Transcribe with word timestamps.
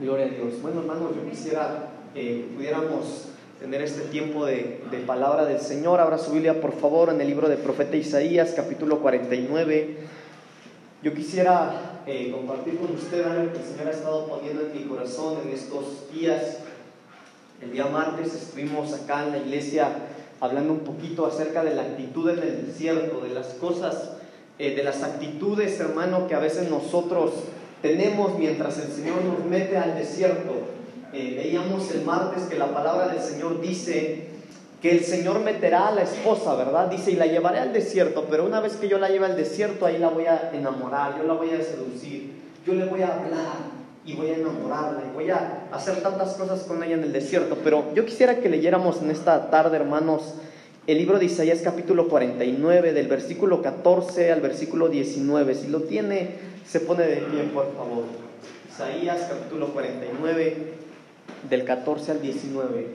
Gloria 0.00 0.24
a 0.24 0.28
Dios. 0.30 0.62
Bueno, 0.62 0.80
hermanos, 0.80 1.10
yo 1.14 1.30
quisiera 1.30 1.90
que 2.14 2.48
pudiéramos 2.56 3.26
tener 3.60 3.82
este 3.82 4.00
tiempo 4.08 4.46
de, 4.46 4.80
palabra 5.06 5.44
del 5.44 5.60
Señor. 5.60 6.00
Abra 6.00 6.16
su 6.16 6.32
Biblia, 6.32 6.58
por 6.58 6.72
favor, 6.72 7.10
en 7.10 7.20
el 7.20 7.26
libro 7.26 7.50
de 7.50 7.58
profeta 7.58 7.98
Isaías, 7.98 8.54
capítulo 8.56 9.00
49. 9.00 9.98
Yo 11.02 11.12
quisiera 11.12 12.00
eh, 12.06 12.30
compartir 12.34 12.78
con 12.78 12.94
usted 12.94 13.26
algo 13.26 13.52
que 13.52 13.58
el 13.58 13.64
Señor 13.64 13.88
ha 13.88 13.90
estado 13.90 14.26
poniendo 14.26 14.62
en 14.62 14.72
mi 14.72 14.84
corazón 14.84 15.36
en 15.44 15.52
estos 15.52 16.10
días. 16.10 16.60
El 17.60 17.72
día 17.72 17.84
martes 17.84 18.34
estuvimos 18.34 18.94
acá 18.94 19.26
en 19.26 19.32
la 19.32 19.38
iglesia 19.38 19.90
hablando 20.40 20.72
un 20.72 20.80
poquito 20.80 21.26
acerca 21.26 21.62
de 21.62 21.74
la 21.74 21.82
actitud 21.82 22.30
en 22.30 22.38
el 22.38 22.66
desierto, 22.66 23.20
de 23.20 23.34
las 23.34 23.48
cosas, 23.48 24.12
eh, 24.58 24.74
de 24.74 24.82
las 24.82 25.02
actitudes, 25.02 25.78
hermano, 25.78 26.26
que 26.26 26.34
a 26.34 26.38
veces 26.38 26.70
nosotros 26.70 27.32
tenemos 27.82 28.38
mientras 28.38 28.78
el 28.78 28.92
Señor 28.92 29.22
nos 29.24 29.44
mete 29.44 29.76
al 29.76 29.96
desierto. 29.96 30.52
Eh, 31.12 31.34
veíamos 31.36 31.90
el 31.92 32.02
martes 32.04 32.44
que 32.44 32.56
la 32.56 32.72
palabra 32.72 33.08
del 33.08 33.20
Señor 33.20 33.60
dice 33.60 34.28
que 34.80 34.92
el 34.92 35.04
Señor 35.04 35.40
meterá 35.40 35.88
a 35.88 35.92
la 35.92 36.02
esposa, 36.02 36.54
¿verdad? 36.54 36.88
Dice, 36.88 37.10
y 37.10 37.16
la 37.16 37.26
llevaré 37.26 37.58
al 37.58 37.72
desierto, 37.72 38.26
pero 38.30 38.46
una 38.46 38.60
vez 38.60 38.76
que 38.76 38.88
yo 38.88 38.98
la 38.98 39.08
lleve 39.08 39.26
al 39.26 39.36
desierto, 39.36 39.84
ahí 39.84 39.98
la 39.98 40.08
voy 40.08 40.24
a 40.26 40.50
enamorar, 40.54 41.18
yo 41.18 41.24
la 41.24 41.34
voy 41.34 41.50
a 41.50 41.62
seducir, 41.62 42.32
yo 42.66 42.72
le 42.74 42.86
voy 42.86 43.02
a 43.02 43.14
hablar 43.14 43.80
y 44.06 44.14
voy 44.14 44.30
a 44.30 44.36
enamorarla 44.36 45.02
y 45.10 45.14
voy 45.14 45.30
a 45.30 45.66
hacer 45.70 46.02
tantas 46.02 46.34
cosas 46.34 46.62
con 46.62 46.82
ella 46.82 46.94
en 46.94 47.02
el 47.02 47.12
desierto. 47.12 47.58
Pero 47.62 47.92
yo 47.94 48.06
quisiera 48.06 48.36
que 48.36 48.48
leyéramos 48.48 49.02
en 49.02 49.10
esta 49.10 49.50
tarde, 49.50 49.76
hermanos, 49.76 50.34
el 50.86 50.96
libro 50.96 51.18
de 51.18 51.26
Isaías 51.26 51.60
capítulo 51.62 52.08
49, 52.08 52.94
del 52.94 53.06
versículo 53.06 53.60
14 53.60 54.32
al 54.32 54.40
versículo 54.40 54.88
19. 54.88 55.54
Si 55.54 55.68
lo 55.68 55.82
tiene, 55.82 56.49
se 56.70 56.78
pone 56.78 57.04
de 57.04 57.16
pie, 57.16 57.42
por 57.52 57.74
favor. 57.74 58.04
Isaías 58.70 59.26
capítulo 59.28 59.72
49, 59.72 60.74
del 61.48 61.64
14 61.64 62.12
al 62.12 62.22
19. 62.22 62.86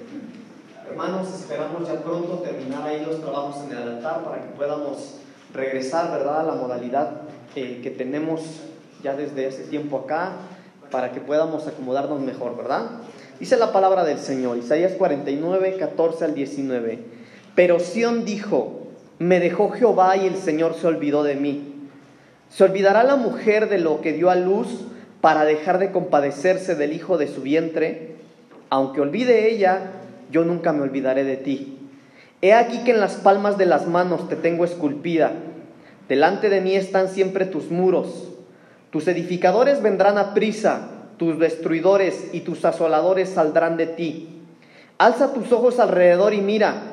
Hermanos, 0.90 1.28
esperamos 1.34 1.86
ya 1.86 2.02
pronto 2.02 2.38
terminar 2.38 2.88
ahí 2.88 3.06
los 3.06 3.20
trabajos 3.20 3.66
en 3.66 3.76
el 3.76 3.84
altar 3.84 4.24
para 4.24 4.44
que 4.44 4.50
podamos 4.56 5.16
regresar, 5.54 6.10
¿verdad?, 6.10 6.40
a 6.40 6.44
la 6.44 6.54
modalidad 6.54 7.24
eh, 7.58 7.82
que 7.84 7.92
tenemos 7.92 8.42
ya 9.04 9.14
desde 9.14 9.48
ese 9.48 9.64
tiempo 9.64 9.98
acá, 9.98 10.38
para 10.90 11.12
que 11.12 11.20
podamos 11.20 11.68
acomodarnos 11.68 12.22
mejor, 12.22 12.56
¿verdad? 12.56 12.92
Dice 13.42 13.58
la 13.58 13.74
palabra 13.74 14.06
del 14.06 14.20
Señor, 14.20 14.58
Isaías 14.58 14.94
49, 14.94 15.76
14 15.78 16.24
al 16.24 16.34
19. 16.34 17.00
Pero 17.56 17.82
Sión 17.82 18.24
dijo, 18.24 18.84
me 19.20 19.42
dejó 19.42 19.72
Jehová 19.72 20.16
y 20.16 20.28
el 20.28 20.38
Señor 20.38 20.76
se 20.76 20.88
olvidó 20.88 21.24
de 21.24 21.36
mí. 21.36 21.75
¿Se 22.56 22.64
olvidará 22.64 23.04
la 23.04 23.18
mujer 23.18 23.68
de 23.68 23.80
lo 23.80 24.00
que 24.00 24.14
dio 24.14 24.30
a 24.30 24.36
luz 24.36 24.86
para 25.20 25.44
dejar 25.44 25.78
de 25.78 25.92
compadecerse 25.92 26.76
del 26.76 26.94
hijo 26.94 27.18
de 27.18 27.28
su 27.28 27.42
vientre? 27.42 28.16
Aunque 28.70 29.02
olvide 29.02 29.52
ella, 29.52 29.92
yo 30.32 30.46
nunca 30.46 30.72
me 30.72 30.84
olvidaré 30.84 31.26
de 31.26 31.36
ti. 31.36 31.78
He 32.42 32.54
aquí 32.54 32.86
que 32.86 32.92
en 32.92 33.02
las 33.02 33.16
palmas 33.16 33.58
de 33.58 33.66
las 33.66 33.88
manos 33.88 34.30
te 34.30 34.38
tengo 34.38 34.64
esculpida. 34.64 35.34
Delante 36.08 36.50
de 36.50 36.62
mí 36.62 36.78
están 36.78 37.10
siempre 37.10 37.46
tus 37.46 37.72
muros. 37.72 38.30
Tus 38.90 39.10
edificadores 39.10 39.82
vendrán 39.82 40.18
a 40.18 40.34
prisa, 40.34 40.88
tus 41.18 41.38
destruidores 41.38 42.30
y 42.32 42.40
tus 42.40 42.64
asoladores 42.64 43.32
saldrán 43.32 43.76
de 43.76 43.88
ti. 43.88 44.30
Alza 44.98 45.34
tus 45.34 45.52
ojos 45.52 45.78
alrededor 45.78 46.34
y 46.34 46.40
mira, 46.40 46.84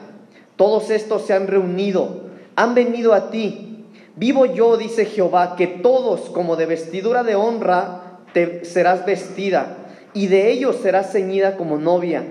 todos 0.57 0.91
estos 0.91 1.25
se 1.25 1.35
han 1.35 1.47
reunido, 1.47 2.23
han 2.57 2.75
venido 2.75 3.15
a 3.15 3.31
ti. 3.31 3.72
Vivo 4.17 4.47
yo, 4.47 4.77
dice 4.77 5.07
Jehová, 5.07 5.57
que 5.57 5.67
todos 5.67 6.29
como 6.31 6.57
de 6.57 6.67
vestidura 6.67 7.23
de 7.23 7.35
honra 7.35 8.19
te 8.35 8.65
serás 8.65 9.07
vestida, 9.07 9.79
y 10.15 10.27
de 10.27 10.51
ellos 10.51 10.77
serás 10.77 11.13
ceñida 11.13 11.57
como 11.57 11.79
novia, 11.79 12.25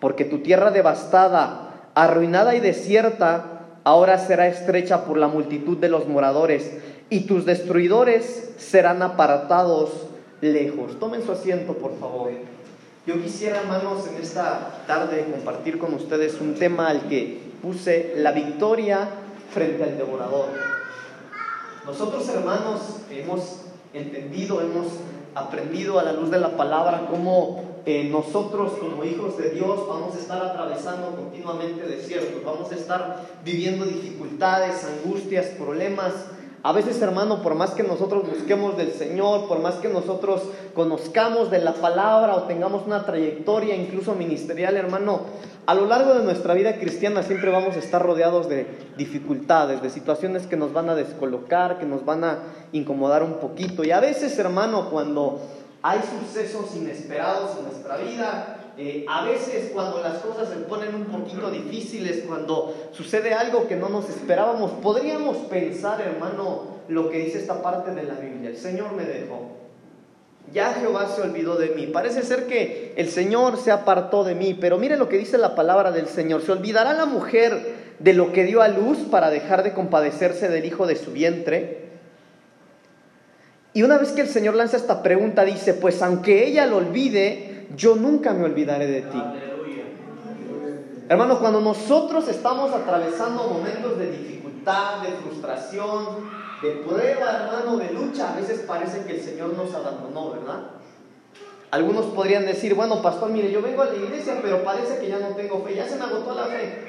porque 0.00 0.24
tu 0.24 0.38
tierra 0.38 0.70
devastada, 0.70 1.90
arruinada 1.94 2.56
y 2.56 2.60
desierta, 2.60 3.66
ahora 3.84 4.18
será 4.18 4.48
estrecha 4.48 5.04
por 5.04 5.18
la 5.18 5.28
multitud 5.28 5.78
de 5.78 5.88
los 5.88 6.08
moradores, 6.08 6.72
y 7.10 7.20
tus 7.20 7.44
destruidores 7.46 8.52
serán 8.58 9.02
apartados 9.02 9.90
lejos. 10.40 10.98
Tomen 10.98 11.22
su 11.22 11.32
asiento, 11.32 11.74
por 11.74 11.96
favor. 11.98 12.30
Yo 13.06 13.20
quisiera, 13.22 13.60
hermanos, 13.60 14.06
en 14.08 14.22
esta 14.22 14.82
tarde 14.86 15.26
compartir 15.30 15.78
con 15.78 15.94
ustedes 15.94 16.40
un 16.40 16.54
tema 16.54 16.88
al 16.88 17.08
que 17.08 17.40
puse 17.62 18.14
la 18.16 18.32
victoria 18.32 19.08
frente 19.52 19.82
al 19.82 19.96
devorador. 19.96 20.69
Nosotros, 21.86 22.28
hermanos, 22.28 22.80
hemos 23.10 23.62
entendido, 23.94 24.60
hemos 24.60 24.86
aprendido 25.34 25.98
a 25.98 26.02
la 26.02 26.12
luz 26.12 26.30
de 26.30 26.38
la 26.38 26.56
palabra 26.56 27.06
cómo 27.10 27.82
eh, 27.86 28.08
nosotros 28.10 28.72
como 28.72 29.04
hijos 29.04 29.38
de 29.38 29.50
Dios 29.50 29.88
vamos 29.88 30.14
a 30.14 30.18
estar 30.18 30.42
atravesando 30.42 31.16
continuamente 31.16 31.86
desiertos, 31.86 32.44
vamos 32.44 32.70
a 32.70 32.74
estar 32.74 33.24
viviendo 33.44 33.86
dificultades, 33.86 34.84
angustias, 34.84 35.46
problemas, 35.58 36.12
a 36.62 36.72
veces, 36.72 37.00
hermano, 37.00 37.42
por 37.42 37.54
más 37.54 37.70
que 37.70 37.82
nosotros 37.82 38.28
busquemos 38.28 38.76
del 38.76 38.92
Señor, 38.92 39.48
por 39.48 39.60
más 39.60 39.76
que 39.76 39.88
nosotros 39.88 40.42
conozcamos 40.74 41.50
de 41.50 41.58
la 41.58 41.72
palabra 41.72 42.36
o 42.36 42.42
tengamos 42.42 42.86
una 42.86 43.06
trayectoria 43.06 43.74
incluso 43.74 44.14
ministerial, 44.14 44.76
hermano, 44.76 45.20
a 45.64 45.74
lo 45.74 45.86
largo 45.86 46.12
de 46.14 46.22
nuestra 46.22 46.52
vida 46.52 46.78
cristiana 46.78 47.22
siempre 47.22 47.50
vamos 47.50 47.76
a 47.76 47.78
estar 47.78 48.02
rodeados 48.02 48.48
de 48.48 48.66
dificultades, 48.98 49.80
de 49.82 49.88
situaciones 49.88 50.46
que 50.46 50.56
nos 50.56 50.74
van 50.74 50.90
a 50.90 50.94
descolocar, 50.94 51.78
que 51.78 51.86
nos 51.86 52.04
van 52.04 52.24
a 52.24 52.38
incomodar 52.72 53.22
un 53.22 53.34
poquito. 53.34 53.82
Y 53.82 53.90
a 53.90 54.00
veces, 54.00 54.38
hermano, 54.38 54.90
cuando 54.90 55.40
hay 55.82 56.00
sucesos 56.00 56.76
inesperados 56.76 57.56
en 57.58 57.64
nuestra 57.64 57.96
vida, 57.96 58.59
eh, 58.82 59.04
a 59.06 59.26
veces 59.26 59.72
cuando 59.74 60.00
las 60.00 60.20
cosas 60.20 60.48
se 60.48 60.56
ponen 60.56 60.94
un 60.94 61.04
poquito 61.04 61.50
difíciles, 61.50 62.24
cuando 62.26 62.74
sucede 62.92 63.34
algo 63.34 63.68
que 63.68 63.76
no 63.76 63.90
nos 63.90 64.08
esperábamos, 64.08 64.70
podríamos 64.82 65.36
pensar, 65.48 66.00
hermano, 66.00 66.80
lo 66.88 67.10
que 67.10 67.18
dice 67.18 67.40
esta 67.40 67.60
parte 67.60 67.90
de 67.90 68.04
la 68.04 68.14
Biblia. 68.14 68.48
El 68.48 68.56
Señor 68.56 68.92
me 68.92 69.04
dejó. 69.04 69.50
Ya 70.50 70.72
Jehová 70.72 71.08
se 71.14 71.20
olvidó 71.20 71.56
de 71.56 71.74
mí. 71.74 71.88
Parece 71.88 72.22
ser 72.22 72.46
que 72.46 72.94
el 72.96 73.10
Señor 73.10 73.58
se 73.58 73.70
apartó 73.70 74.24
de 74.24 74.34
mí, 74.34 74.56
pero 74.58 74.78
mire 74.78 74.96
lo 74.96 75.10
que 75.10 75.18
dice 75.18 75.36
la 75.36 75.54
palabra 75.54 75.92
del 75.92 76.06
Señor. 76.06 76.40
¿Se 76.40 76.50
olvidará 76.50 76.94
la 76.94 77.04
mujer 77.04 77.74
de 77.98 78.14
lo 78.14 78.32
que 78.32 78.44
dio 78.44 78.62
a 78.62 78.68
luz 78.68 78.96
para 79.10 79.28
dejar 79.28 79.62
de 79.62 79.74
compadecerse 79.74 80.48
del 80.48 80.64
hijo 80.64 80.86
de 80.86 80.96
su 80.96 81.12
vientre? 81.12 81.90
Y 83.74 83.82
una 83.82 83.98
vez 83.98 84.12
que 84.12 84.22
el 84.22 84.28
Señor 84.28 84.54
lanza 84.54 84.78
esta 84.78 85.02
pregunta, 85.02 85.44
dice, 85.44 85.74
pues 85.74 86.00
aunque 86.00 86.46
ella 86.46 86.64
lo 86.64 86.78
olvide, 86.78 87.49
yo 87.76 87.96
nunca 87.96 88.32
me 88.32 88.44
olvidaré 88.44 88.86
de 88.86 89.02
ti. 89.02 89.22
Hermano, 91.08 91.40
cuando 91.40 91.60
nosotros 91.60 92.28
estamos 92.28 92.72
atravesando 92.72 93.48
momentos 93.48 93.98
de 93.98 94.12
dificultad, 94.12 95.02
de 95.02 95.08
frustración, 95.08 96.30
de 96.62 96.70
prueba, 96.86 97.42
hermano, 97.42 97.78
de 97.78 97.92
lucha, 97.92 98.32
a 98.32 98.36
veces 98.36 98.60
parece 98.60 99.04
que 99.04 99.16
el 99.16 99.20
Señor 99.20 99.54
nos 99.54 99.74
abandonó, 99.74 100.30
¿verdad? 100.32 100.60
Algunos 101.70 102.06
podrían 102.06 102.46
decir, 102.46 102.74
bueno, 102.74 103.00
pastor, 103.00 103.30
mire, 103.30 103.50
yo 103.50 103.62
vengo 103.62 103.82
a 103.82 103.86
la 103.86 103.96
iglesia, 103.96 104.38
pero 104.42 104.62
parece 104.62 104.98
que 104.98 105.08
ya 105.08 105.18
no 105.18 105.28
tengo 105.28 105.62
fe, 105.64 105.74
ya 105.74 105.88
se 105.88 105.96
me 105.96 106.04
agotó 106.04 106.34
la 106.34 106.44
fe. 106.44 106.88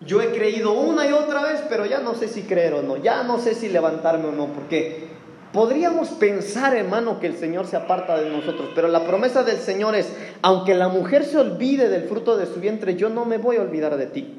Yo 0.00 0.20
he 0.20 0.32
creído 0.32 0.72
una 0.72 1.06
y 1.06 1.12
otra 1.12 1.42
vez, 1.42 1.62
pero 1.68 1.86
ya 1.86 2.00
no 2.00 2.14
sé 2.14 2.28
si 2.28 2.42
creer 2.42 2.74
o 2.74 2.82
no, 2.82 2.96
ya 2.96 3.22
no 3.22 3.38
sé 3.38 3.54
si 3.54 3.68
levantarme 3.68 4.28
o 4.28 4.32
no, 4.32 4.46
porque 4.46 5.11
Podríamos 5.52 6.08
pensar, 6.08 6.74
hermano, 6.74 7.20
que 7.20 7.26
el 7.26 7.36
Señor 7.36 7.66
se 7.66 7.76
aparta 7.76 8.18
de 8.18 8.30
nosotros, 8.30 8.70
pero 8.74 8.88
la 8.88 9.04
promesa 9.04 9.42
del 9.42 9.58
Señor 9.58 9.94
es, 9.94 10.08
aunque 10.40 10.74
la 10.74 10.88
mujer 10.88 11.24
se 11.24 11.38
olvide 11.38 11.90
del 11.90 12.04
fruto 12.04 12.38
de 12.38 12.46
su 12.46 12.58
vientre, 12.58 12.96
yo 12.96 13.10
no 13.10 13.26
me 13.26 13.36
voy 13.36 13.56
a 13.56 13.62
olvidar 13.62 13.96
de 13.98 14.06
ti. 14.06 14.38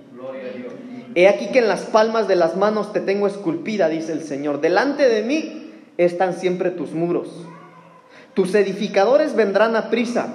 He 1.16 1.28
aquí 1.28 1.52
que 1.52 1.60
en 1.60 1.68
las 1.68 1.82
palmas 1.82 2.28
de 2.28 2.36
las 2.36 2.56
manos 2.56 2.92
te 2.92 3.00
tengo 3.00 3.28
esculpida, 3.28 3.90
dice 3.90 4.12
el 4.12 4.24
Señor. 4.24 4.62
Delante 4.62 5.08
de 5.08 5.22
mí 5.22 5.72
están 5.98 6.34
siempre 6.34 6.72
tus 6.72 6.92
muros. 6.94 7.30
Tus 8.34 8.56
edificadores 8.56 9.36
vendrán 9.36 9.76
a 9.76 9.92
prisa, 9.92 10.34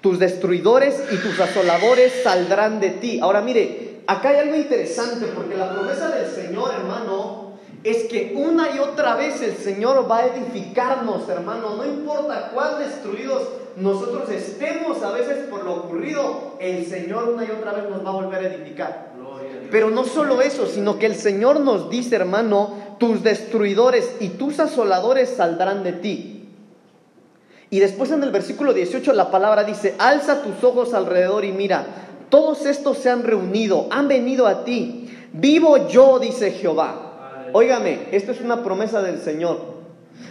tus 0.00 0.18
destruidores 0.18 1.02
y 1.10 1.16
tus 1.16 1.38
asoladores 1.38 2.22
saldrán 2.24 2.80
de 2.80 2.90
ti. 2.90 3.20
Ahora 3.20 3.42
mire, 3.42 4.00
acá 4.06 4.30
hay 4.30 4.38
algo 4.38 4.56
interesante, 4.56 5.26
porque 5.34 5.56
la 5.56 5.74
promesa 5.74 6.08
del 6.08 6.26
Señor, 6.26 6.70
hermano, 6.74 7.11
es 7.84 8.04
que 8.04 8.34
una 8.36 8.74
y 8.76 8.78
otra 8.78 9.16
vez 9.16 9.42
el 9.42 9.56
Señor 9.56 10.08
va 10.08 10.18
a 10.18 10.26
edificarnos, 10.26 11.28
hermano. 11.28 11.76
No 11.76 11.84
importa 11.84 12.50
cuán 12.54 12.78
destruidos 12.78 13.48
nosotros 13.76 14.30
estemos 14.30 15.02
a 15.02 15.10
veces 15.10 15.48
por 15.48 15.64
lo 15.64 15.74
ocurrido, 15.74 16.52
el 16.60 16.86
Señor 16.86 17.30
una 17.30 17.44
y 17.44 17.50
otra 17.50 17.72
vez 17.72 17.90
nos 17.90 18.04
va 18.04 18.10
a 18.10 18.12
volver 18.12 18.44
a 18.44 18.54
edificar. 18.54 19.12
Pero 19.70 19.90
no 19.90 20.04
solo 20.04 20.42
eso, 20.42 20.66
sino 20.66 20.98
que 20.98 21.06
el 21.06 21.16
Señor 21.16 21.60
nos 21.60 21.90
dice, 21.90 22.14
hermano, 22.14 22.74
tus 22.98 23.22
destruidores 23.22 24.16
y 24.20 24.28
tus 24.28 24.60
asoladores 24.60 25.30
saldrán 25.30 25.82
de 25.82 25.92
ti. 25.92 26.48
Y 27.70 27.80
después 27.80 28.10
en 28.10 28.22
el 28.22 28.30
versículo 28.30 28.74
18 28.74 29.12
la 29.14 29.30
palabra 29.30 29.64
dice, 29.64 29.94
alza 29.98 30.42
tus 30.42 30.62
ojos 30.62 30.92
alrededor 30.92 31.44
y 31.46 31.52
mira, 31.52 31.86
todos 32.28 32.66
estos 32.66 32.98
se 32.98 33.10
han 33.10 33.24
reunido, 33.24 33.88
han 33.90 34.08
venido 34.08 34.46
a 34.46 34.62
ti. 34.64 35.08
Vivo 35.32 35.88
yo, 35.88 36.18
dice 36.18 36.50
Jehová 36.52 37.11
Óigame, 37.52 38.08
esto 38.12 38.32
es 38.32 38.40
una 38.40 38.62
promesa 38.62 39.02
del 39.02 39.20
Señor. 39.20 39.60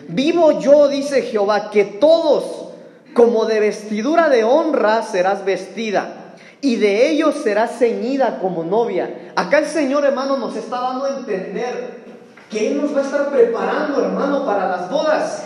Vivo 0.07 0.59
yo, 0.59 0.87
dice 0.87 1.21
Jehová, 1.23 1.69
que 1.69 1.85
todos 1.85 2.69
Como 3.13 3.43
de 3.43 3.59
vestidura 3.59 4.29
de 4.29 4.45
honra 4.45 5.03
serás 5.03 5.43
vestida, 5.43 6.35
y 6.61 6.77
de 6.77 7.09
ellos 7.09 7.35
serás 7.43 7.77
ceñida 7.77 8.39
como 8.39 8.63
novia. 8.63 9.33
Acá 9.35 9.59
el 9.59 9.65
Señor, 9.65 10.05
hermano, 10.05 10.37
nos 10.37 10.55
está 10.55 10.79
dando 10.79 11.05
a 11.05 11.17
entender 11.17 12.01
que 12.49 12.69
Él 12.69 12.81
nos 12.81 12.95
va 12.95 12.99
a 12.99 13.03
estar 13.03 13.29
preparando, 13.29 14.01
hermano, 14.01 14.45
para 14.45 14.69
las 14.69 14.89
bodas. 14.89 15.43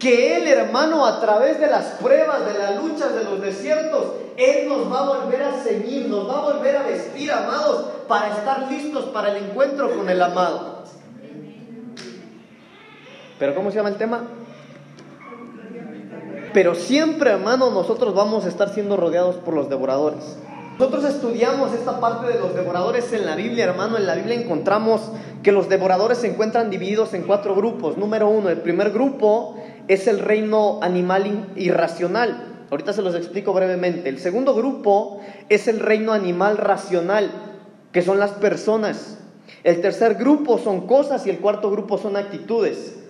Que 0.00 0.36
Él, 0.36 0.48
hermano, 0.48 1.06
a 1.06 1.20
través 1.20 1.60
de 1.60 1.68
las 1.68 1.84
pruebas, 2.00 2.46
de 2.46 2.58
las 2.58 2.82
luchas, 2.82 3.14
de 3.14 3.22
los 3.22 3.40
desiertos, 3.40 4.14
Él 4.36 4.68
nos 4.68 4.92
va 4.92 5.00
a 5.00 5.20
volver 5.20 5.42
a 5.42 5.52
ceñir, 5.52 6.08
nos 6.08 6.28
va 6.28 6.38
a 6.38 6.52
volver 6.52 6.76
a 6.78 6.82
vestir, 6.82 7.30
amados, 7.30 7.84
para 8.08 8.36
estar 8.36 8.68
listos 8.68 9.04
para 9.10 9.30
el 9.30 9.44
encuentro 9.44 9.96
con 9.96 10.10
el 10.10 10.20
amado. 10.20 10.71
¿Pero 13.42 13.56
cómo 13.56 13.72
se 13.72 13.78
llama 13.78 13.88
el 13.88 13.96
tema? 13.96 14.22
Pero 16.54 16.76
siempre, 16.76 17.30
hermano, 17.30 17.72
nosotros 17.72 18.14
vamos 18.14 18.44
a 18.44 18.48
estar 18.48 18.68
siendo 18.68 18.96
rodeados 18.96 19.34
por 19.34 19.52
los 19.52 19.68
devoradores. 19.68 20.36
Nosotros 20.78 21.04
estudiamos 21.06 21.72
esta 21.72 21.98
parte 21.98 22.28
de 22.32 22.38
los 22.38 22.54
devoradores 22.54 23.12
en 23.12 23.26
la 23.26 23.34
Biblia, 23.34 23.64
hermano. 23.64 23.96
En 23.96 24.06
la 24.06 24.14
Biblia 24.14 24.36
encontramos 24.36 25.10
que 25.42 25.50
los 25.50 25.68
devoradores 25.68 26.18
se 26.18 26.28
encuentran 26.28 26.70
divididos 26.70 27.14
en 27.14 27.24
cuatro 27.24 27.56
grupos. 27.56 27.98
Número 27.98 28.28
uno, 28.28 28.48
el 28.48 28.58
primer 28.58 28.92
grupo 28.92 29.56
es 29.88 30.06
el 30.06 30.20
reino 30.20 30.78
animal 30.80 31.48
irracional. 31.56 32.64
Ahorita 32.70 32.92
se 32.92 33.02
los 33.02 33.16
explico 33.16 33.52
brevemente. 33.52 34.08
El 34.08 34.20
segundo 34.20 34.54
grupo 34.54 35.20
es 35.48 35.66
el 35.66 35.80
reino 35.80 36.12
animal 36.12 36.58
racional, 36.58 37.32
que 37.90 38.02
son 38.02 38.20
las 38.20 38.30
personas. 38.30 39.18
El 39.64 39.80
tercer 39.80 40.14
grupo 40.14 40.58
son 40.58 40.86
cosas 40.86 41.26
y 41.26 41.30
el 41.30 41.40
cuarto 41.40 41.72
grupo 41.72 41.98
son 41.98 42.16
actitudes. 42.16 43.01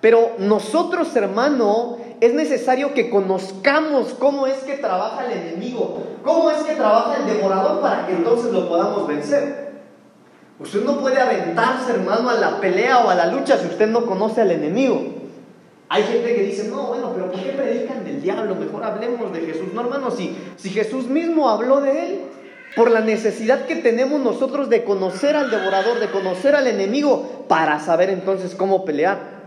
Pero 0.00 0.32
nosotros, 0.38 1.14
hermano, 1.16 1.98
es 2.20 2.32
necesario 2.34 2.94
que 2.94 3.10
conozcamos 3.10 4.14
cómo 4.18 4.46
es 4.46 4.58
que 4.58 4.74
trabaja 4.74 5.26
el 5.26 5.32
enemigo, 5.32 6.02
cómo 6.24 6.50
es 6.50 6.58
que 6.58 6.74
trabaja 6.74 7.16
el 7.16 7.26
devorador 7.26 7.80
para 7.80 8.06
que 8.06 8.12
entonces 8.12 8.52
lo 8.52 8.68
podamos 8.68 9.06
vencer. 9.06 9.68
Usted 10.60 10.84
no 10.84 10.98
puede 10.98 11.20
aventarse, 11.20 11.92
hermano, 11.92 12.30
a 12.30 12.34
la 12.34 12.60
pelea 12.60 12.98
o 13.04 13.10
a 13.10 13.14
la 13.14 13.26
lucha 13.26 13.58
si 13.58 13.66
usted 13.66 13.88
no 13.88 14.06
conoce 14.06 14.40
al 14.40 14.50
enemigo. 14.50 15.00
Hay 15.88 16.02
gente 16.02 16.34
que 16.34 16.42
dice, 16.42 16.68
no, 16.68 16.88
bueno, 16.88 17.12
pero 17.14 17.30
¿por 17.30 17.40
qué 17.40 17.50
predican 17.50 18.04
del 18.04 18.20
diablo? 18.20 18.54
Mejor 18.56 18.84
hablemos 18.84 19.32
de 19.32 19.40
Jesús. 19.40 19.72
No, 19.72 19.82
hermano, 19.82 20.10
si, 20.10 20.36
si 20.56 20.70
Jesús 20.70 21.06
mismo 21.06 21.48
habló 21.48 21.80
de 21.80 22.06
él, 22.06 22.20
por 22.76 22.90
la 22.90 23.00
necesidad 23.00 23.66
que 23.66 23.76
tenemos 23.76 24.20
nosotros 24.20 24.68
de 24.68 24.84
conocer 24.84 25.34
al 25.34 25.50
devorador, 25.50 25.98
de 25.98 26.10
conocer 26.10 26.54
al 26.54 26.66
enemigo, 26.66 27.46
para 27.48 27.80
saber 27.80 28.10
entonces 28.10 28.54
cómo 28.54 28.84
pelear. 28.84 29.37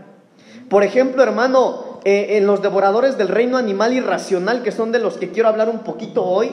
Por 0.72 0.84
ejemplo, 0.84 1.22
hermano, 1.22 2.00
eh, 2.02 2.38
en 2.38 2.46
los 2.46 2.62
devoradores 2.62 3.18
del 3.18 3.28
reino 3.28 3.58
animal 3.58 3.92
irracional, 3.92 4.62
que 4.62 4.72
son 4.72 4.90
de 4.90 5.00
los 5.00 5.18
que 5.18 5.28
quiero 5.28 5.50
hablar 5.50 5.68
un 5.68 5.80
poquito 5.80 6.24
hoy, 6.24 6.50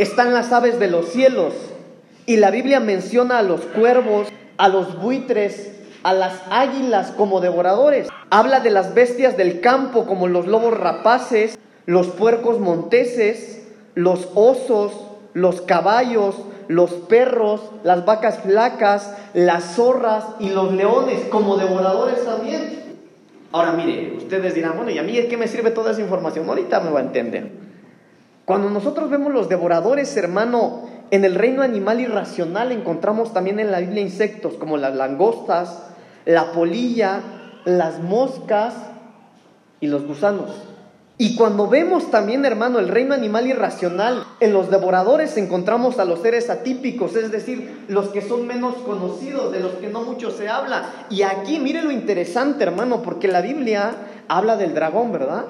están 0.00 0.34
las 0.34 0.50
aves 0.50 0.80
de 0.80 0.88
los 0.88 1.10
cielos. 1.10 1.54
Y 2.26 2.38
la 2.38 2.50
Biblia 2.50 2.80
menciona 2.80 3.38
a 3.38 3.44
los 3.44 3.60
cuervos, 3.60 4.26
a 4.58 4.66
los 4.66 5.00
buitres, 5.00 5.70
a 6.02 6.12
las 6.12 6.42
águilas 6.50 7.12
como 7.12 7.40
devoradores. 7.40 8.08
Habla 8.30 8.58
de 8.58 8.70
las 8.72 8.94
bestias 8.94 9.36
del 9.36 9.60
campo 9.60 10.06
como 10.06 10.26
los 10.26 10.48
lobos 10.48 10.76
rapaces, 10.76 11.56
los 11.84 12.08
puercos 12.08 12.58
monteses, 12.58 13.62
los 13.94 14.28
osos, 14.34 14.90
los 15.34 15.60
caballos, 15.60 16.34
los 16.66 16.90
perros, 16.90 17.60
las 17.84 18.04
vacas 18.04 18.40
flacas, 18.40 19.14
las 19.34 19.76
zorras 19.76 20.24
y 20.40 20.48
los 20.48 20.72
leones 20.72 21.20
como 21.30 21.56
devoradores 21.56 22.24
también. 22.24 22.85
Ahora 23.52 23.72
mire, 23.72 24.14
ustedes 24.16 24.54
dirán, 24.54 24.76
bueno, 24.76 24.90
¿y 24.90 24.98
a 24.98 25.02
mí 25.02 25.12
qué 25.28 25.36
me 25.36 25.48
sirve 25.48 25.70
toda 25.70 25.92
esa 25.92 26.00
información? 26.00 26.48
Ahorita 26.48 26.80
me 26.80 26.90
va 26.90 27.00
a 27.00 27.02
entender. 27.02 27.50
Cuando 28.44 28.70
nosotros 28.70 29.10
vemos 29.10 29.32
los 29.32 29.48
devoradores, 29.48 30.16
hermano, 30.16 30.88
en 31.10 31.24
el 31.24 31.34
reino 31.34 31.62
animal 31.62 32.00
irracional 32.00 32.72
encontramos 32.72 33.32
también 33.32 33.60
en 33.60 33.70
la 33.70 33.80
Biblia 33.80 34.02
insectos 34.02 34.54
como 34.54 34.76
las 34.76 34.94
langostas, 34.94 35.84
la 36.24 36.52
polilla, 36.52 37.20
las 37.64 38.00
moscas 38.00 38.74
y 39.80 39.86
los 39.86 40.06
gusanos. 40.06 40.75
Y 41.18 41.34
cuando 41.34 41.66
vemos 41.66 42.10
también, 42.10 42.44
hermano, 42.44 42.78
el 42.78 42.88
reino 42.88 43.14
animal 43.14 43.46
irracional, 43.46 44.26
en 44.40 44.52
los 44.52 44.70
devoradores 44.70 45.38
encontramos 45.38 45.98
a 45.98 46.04
los 46.04 46.20
seres 46.20 46.50
atípicos, 46.50 47.16
es 47.16 47.32
decir, 47.32 47.84
los 47.88 48.08
que 48.08 48.20
son 48.20 48.46
menos 48.46 48.74
conocidos, 48.76 49.50
de 49.50 49.60
los 49.60 49.72
que 49.72 49.88
no 49.88 50.02
mucho 50.02 50.30
se 50.30 50.50
habla. 50.50 51.06
Y 51.08 51.22
aquí, 51.22 51.58
mire 51.58 51.82
lo 51.82 51.90
interesante, 51.90 52.64
hermano, 52.64 53.00
porque 53.00 53.28
la 53.28 53.40
Biblia 53.40 53.94
habla 54.28 54.58
del 54.58 54.74
dragón, 54.74 55.10
¿verdad? 55.10 55.46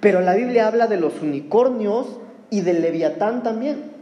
Pero 0.00 0.20
la 0.20 0.34
Biblia 0.34 0.66
habla 0.66 0.88
de 0.88 0.96
los 0.96 1.22
unicornios 1.22 2.06
y 2.50 2.62
del 2.62 2.82
leviatán 2.82 3.44
también. 3.44 3.92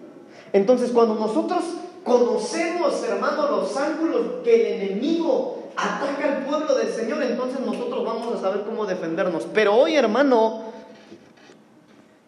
Entonces, 0.54 0.90
cuando 0.90 1.16
nosotros 1.16 1.62
conocemos, 2.02 3.04
hermano, 3.04 3.46
los 3.50 3.76
ángulos 3.76 4.42
que 4.42 4.54
el 4.54 4.82
enemigo 4.82 5.61
ataca 5.76 6.36
al 6.36 6.44
pueblo 6.44 6.74
del 6.74 6.88
Señor, 6.88 7.22
entonces 7.22 7.60
nosotros 7.60 8.04
vamos 8.04 8.34
a 8.36 8.40
saber 8.40 8.62
cómo 8.62 8.86
defendernos. 8.86 9.46
Pero 9.52 9.74
hoy, 9.74 9.96
hermano, 9.96 10.62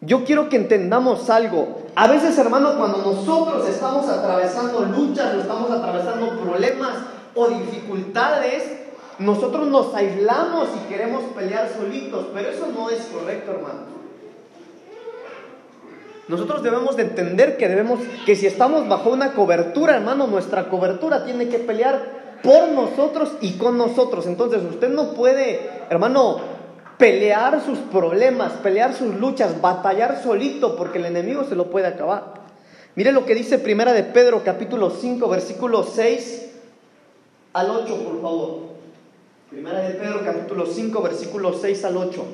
yo 0.00 0.24
quiero 0.24 0.48
que 0.48 0.56
entendamos 0.56 1.30
algo. 1.30 1.82
A 1.94 2.08
veces, 2.08 2.36
hermano, 2.38 2.76
cuando 2.76 2.98
nosotros 2.98 3.68
estamos 3.68 4.08
atravesando 4.08 4.80
luchas 4.84 5.34
estamos 5.34 5.70
atravesando 5.70 6.40
problemas 6.40 6.96
o 7.34 7.48
dificultades, 7.48 8.64
nosotros 9.18 9.66
nos 9.68 9.94
aislamos 9.94 10.68
y 10.76 10.88
queremos 10.92 11.22
pelear 11.34 11.70
solitos, 11.76 12.26
pero 12.34 12.50
eso 12.50 12.66
no 12.74 12.90
es 12.90 13.02
correcto, 13.06 13.52
hermano. 13.52 13.94
Nosotros 16.26 16.62
debemos 16.62 16.96
de 16.96 17.02
entender 17.02 17.56
que 17.56 17.68
debemos 17.68 18.00
que 18.24 18.34
si 18.34 18.46
estamos 18.46 18.88
bajo 18.88 19.10
una 19.10 19.32
cobertura, 19.32 19.96
hermano, 19.96 20.26
nuestra 20.26 20.68
cobertura 20.68 21.24
tiene 21.24 21.48
que 21.48 21.58
pelear 21.58 22.23
por 22.44 22.68
nosotros 22.68 23.32
y 23.40 23.54
con 23.54 23.78
nosotros. 23.78 24.26
Entonces 24.26 24.62
usted 24.62 24.90
no 24.90 25.14
puede, 25.14 25.70
hermano, 25.88 26.40
pelear 26.98 27.64
sus 27.64 27.78
problemas, 27.78 28.52
pelear 28.62 28.94
sus 28.94 29.14
luchas, 29.14 29.60
batallar 29.62 30.22
solito 30.22 30.76
porque 30.76 30.98
el 30.98 31.06
enemigo 31.06 31.44
se 31.44 31.56
lo 31.56 31.70
puede 31.70 31.86
acabar. 31.86 32.44
Mire 32.96 33.10
lo 33.12 33.24
que 33.24 33.34
dice 33.34 33.58
Primera 33.58 33.94
de 33.94 34.04
Pedro 34.04 34.44
capítulo 34.44 34.90
5 34.90 35.26
versículo 35.28 35.82
6 35.82 36.50
al 37.54 37.70
8, 37.70 38.04
por 38.04 38.20
favor. 38.20 38.58
Primera 39.50 39.80
de 39.80 39.94
Pedro 39.94 40.20
capítulo 40.22 40.66
5 40.66 41.02
versículo 41.02 41.54
6 41.54 41.84
al 41.86 41.96
8. 41.96 42.24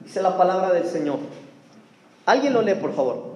Dice 0.00 0.22
la 0.22 0.36
palabra 0.38 0.72
del 0.72 0.86
Señor. 0.86 1.18
Alguien 2.24 2.54
lo 2.54 2.62
lee, 2.62 2.74
por 2.74 2.94
favor 2.94 3.31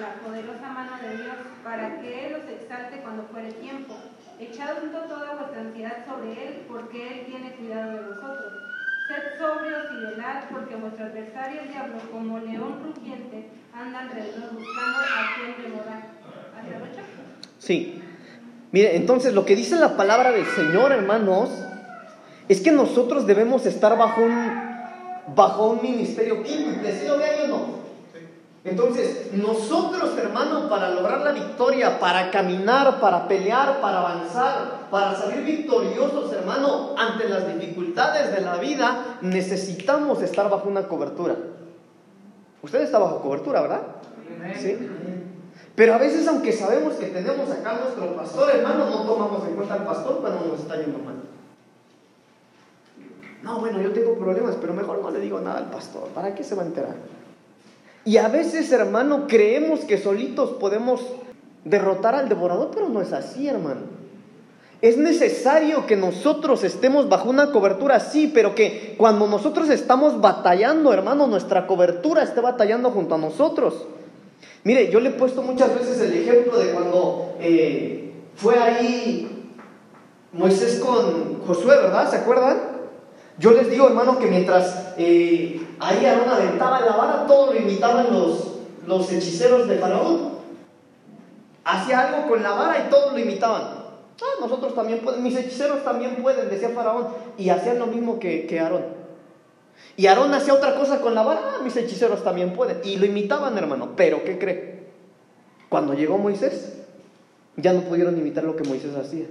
la 0.00 0.14
poderosa 0.14 0.68
mano 0.72 0.96
de 1.02 1.22
Dios, 1.22 1.36
para 1.62 2.00
que 2.00 2.26
Él 2.26 2.32
los 2.32 2.48
exalte 2.48 3.00
cuando 3.02 3.24
fuere 3.24 3.52
tiempo. 3.52 3.94
Echad 4.38 4.80
junto 4.80 5.00
toda 5.00 5.34
vuestra 5.34 5.60
ansiedad 5.60 6.04
sobre 6.08 6.32
Él, 6.32 6.64
porque 6.66 7.20
Él 7.20 7.26
tiene 7.26 7.52
cuidado 7.52 7.92
de 7.92 8.08
vosotros. 8.08 8.52
Sed 9.06 9.38
sobrios 9.38 9.84
y 9.92 9.96
velad, 10.06 10.44
porque 10.50 10.76
vuestro 10.76 11.04
adversario 11.04 11.60
el 11.62 11.68
diablo, 11.68 11.98
como 12.10 12.38
león 12.38 12.80
rugiente, 12.82 13.50
anda 13.74 14.00
alrededor 14.00 14.54
buscando 14.54 14.98
a 14.98 15.34
quien 15.36 15.70
devorar. 15.70 16.02
¿Hasta 16.56 16.76
el 16.76 17.04
Sí. 17.58 18.02
Mire, 18.72 18.96
entonces 18.96 19.34
lo 19.34 19.44
que 19.44 19.56
dice 19.56 19.76
la 19.76 19.96
palabra 19.96 20.30
del 20.30 20.46
Señor, 20.46 20.92
hermanos, 20.92 21.50
es 22.48 22.60
que 22.60 22.70
nosotros 22.70 23.26
debemos 23.26 23.66
estar 23.66 23.98
bajo 23.98 24.22
un, 24.22 24.50
bajo 25.34 25.70
un 25.70 25.82
ministerio 25.82 26.42
quíntuple. 26.42 26.92
¿Sí 26.92 27.06
lo 27.06 27.18
ve 27.18 27.24
o 27.44 27.48
no? 27.48 27.89
Entonces, 28.62 29.32
nosotros, 29.32 30.18
hermanos, 30.18 30.68
para 30.68 30.90
lograr 30.90 31.20
la 31.20 31.32
victoria, 31.32 31.98
para 31.98 32.30
caminar, 32.30 33.00
para 33.00 33.26
pelear, 33.26 33.80
para 33.80 34.00
avanzar, 34.00 34.88
para 34.90 35.14
salir 35.14 35.44
victoriosos, 35.44 36.30
hermano, 36.32 36.94
ante 36.98 37.26
las 37.26 37.46
dificultades 37.46 38.34
de 38.34 38.42
la 38.42 38.56
vida, 38.56 39.18
necesitamos 39.22 40.20
estar 40.20 40.50
bajo 40.50 40.68
una 40.68 40.86
cobertura. 40.88 41.36
Usted 42.62 42.82
está 42.82 42.98
bajo 42.98 43.22
cobertura, 43.22 43.62
¿verdad? 43.62 43.80
Sí. 44.58 44.76
Pero 45.74 45.94
a 45.94 45.98
veces, 45.98 46.28
aunque 46.28 46.52
sabemos 46.52 46.94
que 46.94 47.06
tenemos 47.06 47.50
acá 47.50 47.80
nuestro 47.82 48.14
pastor, 48.14 48.50
hermano, 48.54 48.90
no 48.90 49.04
tomamos 49.04 49.48
en 49.48 49.54
cuenta 49.54 49.74
al 49.74 49.84
pastor 49.84 50.20
cuando 50.20 50.44
nos 50.44 50.60
está 50.60 50.76
yendo 50.76 50.98
mal. 50.98 51.14
No, 53.42 53.58
bueno, 53.58 53.80
yo 53.80 53.90
tengo 53.92 54.18
problemas, 54.18 54.56
pero 54.60 54.74
mejor 54.74 55.00
no 55.00 55.10
le 55.10 55.20
digo 55.20 55.40
nada 55.40 55.56
al 55.56 55.70
pastor. 55.70 56.08
¿Para 56.08 56.34
qué 56.34 56.44
se 56.44 56.54
va 56.54 56.62
a 56.62 56.66
enterar? 56.66 56.96
Y 58.04 58.16
a 58.16 58.28
veces, 58.28 58.72
hermano, 58.72 59.26
creemos 59.28 59.80
que 59.80 59.98
solitos 59.98 60.50
podemos 60.52 61.02
derrotar 61.64 62.14
al 62.14 62.28
devorador, 62.28 62.70
pero 62.72 62.88
no 62.88 63.02
es 63.02 63.12
así, 63.12 63.48
hermano. 63.48 64.00
Es 64.82 64.96
necesario 64.96 65.86
que 65.86 65.96
nosotros 65.96 66.64
estemos 66.64 67.10
bajo 67.10 67.28
una 67.28 67.52
cobertura, 67.52 68.00
sí, 68.00 68.30
pero 68.32 68.54
que 68.54 68.94
cuando 68.96 69.26
nosotros 69.26 69.68
estamos 69.68 70.22
batallando, 70.22 70.94
hermano, 70.94 71.26
nuestra 71.26 71.66
cobertura 71.66 72.22
esté 72.22 72.40
batallando 72.40 72.90
junto 72.90 73.16
a 73.16 73.18
nosotros. 73.18 73.86
Mire, 74.64 74.90
yo 74.90 75.00
le 75.00 75.10
he 75.10 75.12
puesto 75.12 75.42
muchas 75.42 75.74
veces 75.74 76.00
el 76.00 76.14
ejemplo 76.14 76.58
de 76.58 76.72
cuando 76.72 77.34
eh, 77.40 78.12
fue 78.36 78.58
ahí 78.58 79.50
Moisés 80.32 80.80
con 80.80 81.42
Josué, 81.46 81.76
¿verdad? 81.76 82.10
¿Se 82.10 82.16
acuerdan? 82.16 82.58
Yo 83.38 83.52
les 83.52 83.70
digo, 83.70 83.86
hermano, 83.86 84.18
que 84.18 84.26
mientras 84.26 84.94
eh, 84.96 85.60
ahí 85.80 86.04
Aarón 86.04 86.28
aventaba 86.28 86.80
la 86.80 86.96
vara, 86.96 87.26
todo 87.26 87.52
lo 87.52 87.58
imitaban 87.58 88.12
los, 88.12 88.58
los 88.86 89.10
hechiceros 89.10 89.66
de 89.66 89.78
Faraón. 89.78 90.30
Hacía 91.64 92.08
algo 92.08 92.28
con 92.28 92.42
la 92.42 92.50
vara 92.50 92.86
y 92.86 92.90
todos 92.90 93.12
lo 93.12 93.18
imitaban. 93.18 93.62
Ah, 94.22 94.36
nosotros 94.40 94.74
también 94.74 95.00
podemos, 95.00 95.24
mis 95.24 95.36
hechiceros 95.36 95.82
también 95.82 96.16
pueden, 96.16 96.50
decía 96.50 96.70
Faraón. 96.70 97.08
Y 97.38 97.48
hacían 97.48 97.78
lo 97.78 97.86
mismo 97.86 98.18
que, 98.18 98.46
que 98.46 98.60
Aarón. 98.60 98.84
Y 99.96 100.06
Aarón 100.06 100.32
hacía 100.34 100.54
otra 100.54 100.74
cosa 100.76 101.00
con 101.00 101.14
la 101.14 101.22
vara, 101.22 101.40
ah, 101.54 101.62
mis 101.62 101.76
hechiceros 101.76 102.22
también 102.22 102.52
pueden. 102.52 102.80
Y 102.84 102.96
lo 102.96 103.06
imitaban, 103.06 103.56
hermano. 103.56 103.90
Pero, 103.96 104.24
¿qué 104.24 104.38
cree? 104.38 104.80
Cuando 105.68 105.94
llegó 105.94 106.18
Moisés, 106.18 106.74
ya 107.56 107.72
no 107.72 107.82
pudieron 107.82 108.18
imitar 108.18 108.44
lo 108.44 108.56
que 108.56 108.68
Moisés 108.68 108.94
hacía. 108.94 109.26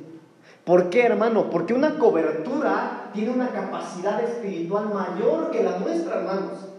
¿Por 0.66 0.90
qué, 0.90 1.04
hermano? 1.04 1.50
Porque 1.50 1.74
una 1.74 1.98
cobertura 1.98 3.10
tiene 3.14 3.32
una 3.32 3.50
capacidad 3.50 4.22
espiritual 4.24 4.94
mayor 4.94 5.52
que 5.52 5.64
la 5.64 5.80
nuestra, 5.80 6.18
hermanos. 6.18 6.70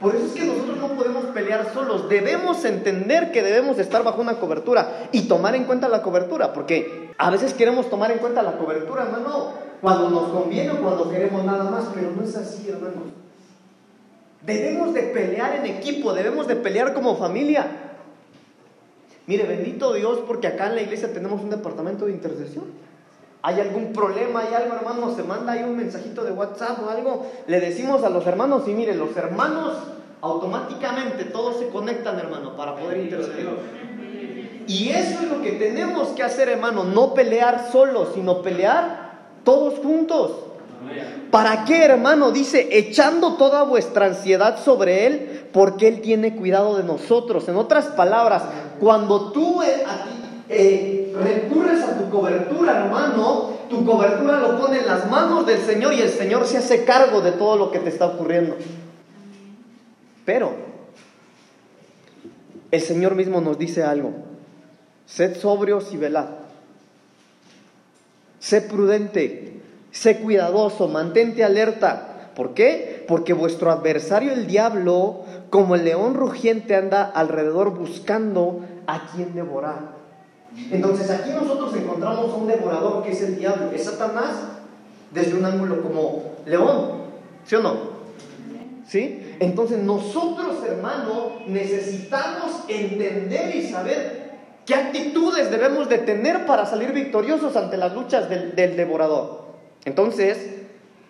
Por 0.00 0.14
eso 0.14 0.26
es 0.26 0.32
que 0.32 0.44
nosotros 0.44 0.78
no 0.78 0.88
podemos 0.88 1.24
pelear 1.26 1.72
solos. 1.72 2.08
Debemos 2.08 2.64
entender 2.64 3.32
que 3.32 3.42
debemos 3.42 3.78
estar 3.78 4.04
bajo 4.04 4.20
una 4.20 4.38
cobertura 4.38 5.08
y 5.12 5.22
tomar 5.22 5.54
en 5.54 5.64
cuenta 5.64 5.88
la 5.88 6.02
cobertura, 6.02 6.52
porque 6.52 7.10
a 7.16 7.30
veces 7.30 7.54
queremos 7.54 7.88
tomar 7.88 8.10
en 8.10 8.18
cuenta 8.18 8.42
la 8.42 8.58
cobertura, 8.58 9.04
hermano, 9.04 9.52
cuando 9.80 10.10
nos 10.10 10.28
conviene 10.28 10.72
o 10.72 10.82
cuando 10.82 11.10
queremos 11.10 11.44
nada 11.44 11.64
más, 11.70 11.86
pero 11.94 12.10
no 12.10 12.22
es 12.22 12.36
así, 12.36 12.68
hermano. 12.68 13.02
Debemos 14.42 14.92
de 14.92 15.02
pelear 15.02 15.56
en 15.56 15.66
equipo, 15.66 16.12
debemos 16.12 16.46
de 16.46 16.56
pelear 16.56 16.92
como 16.92 17.16
familia. 17.16 17.66
Mire, 19.26 19.44
bendito 19.44 19.94
Dios, 19.94 20.20
porque 20.26 20.48
acá 20.48 20.66
en 20.66 20.74
la 20.74 20.82
iglesia 20.82 21.12
tenemos 21.12 21.40
un 21.40 21.48
departamento 21.48 22.04
de 22.06 22.12
intercesión 22.12 22.64
hay 23.46 23.60
algún 23.60 23.92
problema, 23.92 24.40
hay 24.40 24.54
algo, 24.54 24.74
hermano, 24.74 25.14
se 25.14 25.22
manda 25.22 25.52
ahí 25.52 25.64
un 25.64 25.76
mensajito 25.76 26.24
de 26.24 26.32
WhatsApp 26.32 26.78
o 26.82 26.88
algo, 26.88 27.26
le 27.46 27.60
decimos 27.60 28.02
a 28.02 28.08
los 28.08 28.26
hermanos 28.26 28.62
y 28.66 28.70
miren, 28.70 28.98
los 28.98 29.14
hermanos 29.18 29.74
automáticamente 30.22 31.24
todos 31.24 31.58
se 31.58 31.68
conectan, 31.68 32.18
hermano, 32.18 32.56
para 32.56 32.74
poder 32.74 33.00
interceder. 33.00 33.46
Y 34.66 34.88
eso 34.88 35.20
es 35.22 35.28
lo 35.28 35.42
que 35.42 35.52
tenemos 35.52 36.08
que 36.08 36.22
hacer, 36.22 36.48
hermano, 36.48 36.84
no 36.84 37.12
pelear 37.12 37.68
solos, 37.70 38.12
sino 38.14 38.40
pelear 38.40 39.12
todos 39.44 39.78
juntos. 39.80 40.32
¿Para 41.30 41.66
qué, 41.66 41.84
hermano? 41.84 42.30
Dice, 42.30 42.70
echando 42.70 43.34
toda 43.34 43.64
vuestra 43.64 44.06
ansiedad 44.06 44.58
sobre 44.64 45.06
Él, 45.06 45.48
porque 45.52 45.88
Él 45.88 46.00
tiene 46.00 46.34
cuidado 46.34 46.78
de 46.78 46.84
nosotros. 46.84 47.46
En 47.48 47.56
otras 47.56 47.88
palabras, 47.88 48.42
cuando 48.80 49.32
tú 49.32 49.60
eh, 49.60 49.84
eh, 50.56 51.14
recurres 51.22 51.82
a 51.82 51.98
tu 51.98 52.10
cobertura, 52.10 52.84
hermano, 52.84 53.50
tu 53.68 53.84
cobertura 53.84 54.38
lo 54.40 54.58
pone 54.58 54.78
en 54.78 54.86
las 54.86 55.10
manos 55.10 55.46
del 55.46 55.60
Señor 55.60 55.94
y 55.94 56.00
el 56.00 56.10
Señor 56.10 56.46
se 56.46 56.58
hace 56.58 56.84
cargo 56.84 57.20
de 57.20 57.32
todo 57.32 57.56
lo 57.56 57.70
que 57.70 57.78
te 57.78 57.88
está 57.88 58.06
ocurriendo. 58.06 58.56
Pero 60.24 60.52
el 62.70 62.80
Señor 62.80 63.14
mismo 63.14 63.40
nos 63.40 63.58
dice 63.58 63.82
algo. 63.82 64.12
Sed 65.06 65.36
sobrios 65.36 65.92
y 65.92 65.96
velad. 65.96 66.28
Sé 68.38 68.60
prudente, 68.60 69.60
sé 69.90 70.18
cuidadoso, 70.18 70.88
mantente 70.88 71.44
alerta. 71.44 72.30
¿Por 72.34 72.54
qué? 72.54 73.04
Porque 73.06 73.32
vuestro 73.32 73.70
adversario 73.70 74.32
el 74.32 74.46
diablo, 74.46 75.24
como 75.50 75.76
el 75.76 75.84
león 75.84 76.14
rugiente, 76.14 76.74
anda 76.74 77.04
alrededor 77.04 77.70
buscando 77.70 78.60
a 78.86 79.06
quien 79.12 79.34
devorar. 79.34 80.03
Entonces 80.70 81.10
aquí 81.10 81.30
nosotros 81.30 81.74
encontramos 81.76 82.30
a 82.30 82.36
un 82.36 82.46
devorador 82.46 83.02
que 83.02 83.12
es 83.12 83.22
el 83.22 83.38
diablo, 83.38 83.70
es 83.72 83.84
Satanás 83.84 84.30
desde 85.10 85.34
un 85.34 85.44
ángulo 85.44 85.82
como 85.82 86.22
león, 86.46 87.02
¿sí 87.44 87.56
o 87.56 87.62
no? 87.62 87.94
¿Sí? 88.86 89.36
Entonces 89.40 89.78
nosotros, 89.78 90.56
hermano, 90.66 91.32
necesitamos 91.46 92.64
entender 92.68 93.56
y 93.56 93.66
saber 93.66 94.32
qué 94.66 94.74
actitudes 94.74 95.50
debemos 95.50 95.88
de 95.88 95.98
tener 95.98 96.46
para 96.46 96.66
salir 96.66 96.92
victoriosos 96.92 97.56
ante 97.56 97.76
las 97.76 97.94
luchas 97.94 98.28
del, 98.28 98.54
del 98.54 98.76
devorador. 98.76 99.44
Entonces, 99.84 100.38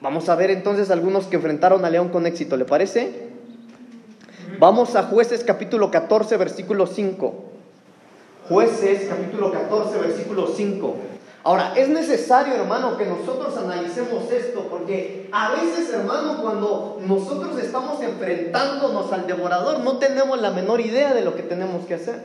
vamos 0.01 0.29
a 0.29 0.35
ver 0.35 0.51
entonces 0.51 0.91
algunos 0.91 1.27
que 1.27 1.37
enfrentaron 1.37 1.85
a 1.85 1.91
león 1.91 2.09
con 2.09 2.27
éxito, 2.27 2.57
¿le 2.57 2.65
parece? 2.65 3.29
Vamos 4.59 4.97
a 4.97 5.05
jueces 5.05 5.45
capítulo 5.45 5.91
14, 5.91 6.37
versículo 6.37 6.87
5. 6.87 7.54
Jueces 8.49 9.09
capítulo 9.09 9.51
14, 9.51 9.99
versículo 9.99 10.49
5. 10.55 10.97
Ahora, 11.45 11.73
es 11.77 11.89
necesario, 11.89 12.55
hermano, 12.55 12.99
que 12.99 13.07
nosotros 13.07 13.57
analicemos 13.57 14.31
esto, 14.31 14.67
porque 14.69 15.31
a 15.33 15.53
veces, 15.53 15.91
hermano, 15.95 16.43
cuando 16.43 16.99
nosotros 17.07 17.59
estamos 17.59 18.03
enfrentándonos 18.03 19.11
al 19.13 19.27
devorador, 19.27 19.81
no 19.81 19.97
tenemos 19.97 20.39
la 20.43 20.51
menor 20.51 20.83
idea 20.83 21.15
de 21.15 21.25
lo 21.25 21.35
que 21.35 21.43
tenemos 21.43 21.87
que 21.87 21.95
hacer. 21.95 22.23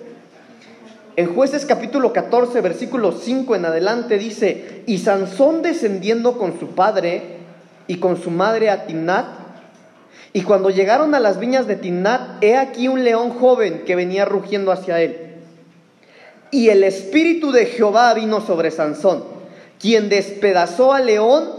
En 1.16 1.34
jueces 1.34 1.66
capítulo 1.66 2.12
14, 2.12 2.60
versículo 2.60 3.14
5 3.14 3.56
en 3.56 3.66
adelante 3.66 4.18
dice, 4.18 4.84
y 4.88 4.98
Sansón 4.98 5.62
descendiendo 5.62 6.38
con 6.38 6.60
su 6.60 6.68
padre 6.68 7.38
y 7.88 7.98
con 7.98 8.22
su 8.22 8.30
madre 8.30 8.70
a 8.70 8.86
Timnat, 8.86 9.26
y 10.34 10.42
cuando 10.44 10.70
llegaron 10.70 11.16
a 11.16 11.20
las 11.22 11.40
viñas 11.40 11.66
de 11.66 11.78
Timnat, 11.78 12.44
he 12.44 12.58
aquí 12.58 12.90
un 12.90 13.06
león 13.06 13.32
joven 13.32 13.84
que 13.86 13.96
venía 13.96 14.26
rugiendo 14.26 14.74
hacia 14.74 15.02
él. 15.02 15.29
Y 16.52 16.70
el 16.70 16.84
espíritu 16.84 17.52
de 17.52 17.66
Jehová 17.68 18.14
vino 18.14 18.42
sobre 18.42 18.72
Sansón, 18.72 19.24
quien 19.80 20.10
despedazó 20.10 20.94
al 20.94 21.06
león 21.06 21.50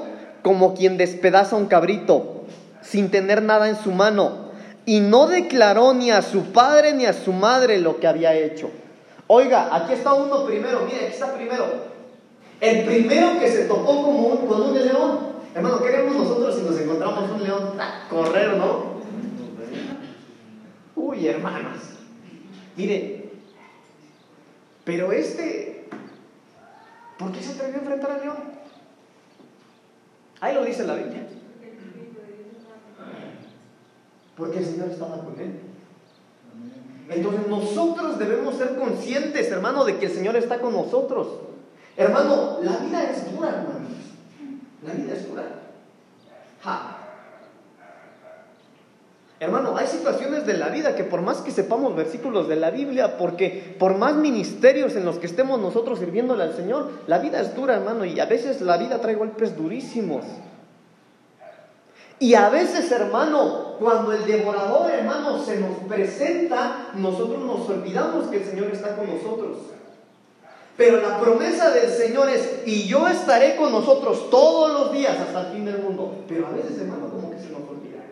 como 0.42 0.74
quien 0.74 0.96
despedaza 0.96 1.56
un 1.56 1.66
cabrito, 1.66 2.44
sin 2.82 3.10
tener 3.10 3.42
nada 3.42 3.68
en 3.68 3.76
su 3.76 3.92
mano, 3.92 4.50
y 4.86 5.00
no 5.00 5.26
declaró 5.26 5.92
ni 5.94 6.10
a 6.10 6.22
su 6.22 6.44
padre 6.52 6.92
ni 6.94 7.06
a 7.06 7.12
su 7.12 7.32
madre 7.32 7.78
lo 7.78 8.00
que 8.00 8.08
había 8.08 8.34
hecho. 8.34 8.70
Oiga, 9.26 9.68
aquí 9.70 9.92
está 9.92 10.14
uno 10.14 10.44
primero, 10.44 10.80
mire, 10.86 11.06
aquí 11.06 11.12
está 11.12 11.34
primero. 11.34 11.66
El 12.60 12.84
primero 12.84 13.38
que 13.38 13.48
se 13.48 13.64
topó 13.66 14.02
como 14.02 14.46
con 14.46 14.62
un 14.62 14.74
león. 14.74 15.30
Hermano, 15.54 15.80
queremos 15.82 16.16
nosotros 16.16 16.56
si 16.56 16.62
nos 16.62 16.78
encontramos 16.78 17.30
un 17.30 17.42
león? 17.42 17.70
Correr, 18.08 18.56
¿no? 18.56 19.00
Uy, 20.96 21.26
hermanos. 21.26 21.78
Mire, 22.76 23.19
pero 24.84 25.12
este, 25.12 25.88
¿por 27.18 27.32
qué 27.32 27.42
se 27.42 27.52
atrevió 27.52 27.76
a 27.76 27.80
enfrentar 27.80 28.10
al 28.12 28.20
león? 28.20 28.36
Ahí 30.40 30.54
lo 30.54 30.64
dice 30.64 30.86
la 30.86 30.94
Biblia. 30.94 31.26
Porque 34.36 34.58
el 34.58 34.64
Señor 34.64 34.88
estaba 34.90 35.18
con 35.22 35.38
él. 35.38 35.60
Entonces 37.10 37.46
nosotros 37.48 38.18
debemos 38.18 38.54
ser 38.56 38.76
conscientes, 38.76 39.50
hermano, 39.50 39.84
de 39.84 39.98
que 39.98 40.06
el 40.06 40.12
Señor 40.12 40.36
está 40.36 40.60
con 40.60 40.72
nosotros. 40.72 41.28
Hermano, 41.96 42.60
la 42.62 42.76
vida 42.78 43.10
es 43.10 43.32
dura, 43.32 43.48
hermanos. 43.48 43.92
La 44.86 44.94
vida 44.94 45.12
es 45.14 45.28
dura. 45.28 45.44
Ja. 46.62 46.99
Hermano, 49.40 49.74
hay 49.76 49.86
situaciones 49.86 50.44
de 50.44 50.52
la 50.52 50.68
vida 50.68 50.94
que 50.94 51.02
por 51.02 51.22
más 51.22 51.38
que 51.38 51.50
sepamos 51.50 51.96
versículos 51.96 52.46
de 52.46 52.56
la 52.56 52.70
Biblia, 52.70 53.16
porque 53.16 53.74
por 53.78 53.96
más 53.96 54.14
ministerios 54.14 54.94
en 54.96 55.06
los 55.06 55.16
que 55.16 55.26
estemos 55.26 55.58
nosotros 55.58 55.98
sirviéndole 55.98 56.42
al 56.42 56.54
Señor, 56.54 56.90
la 57.06 57.18
vida 57.18 57.40
es 57.40 57.56
dura, 57.56 57.74
hermano, 57.74 58.04
y 58.04 58.20
a 58.20 58.26
veces 58.26 58.60
la 58.60 58.76
vida 58.76 59.00
trae 59.00 59.14
golpes 59.14 59.56
durísimos. 59.56 60.26
Y 62.18 62.34
a 62.34 62.50
veces, 62.50 62.92
hermano, 62.92 63.76
cuando 63.78 64.12
el 64.12 64.26
devorador, 64.26 64.90
hermano, 64.90 65.42
se 65.42 65.58
nos 65.58 65.78
presenta, 65.88 66.88
nosotros 66.94 67.42
nos 67.42 67.66
olvidamos 67.66 68.26
que 68.26 68.36
el 68.36 68.44
Señor 68.44 68.70
está 68.70 68.94
con 68.94 69.06
nosotros. 69.06 69.56
Pero 70.76 71.00
la 71.00 71.18
promesa 71.18 71.70
del 71.70 71.88
Señor 71.88 72.28
es, 72.28 72.60
y 72.66 72.86
yo 72.86 73.08
estaré 73.08 73.56
con 73.56 73.72
nosotros 73.72 74.28
todos 74.28 74.70
los 74.70 74.92
días 74.92 75.18
hasta 75.18 75.46
el 75.46 75.46
fin 75.54 75.64
del 75.64 75.78
mundo. 75.78 76.24
Pero 76.28 76.46
a 76.46 76.50
veces, 76.50 76.78
hermano, 76.78 77.08
como 77.08 77.30
que 77.30 77.38
se 77.38 77.50
nos 77.50 77.62
olvida. 77.62 78.02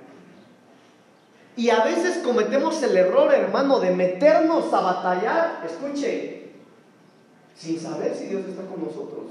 Y 1.59 1.71
a 1.71 1.83
veces 1.83 2.19
cometemos 2.19 2.81
el 2.85 2.97
error, 2.97 3.35
hermano, 3.35 3.81
de 3.81 3.91
meternos 3.91 4.73
a 4.73 4.81
batallar, 4.81 5.61
escuche, 5.67 6.53
sin 7.57 7.81
saber 7.81 8.15
si 8.15 8.27
Dios 8.27 8.45
está 8.49 8.63
con 8.63 8.85
nosotros. 8.85 9.25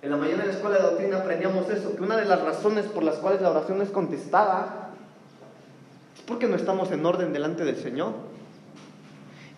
En 0.00 0.10
la 0.10 0.16
mañana 0.16 0.44
en 0.44 0.48
la 0.48 0.54
escuela 0.54 0.78
de 0.78 0.82
doctrina 0.84 1.18
aprendíamos 1.18 1.68
eso, 1.68 1.94
que 1.94 2.02
una 2.02 2.16
de 2.16 2.24
las 2.24 2.40
razones 2.40 2.86
por 2.86 3.02
las 3.02 3.16
cuales 3.16 3.42
la 3.42 3.50
oración 3.50 3.82
es 3.82 3.90
contestada 3.90 4.92
es 6.16 6.22
porque 6.22 6.46
no 6.46 6.56
estamos 6.56 6.90
en 6.90 7.04
orden 7.04 7.34
delante 7.34 7.66
del 7.66 7.76
Señor. 7.76 8.12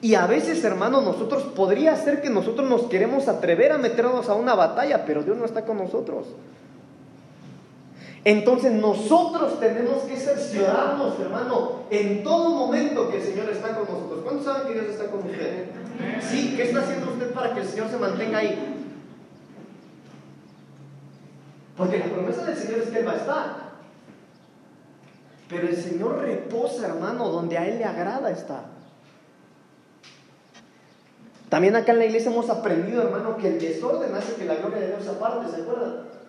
Y 0.00 0.16
a 0.16 0.26
veces, 0.26 0.64
hermano, 0.64 1.00
nosotros 1.00 1.45
podría 1.54 1.95
ser 1.95 2.21
que 2.21 2.28
nosotros 2.28 2.69
nos 2.69 2.83
queremos 2.88 3.28
atrever 3.28 3.71
a 3.71 3.78
meternos 3.78 4.28
a 4.28 4.35
una 4.35 4.57
batalla, 4.57 5.04
pero 5.07 5.23
Dios 5.23 5.37
no 5.37 5.45
está 5.45 5.64
con 5.64 5.78
nosotros. 5.78 6.26
Entonces 8.24 8.72
nosotros 8.72 9.58
tenemos 9.60 10.02
que 10.02 10.16
cerciorarnos, 10.16 11.18
hermano, 11.20 11.84
en 11.90 12.22
todo 12.22 12.50
momento 12.50 13.10
que 13.10 13.16
el 13.16 13.22
Señor 13.22 13.48
está 13.48 13.74
con 13.74 13.84
nosotros. 13.84 14.20
¿Cuántos 14.22 14.44
saben 14.44 14.66
que 14.68 14.74
Dios 14.74 14.90
está 14.90 15.06
con 15.06 15.20
usted? 15.20 15.66
Sí, 16.20 16.54
¿qué 16.56 16.64
está 16.64 16.80
haciendo 16.80 17.12
usted 17.12 17.32
para 17.32 17.54
que 17.54 17.60
el 17.60 17.66
Señor 17.66 17.88
se 17.88 17.96
mantenga 17.96 18.38
ahí? 18.38 18.76
Porque 21.76 21.98
la 21.98 22.06
promesa 22.06 22.44
del 22.44 22.56
Señor 22.56 22.80
es 22.80 22.90
que 22.90 22.98
Él 22.98 23.08
va 23.08 23.12
a 23.12 23.16
estar. 23.16 23.70
Pero 25.48 25.68
el 25.68 25.76
Señor 25.76 26.18
reposa, 26.18 26.88
hermano, 26.88 27.28
donde 27.30 27.56
a 27.56 27.66
Él 27.66 27.78
le 27.78 27.84
agrada 27.84 28.30
estar. 28.30 28.64
También 31.48 31.74
acá 31.74 31.92
en 31.92 31.98
la 31.98 32.04
iglesia 32.04 32.30
hemos 32.30 32.50
aprendido, 32.50 33.02
hermano, 33.02 33.36
que 33.38 33.48
el 33.48 33.58
desorden 33.58 34.14
hace 34.14 34.34
que 34.34 34.44
la 34.44 34.56
gloria 34.56 34.78
de 34.78 34.86
Dios 34.88 35.04
se 35.04 35.10
aparte, 35.10 35.50
¿se 35.50 35.62
acuerdan? 35.62 36.19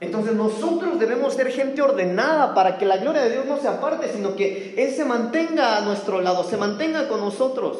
Entonces 0.00 0.34
nosotros 0.34 1.00
debemos 1.00 1.34
ser 1.34 1.50
gente 1.50 1.82
ordenada 1.82 2.54
para 2.54 2.78
que 2.78 2.86
la 2.86 2.98
gloria 2.98 3.22
de 3.22 3.30
Dios 3.30 3.46
no 3.46 3.58
se 3.58 3.66
aparte, 3.66 4.08
sino 4.12 4.36
que 4.36 4.74
Él 4.76 4.94
se 4.94 5.04
mantenga 5.04 5.76
a 5.76 5.80
nuestro 5.80 6.20
lado, 6.20 6.44
se 6.44 6.56
mantenga 6.56 7.08
con 7.08 7.20
nosotros. 7.20 7.78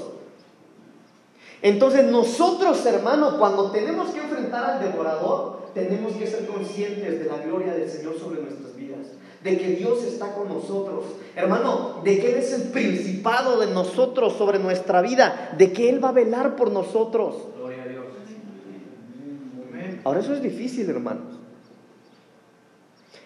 Entonces 1.62 2.04
nosotros, 2.04 2.84
hermano, 2.87 3.38
cuando 3.38 3.70
tenemos 3.70 4.10
que 4.10 4.20
enfrentar 4.20 4.70
al 4.70 4.80
devorador, 4.80 5.70
tenemos 5.75 6.12
que 6.14 6.26
ser 6.26 6.46
conscientes 6.46 7.20
de 7.20 7.25
la 7.26 7.38
gloria 7.38 7.72
del 7.72 7.88
Señor 7.88 8.18
sobre 8.18 8.42
nuestras 8.42 8.75
vidas, 8.75 9.06
de 9.44 9.56
que 9.56 9.68
Dios 9.76 10.02
está 10.02 10.34
con 10.34 10.48
nosotros, 10.48 11.04
hermano, 11.37 12.00
de 12.02 12.18
que 12.18 12.32
Él 12.32 12.38
es 12.38 12.52
el 12.52 12.62
principado 12.70 13.60
de 13.60 13.68
nosotros 13.68 14.32
sobre 14.32 14.58
nuestra 14.58 15.02
vida, 15.02 15.54
de 15.56 15.72
que 15.72 15.88
Él 15.88 16.02
va 16.02 16.08
a 16.08 16.12
velar 16.12 16.56
por 16.56 16.72
nosotros. 16.72 17.37
Gloria 17.56 17.82
a 17.84 17.87
Dios. 17.87 18.04
Ahora 20.02 20.20
eso 20.20 20.34
es 20.34 20.42
difícil, 20.42 20.90
hermanos. 20.90 21.38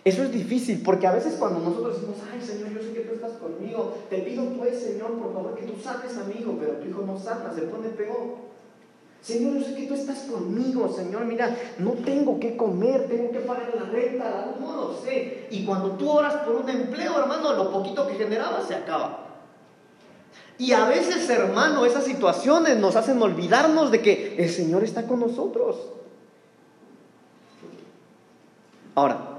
Eso 0.05 0.25
es 0.25 0.33
difícil 0.33 0.83
porque 0.85 1.07
a 1.07 1.13
veces 1.13 1.35
cuando 1.39 1.61
nosotros 1.61 1.95
decimos, 1.95 2.17
ay 2.33 2.41
Señor, 2.45 2.71
yo 2.71 2.83
sé 2.83 2.93
que 2.93 3.01
tú 3.01 3.15
estás 3.15 3.33
conmigo, 3.33 3.99
te 4.11 4.19
pido 4.19 4.45
pues 4.59 4.81
Señor, 4.81 5.13
por 5.13 5.33
favor, 5.33 5.55
que 5.55 5.67
tú 5.67 5.75
sanes 5.81 6.17
a 6.17 6.25
mi 6.25 6.41
hijo, 6.41 6.57
pero 6.59 6.73
tu 6.73 6.89
hijo 6.89 7.03
no 7.03 7.19
sana, 7.19 7.53
se 7.55 7.63
pone 7.63 7.89
peor. 7.91 8.53
Señor, 9.23 9.55
yo 9.55 9.65
sé 9.65 9.77
que 9.77 9.87
tú 9.87 9.95
estás 9.95 10.19
conmigo, 10.23 10.93
Señor, 10.93 11.25
mira, 11.25 11.57
no 11.79 11.93
tengo 11.93 12.41
que 12.41 12.57
comer, 12.57 13.07
tengo 13.07 13.31
que 13.31 13.39
pagar 13.39 13.73
la 13.77 13.85
renta, 13.85 14.47
luz, 14.47 14.61
no 14.61 14.77
lo 14.77 14.95
sé. 15.01 15.47
Y 15.53 15.65
cuando 15.65 15.93
tú 15.93 16.11
oras 16.11 16.35
por 16.45 16.57
un 16.57 16.69
empleo, 16.69 17.21
hermano, 17.21 17.53
lo 17.53 17.71
poquito 17.71 18.05
que 18.09 18.15
generaba 18.15 18.67
se 18.67 18.75
acaba. 18.75 19.29
Y 20.59 20.73
a 20.73 20.87
veces, 20.87 21.31
hermano, 21.31 21.87
esas 21.87 22.03
situaciones 22.03 22.79
nos 22.79 22.97
hacen 22.97 23.23
olvidarnos 23.23 23.93
de 23.93 24.03
que 24.03 24.35
el 24.39 24.51
Señor 24.51 24.83
está 24.83 25.07
con 25.07 25.21
nosotros. 25.21 25.77
Ahora, 28.97 29.32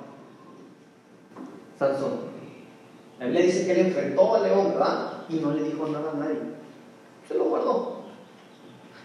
La 3.20 3.26
Biblia 3.26 3.46
dice 3.46 3.66
que 3.66 3.72
él 3.72 3.88
enfrentó 3.88 4.36
al 4.36 4.44
león, 4.44 4.72
¿verdad? 4.74 5.12
Y 5.30 5.36
no 5.36 5.52
le 5.52 5.64
dijo 5.64 5.88
nada 5.88 6.12
a 6.12 6.18
nadie. 6.18 6.40
Se 7.28 7.36
lo 7.36 7.46
guardó. 7.46 8.04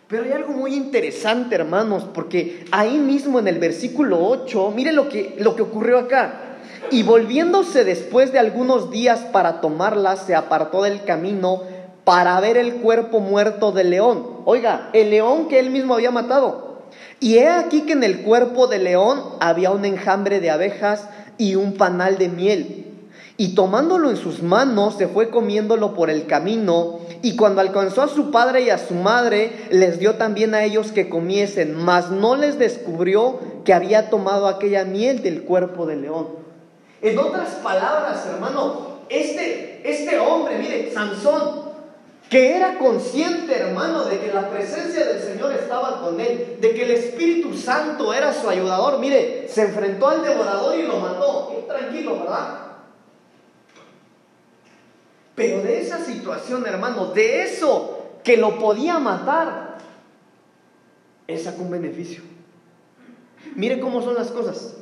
Pero 0.09 0.25
hay 0.25 0.33
algo 0.33 0.53
muy 0.53 0.75
interesante, 0.75 1.55
hermanos, 1.55 2.05
porque 2.15 2.65
ahí 2.71 2.99
mismo 2.99 3.39
en 3.39 3.49
el 3.49 3.59
versículo 3.59 4.27
8, 4.27 4.73
mire 4.75 4.93
lo 4.93 5.09
que, 5.09 5.37
lo 5.39 5.55
que 5.55 5.63
ocurrió 5.63 5.99
acá. 5.99 6.41
Y 6.91 7.03
volviéndose 7.03 7.85
después 7.85 8.33
de 8.33 8.39
algunos 8.39 8.91
días 8.91 9.21
para 9.33 9.61
tomarla, 9.61 10.17
se 10.17 10.35
apartó 10.35 10.83
del 10.83 11.05
camino 11.05 11.63
para 12.05 12.41
ver 12.41 12.57
el 12.57 12.77
cuerpo 12.77 13.21
muerto 13.21 13.71
del 13.71 13.91
león. 13.91 14.39
Oiga, 14.47 14.89
el 14.95 15.11
león 15.11 15.49
que 15.49 15.59
él 15.59 15.69
mismo 15.69 15.95
había 15.95 16.11
matado. 16.11 16.68
Y 17.21 17.39
he 17.39 17.49
aquí 17.49 17.83
que 17.83 17.93
en 17.93 18.05
el 18.05 18.23
cuerpo 18.23 18.67
del 18.67 18.85
león 18.85 19.23
había 19.41 19.71
un 19.71 19.85
enjambre 19.85 20.41
de 20.41 20.51
abejas 20.51 21.09
y 21.37 21.55
un 21.55 21.75
panal 21.75 22.19
de 22.19 22.29
miel. 22.29 22.85
Y 23.37 23.55
tomándolo 23.55 24.11
en 24.11 24.17
sus 24.17 24.43
manos, 24.43 24.97
se 24.99 25.07
fue 25.07 25.31
comiéndolo 25.31 25.95
por 25.95 26.11
el 26.11 26.27
camino, 26.27 26.99
y 27.23 27.37
cuando 27.37 27.61
alcanzó 27.61 28.03
a 28.03 28.09
su 28.09 28.33
padre 28.33 28.63
y 28.63 28.71
a 28.71 28.79
su 28.79 28.95
madre, 28.95 29.53
les 29.71 30.01
dio 30.01 30.17
también 30.17 30.55
a 30.55 30.65
ellos 30.65 30.91
que 30.91 31.09
comiesen, 31.09 31.75
mas 31.75 32.11
no 32.11 32.35
les 32.35 32.59
descubrió 32.59 33.39
que 33.65 33.73
había 33.73 34.11
tomado 34.11 34.49
aquella 34.49 34.85
miel 34.85 35.23
del 35.23 35.43
cuerpo 35.43 35.87
del 35.87 36.03
león. 36.03 36.29
En 37.01 37.17
otras 37.17 37.51
palabras, 37.63 38.27
hermano, 38.27 38.99
este, 39.09 39.89
este 39.89 40.19
hombre, 40.19 40.59
mire, 40.59 40.91
Sansón, 40.93 41.68
que 42.29 42.57
era 42.57 42.79
consciente, 42.79 43.57
hermano, 43.57 44.05
de 44.05 44.21
que 44.21 44.33
la 44.33 44.51
presencia 44.51 45.07
del 45.07 45.23
Señor 45.23 45.53
estaba 45.53 46.03
con 46.03 46.21
él, 46.21 46.59
de 46.61 46.75
que 46.75 46.85
el 46.85 46.91
Espíritu 46.91 47.57
Santo 47.57 48.13
era 48.13 48.35
su 48.35 48.49
ayudador. 48.49 48.99
Mire, 48.99 49.49
se 49.49 49.63
enfrentó 49.63 50.09
al 50.09 50.23
devorador 50.23 50.79
y 50.79 50.83
lo 50.83 50.99
mató. 50.99 51.65
tranquilo, 51.67 52.21
¿verdad? 52.21 52.69
Pero 55.35 55.63
de 55.63 55.81
esa 55.81 56.05
situación, 56.05 56.67
hermano, 56.67 57.07
de 57.07 57.43
eso 57.45 57.99
que 58.25 58.37
lo 58.37 58.59
podía 58.59 58.99
matar, 58.99 59.79
él 61.27 61.39
sacó 61.39 61.63
un 61.63 61.71
beneficio. 61.71 62.23
Mire 63.55 63.81
cómo 63.81 64.03
son 64.03 64.15
las 64.15 64.31
cosas. 64.31 64.77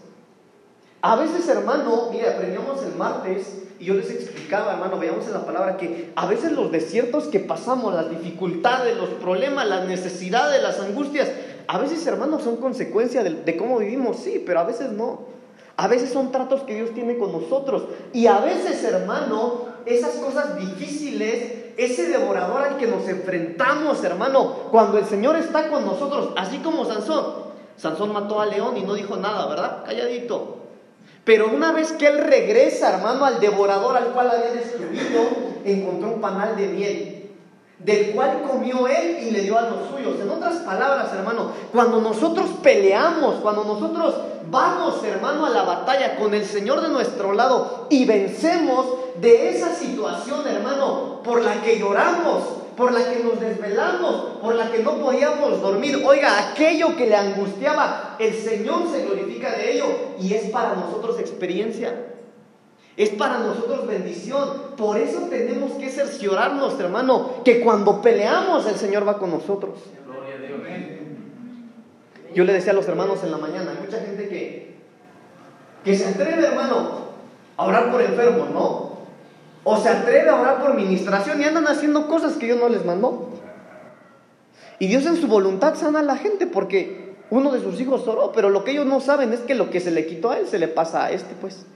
A 1.07 1.15
veces, 1.15 1.49
hermano, 1.49 2.09
mire, 2.11 2.31
aprendíamos 2.31 2.83
el 2.83 2.97
martes 2.97 3.63
y 3.79 3.85
yo 3.85 3.95
les 3.95 4.11
explicaba, 4.11 4.73
hermano, 4.73 4.99
veamos 4.99 5.25
en 5.27 5.35
la 5.35 5.47
palabra 5.47 5.77
que 5.77 6.11
a 6.17 6.27
veces 6.27 6.51
los 6.51 6.73
desiertos 6.73 7.29
que 7.29 7.39
pasamos, 7.39 7.95
las 7.95 8.11
dificultades, 8.11 8.97
los 8.97 9.11
problemas, 9.11 9.69
las 9.69 9.87
necesidades, 9.87 10.61
las 10.61 10.81
angustias, 10.81 11.31
a 11.69 11.79
veces, 11.79 12.05
hermano, 12.09 12.41
son 12.41 12.57
consecuencia 12.57 13.23
de, 13.23 13.57
cómo 13.57 13.79
vivimos, 13.79 14.17
sí, 14.17 14.43
pero 14.45 14.59
a 14.59 14.65
veces 14.65 14.91
no. 14.91 15.21
A 15.77 15.87
veces 15.87 16.11
son 16.11 16.33
tratos 16.33 16.63
que 16.63 16.75
Dios 16.75 16.91
tiene 16.93 17.17
con 17.17 17.31
nosotros. 17.31 17.85
Y 18.13 18.27
a 18.27 18.41
veces, 18.41 18.83
hermano, 18.83 19.67
esas 19.85 20.15
cosas 20.15 20.59
difíciles, 20.59 21.67
ese 21.77 22.09
devorador 22.09 22.63
al 22.63 22.79
que 22.79 22.89
nos 22.89 23.07
enfrentamos, 23.09 24.03
hermano, 24.03 24.71
cuando 24.73 24.99
el 24.99 25.05
Señor 25.05 25.37
está 25.37 25.69
con 25.69 25.87
nosotros, 25.87 26.31
así 26.37 26.59
como 26.59 26.85
Sansón. 26.85 27.47
Sansón 27.77 28.13
mató 28.13 28.41
al 28.41 28.51
león 28.51 28.77
y 28.77 28.83
no 28.83 28.95
dijo 28.95 29.17
nada, 29.17 29.47
¿verdad? 29.47 29.85
Calladito. 29.85 30.66
Pero 31.27 31.49
una 31.49 31.73
vez 31.73 31.91
que 31.91 32.07
él 32.07 32.19
regresa, 32.19 32.95
hermano, 32.95 33.25
al 33.25 33.41
devorador 33.41 33.97
al 33.97 34.13
cual 34.13 34.31
había 34.31 34.53
destruido, 34.53 35.23
encontró 35.65 36.11
un 36.11 36.21
panal 36.21 36.55
de 36.55 36.69
miel, 36.69 37.31
del 37.81 38.13
cual 38.13 38.45
comió 38.49 38.87
él 38.87 39.19
y 39.27 39.33
le 39.33 39.41
dio 39.41 39.59
a 39.59 39.63
los 39.63 39.91
suyos. 39.91 40.21
En 40.21 40.31
otras 40.31 40.59
palabras, 40.59 41.13
hermano, 41.13 41.51
cuando 41.73 42.01
nosotros 42.01 42.47
peleamos, 42.63 43.41
cuando 43.43 43.65
nosotros 43.65 44.15
vamos, 44.49 45.03
hermano, 45.03 45.47
a 45.47 45.51
la 45.51 45.65
batalla 45.65 46.15
con 46.15 46.33
el 46.33 46.45
Señor 46.45 46.81
de 46.81 46.91
nuestro 46.91 47.33
lado 47.33 47.89
y 47.91 48.05
vencemos 48.05 48.87
de 49.21 49.51
esa 49.51 49.75
situación, 49.75 50.47
hermano, 50.47 51.23
por 51.25 51.43
la 51.43 51.61
que 51.61 51.77
lloramos, 51.77 52.45
por 52.77 52.93
la 52.93 53.11
que 53.11 53.23
nos 53.23 53.41
desvelamos, 53.41 54.39
por 54.43 54.55
la 54.55 54.71
que 54.71 54.81
no 54.81 54.99
podíamos 54.99 55.61
dormir. 55.63 56.03
Oiga, 56.05 56.51
aquello 56.51 56.95
que 56.97 57.07
le 57.07 57.17
angustiaba, 57.17 58.17
el 58.19 58.35
Señor 58.35 58.83
se 58.93 59.05
glorifica 59.05 59.53
de 59.53 59.73
ello 59.73 59.87
y 60.21 60.35
es 60.35 60.51
para 60.51 60.75
nosotros 60.75 61.19
experiencia. 61.19 62.13
Es 62.97 63.11
para 63.11 63.39
nosotros 63.39 63.87
bendición. 63.87 64.75
Por 64.77 64.99
eso 64.99 65.21
tenemos 65.31 65.73
que 65.73 65.89
cerciorarnos, 65.89 66.79
hermano, 66.81 67.43
que 67.45 67.61
cuando 67.61 68.01
peleamos 68.03 68.67
el 68.67 68.77
Señor 68.77 69.07
va 69.07 69.19
con 69.19 69.31
nosotros. 69.31 69.79
Yo 72.35 72.45
le 72.45 72.53
decía 72.53 72.73
a 72.73 72.75
los 72.75 72.87
hermanos 72.87 73.23
en 73.25 73.31
la 73.31 73.39
mañana, 73.39 73.71
hay 73.71 73.87
mucha 73.87 73.99
gente 74.01 74.29
que, 74.29 74.77
que 75.83 75.97
se 75.97 76.09
atreve, 76.09 76.47
hermano, 76.47 77.07
a 77.57 77.65
orar 77.65 77.91
por 77.91 78.03
enfermos, 78.03 78.51
¿no? 78.51 78.86
O 79.69 79.77
se 79.79 79.89
atreve 79.89 80.29
a 80.29 80.41
orar 80.41 80.63
por 80.63 80.75
ministración 80.75 81.41
y 81.41 81.45
andan 81.45 81.67
haciendo 81.67 82.07
cosas 82.07 82.35
que 82.35 82.47
Dios 82.47 82.61
no 82.61 82.69
les 82.69 82.85
mandó. 82.85 83.31
Y 84.79 84.87
Dios 84.87 85.05
en 85.07 85.17
su 85.17 85.27
voluntad 85.27 85.75
sana 85.75 85.99
a 85.99 86.03
la 86.05 86.17
gente 86.17 86.47
porque 86.47 87.17
uno 87.31 87.51
de 87.51 87.61
sus 87.61 87.81
hijos 87.81 88.07
oró, 88.07 88.31
pero 88.31 88.49
lo 88.49 88.63
que 88.63 88.71
ellos 88.71 88.87
no 88.87 89.01
saben 89.01 89.33
es 89.33 89.41
que 89.41 89.57
lo 89.57 89.69
que 89.69 89.81
se 89.81 89.91
le 89.91 90.07
quitó 90.07 90.31
a 90.31 90.39
él 90.39 90.47
se 90.47 90.61
le 90.61 90.69
pasa 90.69 91.07
a 91.07 91.11
este, 91.11 91.35
pues. 91.41 91.67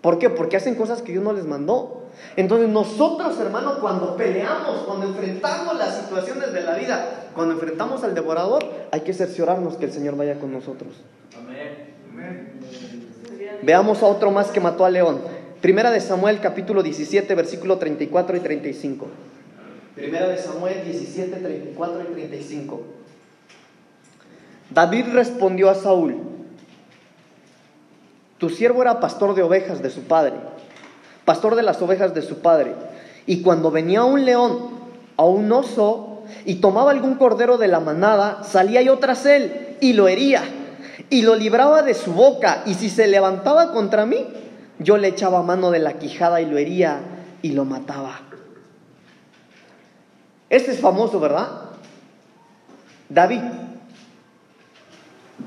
¿Por 0.00 0.18
qué? 0.18 0.30
Porque 0.30 0.56
hacen 0.56 0.74
cosas 0.74 1.02
que 1.02 1.12
Dios 1.12 1.22
no 1.22 1.34
les 1.34 1.44
mandó. 1.44 2.04
Entonces 2.34 2.66
nosotros, 2.70 3.38
hermanos, 3.38 3.74
cuando 3.82 4.16
peleamos, 4.16 4.84
cuando 4.86 5.08
enfrentamos 5.08 5.76
las 5.76 5.98
situaciones 5.98 6.54
de 6.54 6.62
la 6.62 6.76
vida, 6.76 7.28
cuando 7.34 7.52
enfrentamos 7.52 8.04
al 8.04 8.14
devorador, 8.14 8.64
hay 8.90 9.02
que 9.02 9.12
cerciorarnos 9.12 9.76
que 9.76 9.84
el 9.84 9.92
Señor 9.92 10.16
vaya 10.16 10.40
con 10.40 10.50
nosotros. 10.50 10.94
Amén. 11.36 12.54
Veamos 13.60 14.02
a 14.02 14.06
otro 14.06 14.30
más 14.30 14.48
que 14.48 14.60
mató 14.60 14.86
a 14.86 14.90
león. 14.90 15.20
Primera 15.60 15.90
de 15.90 16.00
Samuel 16.00 16.38
capítulo 16.40 16.84
17, 16.84 17.34
versículo 17.34 17.78
34 17.78 18.36
y 18.36 18.40
35. 18.40 19.06
Primera 19.96 20.28
de 20.28 20.38
Samuel 20.38 20.84
17, 20.84 21.36
34 21.36 22.02
y 22.02 22.12
35. 22.12 22.82
David 24.70 25.06
respondió 25.12 25.68
a 25.68 25.74
Saúl, 25.74 26.16
tu 28.38 28.50
siervo 28.50 28.82
era 28.82 29.00
pastor 29.00 29.34
de 29.34 29.42
ovejas 29.42 29.82
de 29.82 29.90
su 29.90 30.02
padre, 30.02 30.34
pastor 31.24 31.56
de 31.56 31.64
las 31.64 31.82
ovejas 31.82 32.14
de 32.14 32.22
su 32.22 32.38
padre, 32.38 32.74
y 33.26 33.42
cuando 33.42 33.72
venía 33.72 34.04
un 34.04 34.24
león, 34.24 34.78
a 35.16 35.24
un 35.24 35.50
oso, 35.50 36.22
y 36.44 36.56
tomaba 36.56 36.92
algún 36.92 37.16
cordero 37.16 37.58
de 37.58 37.66
la 37.66 37.80
manada, 37.80 38.44
salía 38.44 38.80
yo 38.82 38.98
tras 38.98 39.26
él 39.26 39.76
y 39.80 39.94
lo 39.94 40.06
hería, 40.06 40.44
y 41.10 41.22
lo 41.22 41.34
libraba 41.34 41.82
de 41.82 41.94
su 41.94 42.12
boca, 42.12 42.62
y 42.64 42.74
si 42.74 42.88
se 42.88 43.08
levantaba 43.08 43.72
contra 43.72 44.06
mí, 44.06 44.24
yo 44.78 44.96
le 44.96 45.08
echaba 45.08 45.42
mano 45.42 45.70
de 45.70 45.80
la 45.80 45.94
quijada 45.94 46.40
y 46.40 46.46
lo 46.46 46.58
hería 46.58 47.00
y 47.42 47.52
lo 47.52 47.64
mataba. 47.64 48.20
Este 50.50 50.70
es 50.70 50.80
famoso, 50.80 51.20
¿verdad? 51.20 51.48
David. 53.08 53.42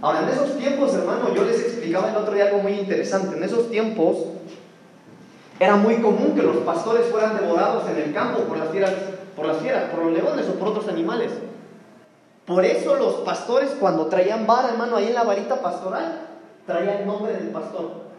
Ahora, 0.02 0.24
en 0.24 0.30
esos 0.30 0.58
tiempos, 0.58 0.94
hermano, 0.94 1.34
yo 1.34 1.44
les 1.44 1.60
explicaba 1.60 2.10
el 2.10 2.17
otro 2.17 2.34
día 2.34 2.46
algo 2.46 2.60
muy 2.60 2.74
interesante. 2.74 3.38
En 3.38 3.44
esos 3.44 3.70
tiempos 3.70 4.17
era 5.60 5.76
muy 5.76 5.96
común 6.02 6.34
que 6.36 6.41
los 6.41 6.58
pastores 6.58 7.08
fueran 7.08 7.38
devorados 7.38 7.89
en 7.89 7.98
el 7.98 8.13
campo 8.13 8.41
por 8.41 8.58
las 8.58 8.70
fieras, 8.70 8.94
por 9.36 9.46
las 9.46 9.58
fieras, 9.58 9.91
por 9.91 10.06
los 10.06 10.13
leones 10.13 10.48
o 10.50 10.54
por 10.54 10.70
otros 10.70 10.88
animales. 10.88 11.32
Por 12.46 12.65
eso 12.65 12.96
los 12.96 13.15
pastores 13.15 13.72
cuando 13.80 14.08
traían 14.08 14.46
vara, 14.48 14.70
hermano, 14.70 14.98
ahí 14.98 15.08
en 15.08 15.13
la 15.13 15.24
varita 15.24 15.62
pastoral, 15.62 16.28
traía 16.65 17.00
el 17.00 17.08
nombre 17.08 17.34
del 17.34 17.50
pastor. 17.50 18.11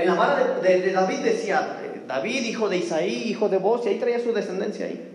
En 0.00 0.06
la 0.06 0.14
vara 0.14 0.60
de, 0.60 0.92
David 0.92 1.18
decía, 1.18 1.76
David, 2.06 2.44
hijo 2.44 2.68
de 2.68 2.78
Isaí, 2.78 3.28
hijo 3.28 3.48
de 3.48 3.58
Boz, 3.58 3.84
y 3.84 3.90
ahí 3.90 3.98
traía 3.98 4.18
su 4.18 4.32
descendencia 4.32 4.86
ahí. 4.86 5.12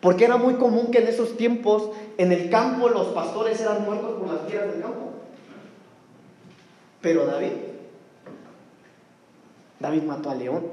Porque 0.00 0.24
era 0.24 0.36
muy 0.36 0.54
común 0.54 0.90
que 0.90 0.98
en 0.98 1.08
esos 1.08 1.36
tiempos, 1.36 1.90
en 2.18 2.32
el 2.32 2.50
campo, 2.50 2.88
los 2.88 3.08
pastores 3.08 3.60
eran 3.60 3.84
muertos 3.84 4.18
por 4.18 4.32
las 4.32 4.48
fieras 4.48 4.72
del 4.72 4.82
campo. 4.82 5.12
Pero 7.00 7.26
David, 7.26 7.52
David 9.78 10.02
mató 10.02 10.30
a 10.30 10.34
león. 10.34 10.64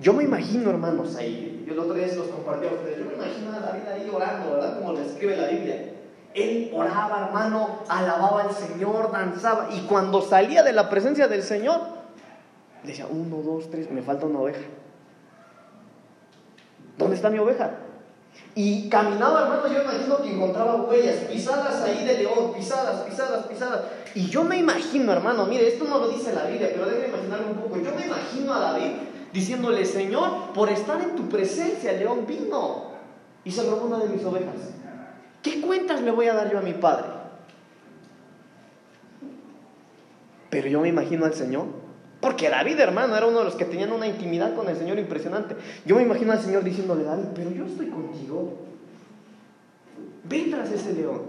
Yo 0.00 0.12
me 0.12 0.24
imagino, 0.24 0.70
hermanos, 0.70 1.14
ahí, 1.16 1.64
yo 1.66 1.74
el 1.74 1.78
otro 1.78 1.94
día 1.94 2.08
se 2.08 2.16
los 2.16 2.26
compartí 2.28 2.66
a 2.66 2.72
ustedes, 2.72 2.98
yo 2.98 3.04
me 3.04 3.14
imagino 3.14 3.52
a 3.52 3.60
David 3.60 3.88
ahí 3.88 4.10
orando, 4.12 4.54
¿verdad? 4.54 4.78
Como 4.80 4.94
le 4.94 5.06
escribe 5.06 5.36
la 5.36 5.48
Biblia. 5.48 5.91
Él 6.34 6.70
oraba, 6.74 7.26
hermano, 7.26 7.80
alababa 7.88 8.42
al 8.42 8.52
Señor, 8.52 9.12
danzaba, 9.12 9.68
y 9.72 9.80
cuando 9.82 10.22
salía 10.22 10.62
de 10.62 10.72
la 10.72 10.88
presencia 10.88 11.28
del 11.28 11.42
Señor, 11.42 11.80
decía, 12.82 13.06
uno, 13.10 13.36
dos, 13.42 13.70
tres, 13.70 13.90
me 13.90 14.02
falta 14.02 14.26
una 14.26 14.40
oveja. 14.40 14.62
¿Dónde 16.96 17.16
está 17.16 17.30
mi 17.30 17.38
oveja? 17.38 17.70
Y 18.54 18.88
caminaba, 18.88 19.42
hermano, 19.42 19.66
yo 19.66 19.82
imagino 19.82 20.18
que 20.18 20.32
encontraba 20.32 20.82
huellas, 20.82 21.16
pisadas 21.30 21.82
ahí 21.82 22.04
de 22.04 22.18
león, 22.18 22.52
pisadas, 22.54 23.02
pisadas, 23.02 23.46
pisadas. 23.46 23.80
Y 24.14 24.26
yo 24.26 24.44
me 24.44 24.58
imagino, 24.58 25.12
hermano, 25.12 25.46
mire, 25.46 25.68
esto 25.68 25.84
no 25.84 25.98
lo 25.98 26.08
dice 26.08 26.34
la 26.34 26.44
Biblia, 26.44 26.68
pero 26.72 26.86
déjeme 26.86 27.08
imaginarme 27.08 27.46
un 27.52 27.58
poco. 27.58 27.76
Yo 27.78 27.94
me 27.94 28.06
imagino 28.06 28.52
a 28.52 28.60
David 28.60 28.92
diciéndole, 29.32 29.84
Señor, 29.86 30.52
por 30.54 30.68
estar 30.68 31.00
en 31.00 31.16
tu 31.16 31.28
presencia, 31.28 31.92
el 31.92 32.00
león 32.00 32.26
vino 32.26 32.92
y 33.44 33.50
se 33.50 33.62
robó 33.62 33.86
una 33.86 33.98
de 33.98 34.08
mis 34.08 34.24
ovejas. 34.24 34.54
¿Qué 35.42 35.60
cuentas 35.60 36.00
le 36.02 36.10
voy 36.10 36.26
a 36.26 36.34
dar 36.34 36.50
yo 36.50 36.58
a 36.58 36.62
mi 36.62 36.72
padre? 36.72 37.06
Pero 40.50 40.68
yo 40.68 40.80
me 40.80 40.88
imagino 40.88 41.24
al 41.24 41.34
Señor 41.34 41.82
porque 42.22 42.48
David, 42.48 42.78
hermano, 42.78 43.16
era 43.16 43.26
uno 43.26 43.40
de 43.40 43.46
los 43.46 43.56
que 43.56 43.64
tenían 43.64 43.90
una 43.90 44.06
intimidad 44.06 44.54
con 44.54 44.68
el 44.68 44.76
Señor 44.76 44.96
impresionante. 44.96 45.56
Yo 45.84 45.96
me 45.96 46.02
imagino 46.02 46.30
al 46.30 46.40
Señor 46.40 46.62
diciéndole, 46.62 47.02
David, 47.02 47.24
pero 47.34 47.50
yo 47.50 47.66
estoy 47.66 47.88
contigo. 47.88 48.58
Ven 50.22 50.52
tras 50.52 50.70
ese 50.70 50.92
león. 50.92 51.22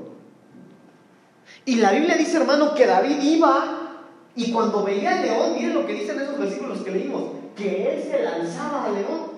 Y 1.66 1.78
la 1.78 1.94
Biblia 1.94 2.16
dice, 2.16 2.38
hermano, 2.38 2.76
que 2.76 2.86
David 2.86 3.18
iba 3.24 4.04
y 4.36 4.52
cuando 4.52 4.84
veía 4.84 5.18
al 5.18 5.24
león, 5.24 5.54
miren 5.56 5.74
lo 5.74 5.88
que 5.88 5.94
dicen 5.94 6.22
esos 6.22 6.38
versículos 6.38 6.84
que 6.84 6.92
leímos, 6.92 7.24
que 7.56 7.92
él 7.92 8.04
se 8.04 8.22
lanzaba 8.22 8.86
al 8.86 8.94
león. 8.94 9.32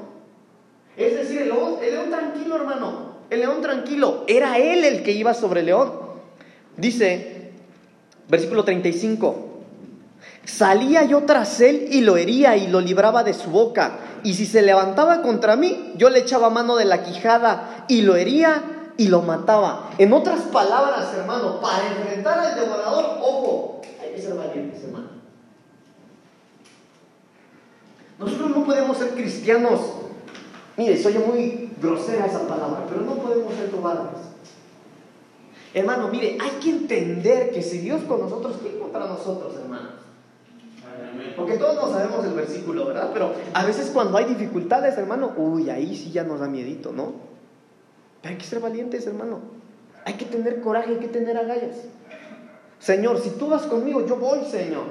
Es 0.97 1.15
decir, 1.15 1.43
el 1.43 1.47
león, 1.47 1.75
el 1.81 1.91
león 1.93 2.09
tranquilo, 2.09 2.57
hermano, 2.57 3.04
el 3.29 3.39
león 3.39 3.61
tranquilo, 3.61 4.23
era 4.27 4.57
él 4.57 4.83
el 4.83 5.03
que 5.03 5.11
iba 5.11 5.33
sobre 5.33 5.61
el 5.61 5.67
león. 5.67 5.93
Dice, 6.77 7.51
versículo 8.27 8.63
35, 8.63 9.55
Salía 10.45 11.03
yo 11.03 11.23
tras 11.23 11.59
él 11.59 11.87
y 11.91 12.01
lo 12.01 12.17
hería 12.17 12.55
y 12.55 12.67
lo 12.67 12.79
libraba 12.79 13.23
de 13.23 13.33
su 13.33 13.49
boca. 13.49 13.97
Y 14.23 14.35
si 14.35 14.45
se 14.45 14.61
levantaba 14.61 15.21
contra 15.21 15.55
mí, 15.55 15.93
yo 15.97 16.09
le 16.09 16.19
echaba 16.19 16.49
mano 16.49 16.75
de 16.75 16.85
la 16.85 17.03
quijada 17.03 17.85
y 17.87 18.01
lo 18.01 18.15
hería 18.15 18.91
y 18.97 19.07
lo 19.07 19.21
mataba. 19.23 19.89
En 19.97 20.13
otras 20.13 20.41
palabras, 20.41 21.13
hermano, 21.15 21.59
para 21.59 21.87
enfrentar 21.87 22.39
al 22.39 22.55
devorador, 22.55 23.17
ojo, 23.21 23.81
hay 24.01 24.13
que 24.13 24.21
ser 24.21 24.35
valientes, 24.35 24.83
hermano. 24.83 25.09
Nosotros 28.19 28.49
no 28.51 28.63
podemos 28.63 28.97
ser 28.97 29.09
cristianos. 29.09 29.79
Mire, 30.77 31.01
soy 31.01 31.13
muy 31.19 31.69
grosera 31.81 32.25
esa 32.25 32.47
palabra, 32.47 32.85
pero 32.89 33.01
no 33.01 33.15
podemos 33.15 33.53
ser 33.53 33.69
cobardes. 33.71 34.21
Hermano, 35.73 36.07
mire, 36.09 36.37
hay 36.39 36.51
que 36.61 36.69
entender 36.69 37.51
que 37.51 37.61
si 37.61 37.79
Dios 37.79 38.01
con 38.03 38.21
nosotros, 38.21 38.57
¿quién 38.61 38.79
contra 38.79 39.07
nosotros, 39.07 39.55
hermano? 39.55 39.89
Porque 41.35 41.57
todos 41.57 41.75
no 41.75 41.91
sabemos 41.91 42.25
el 42.25 42.33
versículo, 42.33 42.85
¿verdad? 42.85 43.09
Pero 43.13 43.33
a 43.53 43.65
veces 43.65 43.91
cuando 43.91 44.17
hay 44.17 44.25
dificultades, 44.25 44.97
hermano, 44.97 45.33
uy, 45.35 45.69
ahí 45.69 45.95
sí 45.95 46.11
ya 46.11 46.23
nos 46.23 46.39
da 46.39 46.47
miedito, 46.47 46.91
¿no? 46.93 47.13
Pero 48.21 48.33
hay 48.33 48.37
que 48.37 48.45
ser 48.45 48.59
valientes, 48.59 49.05
hermano. 49.05 49.39
Hay 50.05 50.13
que 50.13 50.25
tener 50.25 50.61
coraje, 50.61 50.91
hay 50.91 50.99
que 50.99 51.07
tener 51.07 51.37
agallas. 51.37 51.75
Señor, 52.79 53.19
si 53.19 53.31
tú 53.31 53.47
vas 53.47 53.63
conmigo, 53.63 54.05
yo 54.05 54.15
voy, 54.17 54.45
Señor. 54.45 54.83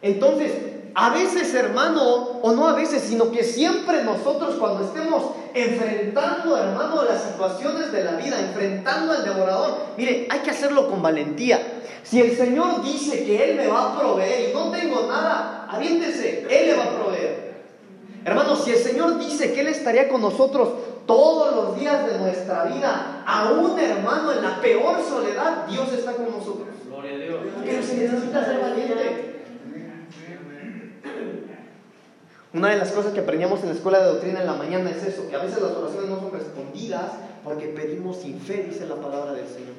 Entonces, 0.00 0.52
a 0.94 1.10
veces, 1.10 1.54
hermano, 1.54 2.02
o 2.42 2.52
no 2.52 2.68
a 2.68 2.74
veces, 2.74 3.02
sino 3.02 3.30
que 3.30 3.42
siempre 3.42 4.04
nosotros 4.04 4.56
cuando 4.56 4.84
estemos 4.84 5.32
enfrentando, 5.54 6.56
hermano, 6.56 7.04
las 7.04 7.22
situaciones 7.22 7.92
de 7.92 8.04
la 8.04 8.12
vida, 8.12 8.38
enfrentando 8.38 9.12
al 9.12 9.24
devorador, 9.24 9.78
mire, 9.96 10.26
hay 10.30 10.40
que 10.40 10.50
hacerlo 10.50 10.90
con 10.90 11.00
valentía. 11.00 11.80
Si 12.02 12.20
el 12.20 12.36
Señor 12.36 12.82
dice 12.82 13.24
que 13.24 13.50
Él 13.50 13.56
me 13.56 13.68
va 13.68 13.92
a 13.92 13.98
proveer 13.98 14.50
y 14.50 14.52
no 14.52 14.70
tengo 14.70 15.06
nada, 15.08 15.66
aviéntese, 15.70 16.46
Él 16.50 16.66
le 16.66 16.76
va 16.76 16.84
a 16.84 16.90
proveer. 16.90 17.52
Hermano, 18.24 18.54
si 18.56 18.70
el 18.72 18.78
Señor 18.78 19.18
dice 19.18 19.52
que 19.52 19.60
Él 19.60 19.68
estaría 19.68 20.08
con 20.08 20.20
nosotros 20.20 20.68
todos 21.06 21.54
los 21.54 21.80
días 21.80 22.06
de 22.06 22.18
nuestra 22.18 22.64
vida, 22.64 23.24
aún 23.26 23.78
hermano, 23.78 24.32
en 24.32 24.42
la 24.42 24.60
peor 24.60 24.96
soledad, 25.08 25.66
Dios 25.68 25.90
está 25.92 26.12
con 26.12 26.30
nosotros. 26.30 26.68
Gloria 26.86 27.14
a 27.14 27.18
Dios. 27.18 27.40
Pero 27.64 27.82
se 27.82 27.96
necesita 27.96 28.44
ser 28.44 28.60
valiente. 28.60 29.31
Una 32.54 32.68
de 32.68 32.76
las 32.76 32.92
cosas 32.92 33.12
que 33.12 33.20
aprendíamos 33.20 33.60
en 33.60 33.68
la 33.68 33.74
escuela 33.74 34.00
de 34.00 34.06
doctrina 34.06 34.40
en 34.40 34.46
la 34.46 34.54
mañana 34.54 34.90
es 34.90 35.02
eso, 35.04 35.28
que 35.28 35.36
a 35.36 35.42
veces 35.42 35.62
las 35.62 35.72
oraciones 35.72 36.10
no 36.10 36.20
son 36.20 36.32
respondidas 36.32 37.12
porque 37.42 37.68
pedimos 37.68 38.18
sin 38.18 38.38
fe, 38.40 38.66
dice 38.68 38.86
la 38.86 38.96
palabra 38.96 39.32
del 39.32 39.48
Señor. 39.48 39.74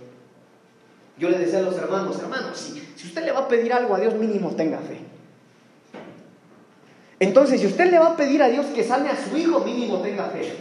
Yo 1.17 1.29
le 1.29 1.37
decía 1.37 1.59
a 1.59 1.61
los 1.61 1.77
hermanos, 1.77 2.17
hermanos, 2.19 2.57
si, 2.57 3.05
usted 3.05 3.23
le 3.23 3.31
va 3.31 3.41
a 3.41 3.47
pedir 3.47 3.71
algo 3.73 3.93
a 3.93 3.99
Dios, 3.99 4.15
mínimo 4.15 4.51
tenga 4.55 4.79
fe. 4.79 4.99
Entonces, 7.19 7.61
si 7.61 7.67
usted 7.67 7.91
le 7.91 7.99
va 7.99 8.07
a 8.07 8.17
pedir 8.17 8.41
a 8.41 8.49
Dios 8.49 8.65
que 8.67 8.83
sane 8.83 9.09
a 9.09 9.15
su 9.15 9.37
hijo, 9.37 9.59
mínimo 9.59 9.99
tenga 9.99 10.25
fe. 10.25 10.51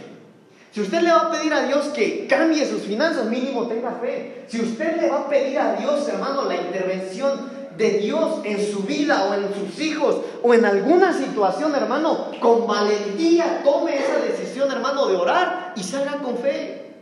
Si 0.71 0.81
usted 0.81 1.01
le 1.01 1.11
va 1.11 1.21
a 1.21 1.31
pedir 1.31 1.53
a 1.53 1.65
Dios 1.67 1.87
que 1.87 2.27
cambie 2.27 2.65
sus 2.65 2.83
finanzas, 2.83 3.25
mínimo 3.25 3.67
tenga 3.67 3.91
fe. 3.93 4.45
Si 4.47 4.61
usted 4.61 5.01
le 5.01 5.09
va 5.09 5.21
a 5.21 5.29
pedir 5.29 5.57
a 5.57 5.75
Dios, 5.75 6.07
hermano, 6.07 6.45
la 6.45 6.55
intervención 6.55 7.52
de 7.77 7.89
Dios 7.99 8.41
en 8.43 8.71
su 8.71 8.83
vida 8.83 9.25
o 9.25 9.33
en 9.33 9.53
sus 9.53 9.79
hijos 9.79 10.21
o 10.41 10.53
en 10.53 10.65
alguna 10.65 11.13
situación, 11.13 11.73
hermano, 11.75 12.31
con 12.39 12.67
valentía 12.67 13.61
tome 13.63 13.97
esa 13.97 14.19
decisión, 14.19 14.71
hermano, 14.71 15.07
de 15.07 15.15
orar 15.15 15.73
y 15.75 15.83
salga 15.83 16.17
con 16.17 16.37
fe. 16.37 16.93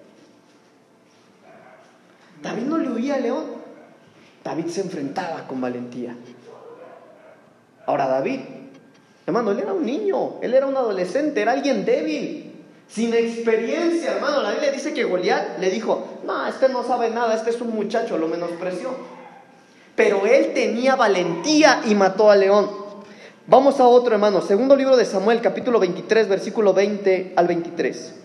David 2.42 2.64
no 2.64 2.78
le 2.78 2.90
huía 2.90 3.16
al 3.16 3.24
león. 3.24 3.44
David 4.44 4.68
se 4.68 4.82
enfrentaba 4.82 5.48
con 5.48 5.62
valentía. 5.62 6.16
Ahora 7.86 8.08
David, 8.08 8.40
hermano, 9.28 9.52
él 9.52 9.60
era 9.60 9.74
un 9.74 9.86
niño, 9.86 10.40
él 10.42 10.54
era 10.54 10.66
un 10.66 10.76
adolescente, 10.76 11.42
era 11.42 11.52
alguien 11.52 11.86
débil, 11.86 12.52
sin 12.88 13.14
experiencia, 13.14 14.14
hermano. 14.14 14.42
La 14.42 14.52
Biblia 14.52 14.72
dice 14.72 14.94
que 14.94 15.04
Goliat 15.04 15.60
le 15.60 15.70
dijo, 15.70 16.20
no, 16.26 16.48
este 16.48 16.70
no 16.70 16.84
sabe 16.84 17.10
nada, 17.10 17.36
este 17.36 17.52
es 17.52 17.62
un 17.62 17.76
muchacho, 17.76 18.18
lo 18.18 18.28
menospreció. 18.28 19.21
Pero 19.96 20.26
él 20.26 20.54
tenía 20.54 20.96
valentía 20.96 21.82
y 21.86 21.96
mató 21.96 22.32
al 22.32 22.40
león. 22.42 22.70
Vamos 23.48 23.80
a 23.80 23.88
otro, 23.88 24.14
hermano. 24.14 24.42
Segundo 24.42 24.76
libro 24.76 24.96
de 24.96 25.06
Samuel, 25.06 25.42
capítulo 25.42 25.80
23, 25.80 26.28
versículo 26.28 26.74
20 26.74 27.34
al 27.36 27.48
23. 27.48 28.16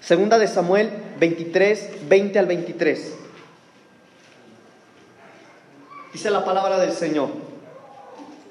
Segunda 0.00 0.38
de 0.38 0.48
Samuel 0.48 0.90
23, 1.18 2.08
20 2.08 2.38
al 2.38 2.46
23. 2.46 3.14
Dice 6.12 6.30
la 6.30 6.44
palabra 6.44 6.78
del 6.78 6.92
Señor. 6.92 7.28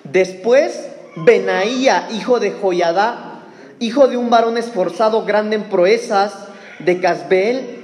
Después 0.04 0.90
Benaía, 1.16 2.08
hijo 2.12 2.40
de 2.40 2.52
Joyadá, 2.52 3.42
hijo 3.80 4.08
de 4.08 4.18
un 4.18 4.30
varón 4.30 4.58
esforzado, 4.58 5.26
grande 5.26 5.56
en 5.56 5.64
proezas, 5.64 6.34
de 6.80 7.00
Casbel, 7.00 7.80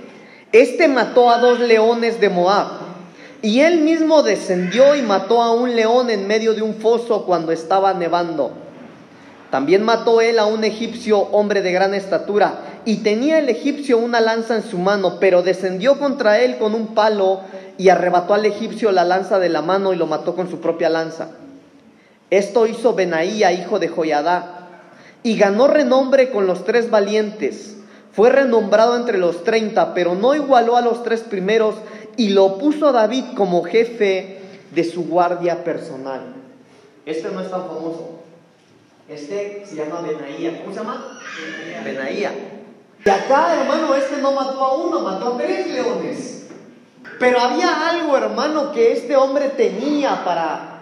este 0.52 0.88
mató 0.88 1.30
a 1.30 1.40
dos 1.40 1.60
leones 1.60 2.22
de 2.22 2.30
Moab. 2.30 2.85
Y 3.46 3.62
él 3.62 3.82
mismo 3.82 4.24
descendió 4.24 4.96
y 4.96 5.04
mató 5.04 5.44
a 5.44 5.52
un 5.52 5.76
león 5.76 6.10
en 6.10 6.26
medio 6.26 6.56
de 6.56 6.64
un 6.64 6.74
foso 6.74 7.26
cuando 7.28 7.52
estaba 7.52 7.94
nevando. 7.94 8.54
También 9.52 9.84
mató 9.84 10.20
él 10.20 10.40
a 10.40 10.48
un 10.48 10.64
egipcio, 10.64 11.20
hombre 11.20 11.62
de 11.62 11.72
gran 11.72 11.94
estatura, 11.94 12.56
y 12.86 13.04
tenía 13.04 13.38
el 13.38 13.48
egipcio 13.48 14.00
una 14.00 14.20
lanza 14.20 14.56
en 14.56 14.64
su 14.64 14.80
mano, 14.80 15.20
pero 15.20 15.44
descendió 15.44 16.00
contra 16.00 16.40
él 16.40 16.58
con 16.58 16.74
un 16.74 16.96
palo 16.96 17.42
y 17.78 17.90
arrebató 17.90 18.34
al 18.34 18.48
egipcio 18.48 18.92
la 18.92 19.04
lanza 19.04 19.38
de 19.38 19.50
la 19.50 19.62
mano 19.62 19.94
y 19.94 19.96
lo 19.96 20.08
mató 20.08 20.36
con 20.36 20.50
su 20.50 20.60
propia 20.60 20.90
lanza. 20.90 21.28
Esto 22.32 22.66
hizo 22.66 22.96
Benaía, 22.96 23.52
hijo 23.52 23.78
de 23.78 23.90
Joyadá, 23.90 24.70
y 25.22 25.38
ganó 25.38 25.68
renombre 25.68 26.32
con 26.32 26.48
los 26.48 26.66
tres 26.66 26.90
valientes. 26.90 27.74
Fue 28.12 28.32
renombrado 28.32 28.96
entre 28.96 29.20
los 29.20 29.44
treinta, 29.44 29.94
pero 29.94 30.16
no 30.16 30.34
igualó 30.34 30.78
a 30.78 30.82
los 30.82 31.04
tres 31.04 31.20
primeros, 31.20 31.76
y 32.18 32.30
lo 32.30 32.58
puso 32.58 32.88
a 32.88 32.92
David 32.92 33.26
como 33.36 33.64
jefe 33.64 34.40
de 34.72 34.84
su 34.84 35.06
guardia 35.08 35.64
personal. 35.64 36.34
Este 37.06 37.30
no 37.30 37.42
es 37.42 37.50
tan 37.50 37.62
famoso. 37.62 38.20
Este 39.08 39.64
se 39.66 39.76
llama 39.76 40.02
Benaía. 40.02 40.62
¿Cómo 40.62 40.74
se 40.74 40.80
llama? 40.80 41.20
Benaía. 41.84 42.32
Y 43.04 43.10
acá, 43.10 43.62
hermano, 43.62 43.94
este 43.94 44.18
no 44.18 44.32
mató 44.32 44.64
a 44.64 44.76
uno, 44.76 45.00
mató 45.02 45.36
a 45.36 45.38
tres 45.38 45.68
leones. 45.68 46.48
Pero 47.20 47.40
había 47.40 47.90
algo, 47.90 48.18
hermano, 48.18 48.72
que 48.72 48.92
este 48.94 49.16
hombre 49.16 49.50
tenía 49.50 50.26
para, 50.26 50.82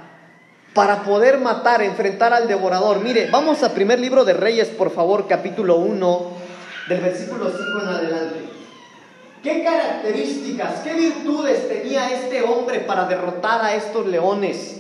para 0.74 1.04
poder 1.04 1.40
matar, 1.40 1.82
enfrentar 1.82 2.34
al 2.34 2.48
devorador. 2.48 3.02
Mire, 3.02 3.30
vamos 3.30 3.62
a 3.62 3.74
primer 3.74 4.00
libro 4.00 4.24
de 4.24 4.34
Reyes, 4.34 4.70
por 4.70 4.92
favor, 4.92 5.28
capítulo 5.28 5.76
1, 5.76 6.32
del 6.88 7.02
versículo 7.02 7.50
5 7.50 7.62
en 7.82 7.88
adelante. 7.88 8.63
¿Qué 9.44 9.62
características, 9.62 10.80
qué 10.86 10.94
virtudes 10.94 11.68
tenía 11.68 12.10
este 12.14 12.42
hombre 12.44 12.80
para 12.80 13.06
derrotar 13.10 13.62
a 13.62 13.76
estos 13.76 14.08
leones? 14.08 14.78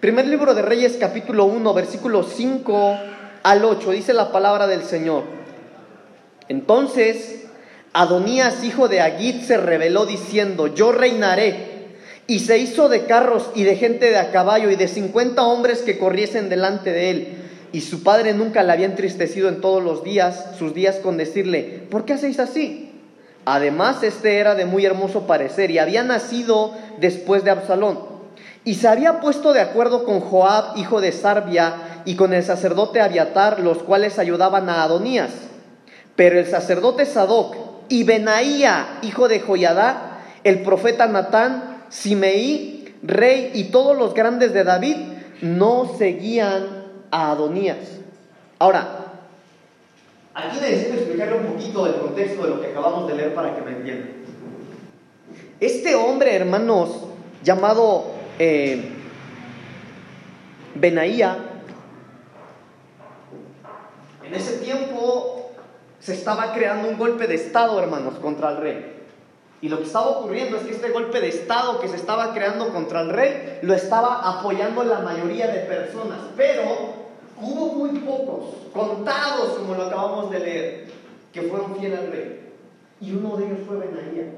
Primer 0.00 0.26
libro 0.26 0.54
de 0.54 0.62
Reyes 0.62 0.96
capítulo 0.98 1.44
1, 1.44 1.74
versículo 1.74 2.22
5 2.22 2.98
al 3.42 3.62
8, 3.62 3.90
dice 3.90 4.14
la 4.14 4.32
palabra 4.32 4.66
del 4.66 4.84
Señor. 4.84 5.24
Entonces 6.48 7.46
Adonías, 7.92 8.64
hijo 8.64 8.88
de 8.88 9.02
Agit, 9.02 9.42
se 9.42 9.58
rebeló 9.58 10.06
diciendo, 10.06 10.74
yo 10.74 10.92
reinaré. 10.92 11.76
Y 12.26 12.40
se 12.40 12.58
hizo 12.58 12.88
de 12.88 13.04
carros 13.04 13.50
y 13.54 13.64
de 13.64 13.76
gente 13.76 14.10
de 14.10 14.18
a 14.18 14.32
caballo 14.32 14.70
y 14.70 14.76
de 14.76 14.88
cincuenta 14.88 15.44
hombres 15.44 15.80
que 15.80 15.98
corriesen 15.98 16.48
delante 16.48 16.90
de 16.90 17.10
él. 17.10 17.28
Y 17.72 17.82
su 17.82 18.02
padre 18.02 18.32
nunca 18.34 18.62
le 18.62 18.72
había 18.72 18.86
entristecido 18.86 19.48
en 19.48 19.60
todos 19.60 19.82
los 19.82 20.04
días, 20.04 20.56
sus 20.58 20.74
días 20.74 20.96
con 20.96 21.16
decirle, 21.16 21.82
¿por 21.90 22.04
qué 22.04 22.14
hacéis 22.14 22.38
así? 22.38 22.85
Además, 23.46 24.02
este 24.02 24.38
era 24.38 24.56
de 24.56 24.66
muy 24.66 24.84
hermoso 24.84 25.28
parecer 25.28 25.70
y 25.70 25.78
había 25.78 26.02
nacido 26.02 26.72
después 26.98 27.44
de 27.44 27.52
Absalón. 27.52 28.00
Y 28.64 28.74
se 28.74 28.88
había 28.88 29.20
puesto 29.20 29.52
de 29.52 29.60
acuerdo 29.60 30.04
con 30.04 30.18
Joab, 30.18 30.76
hijo 30.76 31.00
de 31.00 31.12
Sarbia, 31.12 32.02
y 32.04 32.16
con 32.16 32.34
el 32.34 32.42
sacerdote 32.42 33.00
Abiatar, 33.00 33.60
los 33.60 33.78
cuales 33.78 34.18
ayudaban 34.18 34.68
a 34.68 34.82
Adonías. 34.82 35.30
Pero 36.16 36.40
el 36.40 36.46
sacerdote 36.46 37.06
Sadoc 37.06 37.54
y 37.88 38.02
Benaía, 38.02 38.98
hijo 39.02 39.28
de 39.28 39.38
Joyadá, 39.38 40.18
el 40.42 40.62
profeta 40.62 41.06
Natán, 41.06 41.84
Simeí, 41.88 42.96
rey 43.04 43.52
y 43.54 43.64
todos 43.64 43.96
los 43.96 44.12
grandes 44.12 44.54
de 44.54 44.64
David, 44.64 44.96
no 45.40 45.92
seguían 45.96 46.86
a 47.12 47.30
Adonías. 47.30 47.78
Ahora, 48.58 49.05
Aquí 50.36 50.58
necesito 50.60 50.96
explicarle 50.96 51.38
un 51.38 51.46
poquito 51.46 51.84
del 51.86 51.94
contexto 51.94 52.42
de 52.42 52.50
lo 52.50 52.60
que 52.60 52.66
acabamos 52.66 53.08
de 53.08 53.14
leer 53.14 53.34
para 53.34 53.56
que 53.56 53.62
me 53.62 53.70
entiendan. 53.70 54.10
Este 55.58 55.94
hombre, 55.94 56.36
hermanos, 56.36 57.04
llamado 57.42 58.04
eh, 58.38 58.92
Benaía, 60.74 61.38
en 64.24 64.34
ese 64.34 64.58
tiempo 64.58 65.52
se 66.00 66.12
estaba 66.12 66.52
creando 66.52 66.90
un 66.90 66.98
golpe 66.98 67.26
de 67.26 67.36
Estado, 67.36 67.80
hermanos, 67.80 68.16
contra 68.16 68.50
el 68.50 68.56
rey. 68.58 68.92
Y 69.62 69.70
lo 69.70 69.78
que 69.78 69.84
estaba 69.84 70.08
ocurriendo 70.08 70.58
es 70.58 70.64
que 70.64 70.72
este 70.72 70.90
golpe 70.90 71.22
de 71.22 71.28
Estado 71.28 71.80
que 71.80 71.88
se 71.88 71.96
estaba 71.96 72.34
creando 72.34 72.74
contra 72.74 73.00
el 73.00 73.08
rey 73.08 73.60
lo 73.62 73.72
estaba 73.72 74.38
apoyando 74.38 74.84
la 74.84 74.98
mayoría 74.98 75.46
de 75.46 75.60
personas. 75.60 76.18
Pero 76.36 77.05
Hubo 77.40 77.74
muy 77.74 77.98
pocos, 78.00 78.54
contados 78.72 79.58
como 79.58 79.74
lo 79.74 79.84
acabamos 79.84 80.30
de 80.30 80.38
leer, 80.38 80.84
que 81.32 81.42
fueron 81.42 81.76
fieles 81.76 81.98
al 81.98 82.10
rey. 82.10 82.40
Y 83.00 83.12
uno 83.12 83.36
de 83.36 83.46
ellos 83.46 83.58
fue 83.66 83.76
Benaía. 83.76 84.32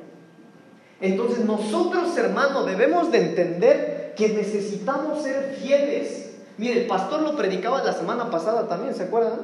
Entonces 1.01 1.45
nosotros, 1.45 2.17
hermanos, 2.17 2.67
debemos 2.67 3.13
de 3.13 3.19
entender 3.19 4.15
que 4.17 4.31
necesitamos 4.31 5.23
ser 5.23 5.55
fieles. 5.61 6.39
Mire, 6.57 6.83
el 6.83 6.87
pastor 6.89 7.23
lo 7.23 7.37
predicaba 7.37 7.85
la 7.85 7.93
semana 7.93 8.31
pasada 8.31 8.67
también, 8.67 8.95
¿se 8.95 9.05
acuerdan? 9.05 9.39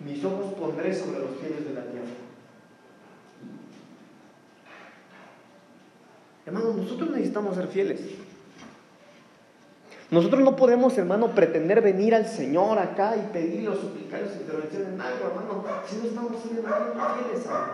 Mis 0.00 0.24
ojos 0.24 0.52
pondré 0.58 0.92
sobre 0.92 1.20
los 1.20 1.30
fieles 1.40 1.64
de 1.64 1.74
la 1.74 1.82
tierra. 1.82 2.06
Hermanos, 6.44 6.76
nosotros 6.76 7.10
necesitamos 7.10 7.54
ser 7.54 7.68
fieles. 7.68 8.00
Nosotros 10.10 10.40
no 10.42 10.54
podemos, 10.54 10.96
hermano, 10.96 11.28
pretender 11.34 11.80
venir 11.80 12.14
al 12.14 12.26
Señor 12.26 12.78
acá 12.78 13.16
y 13.16 13.32
pedirle 13.32 13.70
o 13.70 13.74
suplicarle 13.74 14.28
su 14.28 14.40
intervención 14.40 14.94
en 14.94 15.00
algo, 15.00 15.26
hermano, 15.26 15.64
si 15.88 15.96
no 15.96 16.04
estamos 16.04 16.42
siendo 16.42 16.62
fieles 16.62 17.46
a 17.48 17.66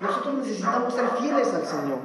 Nosotros 0.00 0.34
necesitamos 0.36 0.94
ser 0.94 1.04
fieles 1.20 1.48
al 1.52 1.66
Señor. 1.66 1.98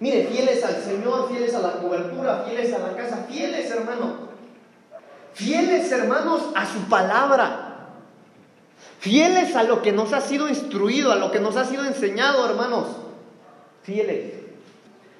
Mire, 0.00 0.26
fieles 0.28 0.64
al 0.64 0.82
Señor, 0.82 1.28
fieles 1.28 1.54
a 1.54 1.60
la 1.60 1.72
cobertura, 1.74 2.44
fieles 2.48 2.72
a 2.72 2.78
la 2.78 2.96
casa, 2.96 3.26
fieles, 3.28 3.70
hermano. 3.70 4.32
Fieles, 5.34 5.92
hermanos, 5.92 6.42
a 6.54 6.64
su 6.66 6.80
palabra. 6.88 7.68
Fieles 8.98 9.54
a 9.56 9.62
lo 9.62 9.82
que 9.82 9.92
nos 9.92 10.12
ha 10.12 10.20
sido 10.22 10.48
instruido, 10.48 11.12
a 11.12 11.16
lo 11.16 11.30
que 11.30 11.40
nos 11.40 11.56
ha 11.56 11.64
sido 11.66 11.84
enseñado, 11.84 12.48
hermanos. 12.48 12.86
Fieles. 13.82 14.34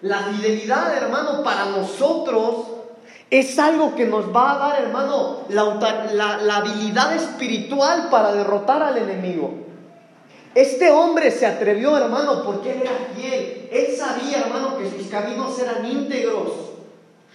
La 0.00 0.18
fidelidad, 0.18 0.96
hermano, 0.96 1.42
para 1.42 1.66
nosotros 1.66 2.71
es 3.32 3.58
algo 3.58 3.94
que 3.94 4.04
nos 4.04 4.26
va 4.26 4.52
a 4.52 4.58
dar, 4.58 4.82
hermano, 4.82 5.38
la, 5.48 6.56
habilidad 6.56 7.16
espiritual 7.16 8.08
para 8.10 8.34
derrotar 8.34 8.82
al 8.82 8.98
enemigo. 8.98 9.54
Este 10.54 10.90
hombre 10.90 11.30
se 11.30 11.46
atrevió, 11.46 11.96
hermano, 11.96 12.44
porque 12.44 12.72
él 12.72 12.82
era 12.82 12.92
fiel. 13.16 13.70
Él 13.72 13.96
sabía, 13.96 14.42
hermano, 14.42 14.76
que 14.76 14.90
sus 14.90 15.06
caminos 15.06 15.58
eran 15.58 15.90
íntegros. 15.90 16.72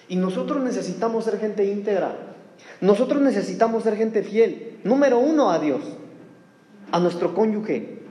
Y 0.07 0.17
nosotros 0.17 0.62
necesitamos 0.62 1.25
ser 1.25 1.39
gente 1.39 1.65
íntegra. 1.65 2.15
Nosotros 2.79 3.19
necesitamos 3.19 3.81
ser 3.81 3.97
gente 3.97 4.21
fiel. 4.21 4.79
Número 4.83 5.17
uno, 5.17 5.49
a 5.49 5.57
Dios, 5.57 5.81
a 6.91 6.99
nuestro 6.99 7.33
cónyuge, 7.33 8.03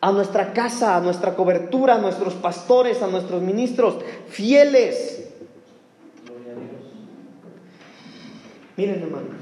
a 0.00 0.12
nuestra 0.12 0.52
casa, 0.52 0.94
a 0.94 1.00
nuestra 1.00 1.34
cobertura, 1.34 1.96
a 1.96 1.98
nuestros 1.98 2.34
pastores, 2.34 3.02
a 3.02 3.08
nuestros 3.08 3.42
ministros, 3.42 3.96
fieles. 4.28 5.33
Miren, 8.76 9.02
hermanos, 9.02 9.36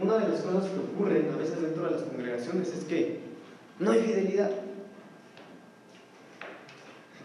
una 0.00 0.18
de 0.18 0.28
las 0.28 0.40
cosas 0.40 0.70
que 0.70 0.78
ocurren 0.78 1.30
a 1.32 1.36
veces 1.36 1.60
dentro 1.60 1.84
de 1.84 1.90
las 1.90 2.02
congregaciones 2.02 2.68
es 2.68 2.84
que 2.84 3.20
no 3.80 3.90
hay 3.90 4.00
fidelidad. 4.00 4.50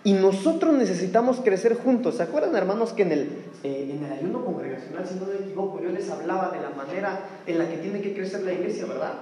Y 0.04 0.14
nosotros 0.14 0.74
necesitamos 0.74 1.42
crecer 1.44 1.76
juntos. 1.76 2.16
¿Se 2.16 2.24
acuerdan, 2.24 2.56
hermanos, 2.56 2.94
que 2.94 3.02
en 3.02 3.12
el, 3.12 3.22
eh, 3.64 3.92
en 3.94 4.06
el 4.06 4.12
ayuno 4.12 4.46
congregacional, 4.46 5.06
si 5.06 5.16
no 5.16 5.26
me 5.26 5.36
equivoco, 5.36 5.82
yo 5.82 5.90
les 5.90 6.10
hablaba 6.10 6.50
de 6.50 6.62
la 6.62 6.70
manera 6.70 7.20
en 7.46 7.60
la 7.60 7.70
que 7.70 7.78
tiene 7.78 8.02
que 8.02 8.14
crecer 8.14 8.42
la 8.42 8.54
iglesia, 8.54 8.86
¿verdad? 8.86 9.14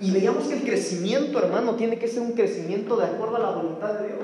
Y 0.00 0.12
veíamos 0.12 0.46
que 0.46 0.54
el 0.54 0.62
crecimiento, 0.62 1.38
hermano, 1.38 1.74
tiene 1.74 1.98
que 1.98 2.08
ser 2.08 2.22
un 2.22 2.32
crecimiento 2.32 2.96
de 2.96 3.06
acuerdo 3.06 3.36
a 3.36 3.40
la 3.40 3.50
voluntad 3.50 3.94
de 3.94 4.06
Dios. 4.06 4.18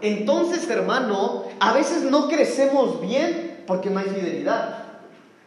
Entonces, 0.00 0.68
hermano, 0.68 1.44
a 1.60 1.72
veces 1.72 2.02
no 2.10 2.28
crecemos 2.28 3.00
bien 3.00 3.45
porque 3.66 3.90
no 3.90 4.00
hay 4.00 4.06
fidelidad. 4.06 4.84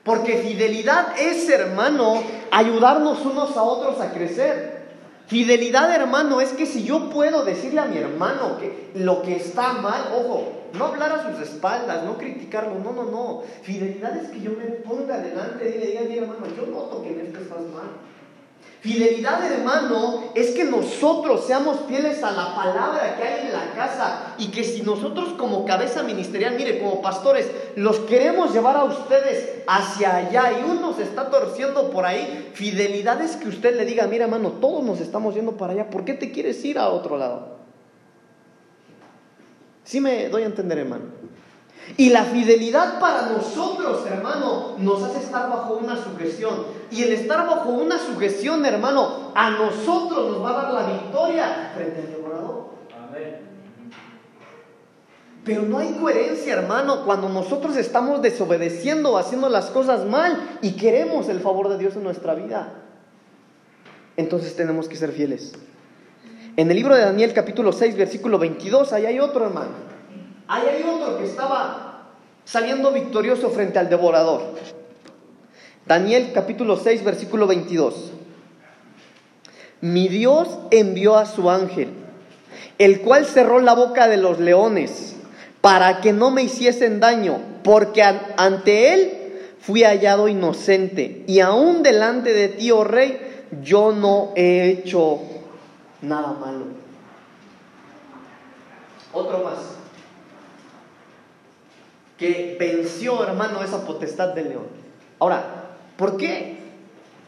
Porque 0.03 0.37
fidelidad 0.37 1.19
es, 1.19 1.47
hermano, 1.49 2.23
ayudarnos 2.51 3.23
unos 3.25 3.55
a 3.55 3.63
otros 3.63 3.99
a 4.01 4.11
crecer. 4.11 4.79
Fidelidad, 5.27 5.93
hermano, 5.93 6.41
es 6.41 6.53
que 6.53 6.65
si 6.65 6.83
yo 6.83 7.09
puedo 7.11 7.45
decirle 7.45 7.81
a 7.81 7.85
mi 7.85 7.97
hermano 7.97 8.57
que 8.57 8.89
lo 8.95 9.21
que 9.21 9.35
está 9.35 9.73
mal, 9.73 10.11
ojo, 10.15 10.53
no 10.73 10.85
hablar 10.85 11.11
a 11.11 11.29
sus 11.31 11.47
espaldas, 11.47 12.03
no 12.03 12.17
criticarlo, 12.17 12.79
no, 12.79 12.91
no, 12.91 13.03
no. 13.03 13.43
Fidelidad 13.61 14.17
es 14.17 14.29
que 14.29 14.41
yo 14.41 14.51
me 14.51 14.65
ponga 14.65 15.19
delante 15.19 15.69
y 15.69 15.79
le 15.79 15.85
diga 15.87 16.01
a 16.01 16.03
mi 16.05 16.17
hermano, 16.17 16.47
yo 16.57 16.65
noto 16.65 17.03
que 17.03 17.11
en 17.11 17.27
esto 17.27 17.41
estás 17.41 17.61
mal. 17.61 17.91
Fidelidad, 18.81 19.43
hermano, 19.51 20.31
es 20.35 20.51
que 20.51 20.63
nosotros 20.63 21.45
seamos 21.45 21.81
fieles 21.89 22.23
a 22.23 22.31
la 22.31 22.55
palabra 22.55 23.17
que 23.17 23.23
hay 23.23 23.47
en 23.47 23.51
la 23.51 23.73
casa 23.73 24.35
y 24.37 24.47
que 24.47 24.63
si 24.63 24.83
nosotros 24.83 25.33
como 25.37 25.65
cabeza 25.65 26.01
ministerial, 26.03 26.55
mire, 26.55 26.79
como 26.79 27.01
pastores, 27.01 27.51
los 27.75 27.99
queremos 27.99 28.53
llevar 28.53 28.77
a 28.77 28.85
ustedes 28.85 29.63
hacia 29.67 30.15
allá 30.15 30.53
y 30.53 30.63
uno 30.63 30.93
se 30.93 31.03
está 31.03 31.29
torciendo 31.29 31.91
por 31.91 32.05
ahí, 32.05 32.51
fidelidad 32.53 33.21
es 33.21 33.35
que 33.35 33.49
usted 33.49 33.75
le 33.75 33.83
diga, 33.83 34.07
mira, 34.07 34.25
hermano, 34.25 34.53
todos 34.61 34.81
nos 34.81 35.01
estamos 35.01 35.35
yendo 35.35 35.57
para 35.57 35.73
allá, 35.73 35.89
¿por 35.89 36.05
qué 36.05 36.13
te 36.13 36.31
quieres 36.31 36.63
ir 36.63 36.79
a 36.79 36.87
otro 36.87 37.17
lado? 37.17 37.57
Sí 39.83 39.99
me 39.99 40.29
doy 40.29 40.43
a 40.43 40.45
entender, 40.45 40.77
hermano. 40.77 41.05
Y 41.97 42.11
la 42.11 42.23
fidelidad 42.23 42.99
para 42.99 43.23
nosotros, 43.23 44.05
hermano, 44.05 44.75
nos 44.77 45.03
hace 45.03 45.19
estar 45.19 45.49
bajo 45.49 45.73
una 45.73 45.95
sujeción. 46.01 46.78
Y 46.91 47.03
el 47.03 47.13
estar 47.13 47.45
bajo 47.45 47.69
una 47.69 47.99
sujeción, 47.99 48.65
hermano, 48.65 49.31
a 49.35 49.51
nosotros 49.51 50.31
nos 50.31 50.43
va 50.43 50.49
a 50.49 50.63
dar 50.63 50.73
la 50.73 50.93
victoria 50.93 51.71
frente 51.75 52.01
al 52.01 52.11
devorador. 52.11 52.69
Pero 55.45 55.63
no 55.63 55.79
hay 55.79 55.93
coherencia, 55.93 56.53
hermano, 56.53 57.05
cuando 57.05 57.29
nosotros 57.29 57.75
estamos 57.77 58.21
desobedeciendo, 58.21 59.17
haciendo 59.17 59.49
las 59.49 59.67
cosas 59.67 60.05
mal 60.05 60.59
y 60.61 60.73
queremos 60.73 61.29
el 61.29 61.39
favor 61.39 61.69
de 61.69 61.77
Dios 61.77 61.95
en 61.95 62.03
nuestra 62.03 62.35
vida. 62.35 62.73
Entonces 64.17 64.55
tenemos 64.55 64.89
que 64.89 64.95
ser 64.95 65.11
fieles. 65.11 65.53
En 66.57 66.69
el 66.69 66.75
libro 66.75 66.93
de 66.93 67.01
Daniel 67.01 67.33
capítulo 67.33 67.71
6, 67.71 67.95
versículo 67.95 68.37
22, 68.37 68.91
ahí 68.91 69.05
hay 69.05 69.19
otro 69.19 69.45
hermano. 69.45 69.71
Ahí 70.47 70.67
hay 70.67 70.83
otro 70.83 71.17
que 71.17 71.25
estaba 71.25 72.09
saliendo 72.43 72.91
victorioso 72.91 73.49
frente 73.49 73.79
al 73.79 73.89
devorador. 73.89 74.41
Daniel 75.89 76.33
capítulo 76.35 76.77
6, 76.77 77.03
versículo 77.03 77.47
22. 77.47 78.11
Mi 79.81 80.07
Dios 80.07 80.47
envió 80.69 81.17
a 81.17 81.25
su 81.25 81.49
ángel, 81.49 81.89
el 82.77 83.01
cual 83.01 83.25
cerró 83.25 83.59
la 83.59 83.73
boca 83.73 84.07
de 84.07 84.17
los 84.17 84.37
leones 84.37 85.15
para 85.61 85.99
que 85.99 86.13
no 86.13 86.29
me 86.29 86.43
hiciesen 86.43 86.99
daño, 86.99 87.39
porque 87.63 88.03
ante 88.03 88.93
él 88.93 89.41
fui 89.61 89.81
hallado 89.81 90.27
inocente, 90.27 91.23
y 91.25 91.39
aún 91.39 91.81
delante 91.81 92.33
de 92.33 92.49
ti, 92.49 92.69
oh 92.69 92.83
rey, 92.83 93.47
yo 93.63 93.91
no 93.91 94.31
he 94.35 94.69
hecho 94.69 95.19
nada 96.03 96.33
malo. 96.33 96.65
Otro 99.11 99.43
más, 99.43 99.57
que 102.15 102.57
venció, 102.59 103.23
hermano, 103.23 103.63
esa 103.63 103.83
potestad 103.87 104.35
del 104.35 104.49
león. 104.49 104.67
Ahora, 105.17 105.59
¿por 105.99 106.15
qué? 106.15 106.57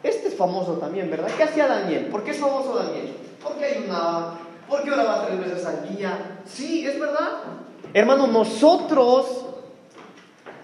Este 0.02 0.30
es 0.30 0.36
famoso 0.36 0.78
también, 0.78 1.12
¿verdad? 1.12 1.28
¿Qué 1.36 1.44
hacía 1.44 1.68
Daniel? 1.68 2.08
¿Por 2.08 2.24
qué 2.24 2.32
es 2.32 2.38
famoso 2.38 2.74
Daniel? 2.74 3.14
Porque 3.44 3.66
ayunaba, 3.66 4.40
porque 4.68 4.90
oraba 4.90 5.28
tres 5.28 5.40
veces 5.40 5.66
al 5.66 5.96
día. 5.96 6.40
Sí, 6.46 6.88
es 6.88 7.00
verdad. 7.00 7.44
Hermano, 7.94 8.26
nosotros 8.28 9.46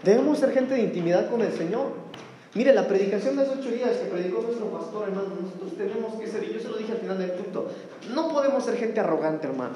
debemos 0.04 0.40
ser 0.40 0.54
gente 0.54 0.74
de 0.74 0.84
intimidad 0.84 1.30
con 1.30 1.42
el 1.42 1.52
Señor. 1.52 2.08
Mire, 2.56 2.74
la 2.74 2.88
predicación 2.88 3.36
de 3.36 3.46
las 3.46 3.58
ocho 3.58 3.70
días 3.70 3.98
que 3.98 4.06
predicó 4.06 4.42
nuestro 4.42 4.68
pastor, 4.72 5.10
hermano, 5.10 5.28
nosotros 5.42 5.78
tenemos 5.78 6.16
que 6.16 6.28
ser, 6.28 6.44
y 6.46 6.54
yo 6.54 6.60
se 6.60 6.70
lo 6.70 6.78
dije 6.78 6.94
al 6.94 7.00
final 7.00 7.20
del 7.20 7.34
culto, 7.34 7.70
no 8.16 8.30
podemos 8.30 8.64
ser 8.64 8.78
gente 8.78 9.02
arrogante, 9.02 9.48
hermano. 9.48 9.76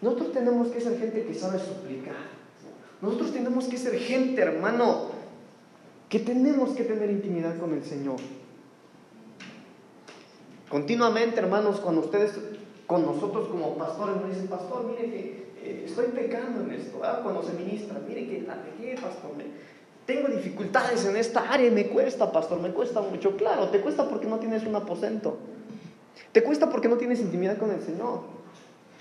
Nosotros 0.00 0.32
tenemos 0.32 0.68
que 0.68 0.80
ser 0.80 0.98
gente 0.98 1.26
que 1.26 1.34
sabe 1.34 1.58
suplicar. 1.58 2.14
Nosotros 3.02 3.32
tenemos 3.32 3.66
que 3.66 3.76
ser 3.76 3.98
gente, 3.98 4.40
hermano, 4.40 5.15
que 6.08 6.20
tenemos 6.20 6.70
que 6.70 6.84
tener 6.84 7.10
intimidad 7.10 7.58
con 7.58 7.74
el 7.74 7.84
Señor. 7.84 8.16
Continuamente, 10.68 11.38
hermanos, 11.38 11.80
cuando 11.80 12.02
ustedes, 12.02 12.32
con 12.86 13.04
nosotros 13.06 13.48
como 13.48 13.76
pastores, 13.76 14.16
nos 14.16 14.30
dicen, 14.30 14.48
pastor, 14.48 14.84
mire 14.84 15.10
que 15.10 15.52
eh, 15.62 15.84
estoy 15.86 16.06
pecando 16.06 16.62
en 16.62 16.72
esto, 16.80 17.00
ah, 17.04 17.20
cuando 17.22 17.42
se 17.42 17.52
ministra, 17.52 18.00
mire 18.06 18.28
que 18.28 18.42
la 18.42 18.62
pequé, 18.62 18.94
pastor, 19.00 19.32
tengo 20.06 20.28
dificultades 20.28 21.04
en 21.04 21.16
esta 21.16 21.52
área 21.52 21.70
me 21.70 21.88
cuesta, 21.88 22.30
pastor, 22.30 22.60
me 22.60 22.70
cuesta 22.70 23.00
mucho. 23.00 23.36
Claro, 23.36 23.68
te 23.70 23.80
cuesta 23.80 24.08
porque 24.08 24.28
no 24.28 24.38
tienes 24.38 24.64
un 24.64 24.76
aposento. 24.76 25.36
Te 26.30 26.44
cuesta 26.44 26.70
porque 26.70 26.88
no 26.88 26.96
tienes 26.96 27.20
intimidad 27.20 27.58
con 27.58 27.72
el 27.72 27.82
Señor. 27.82 28.20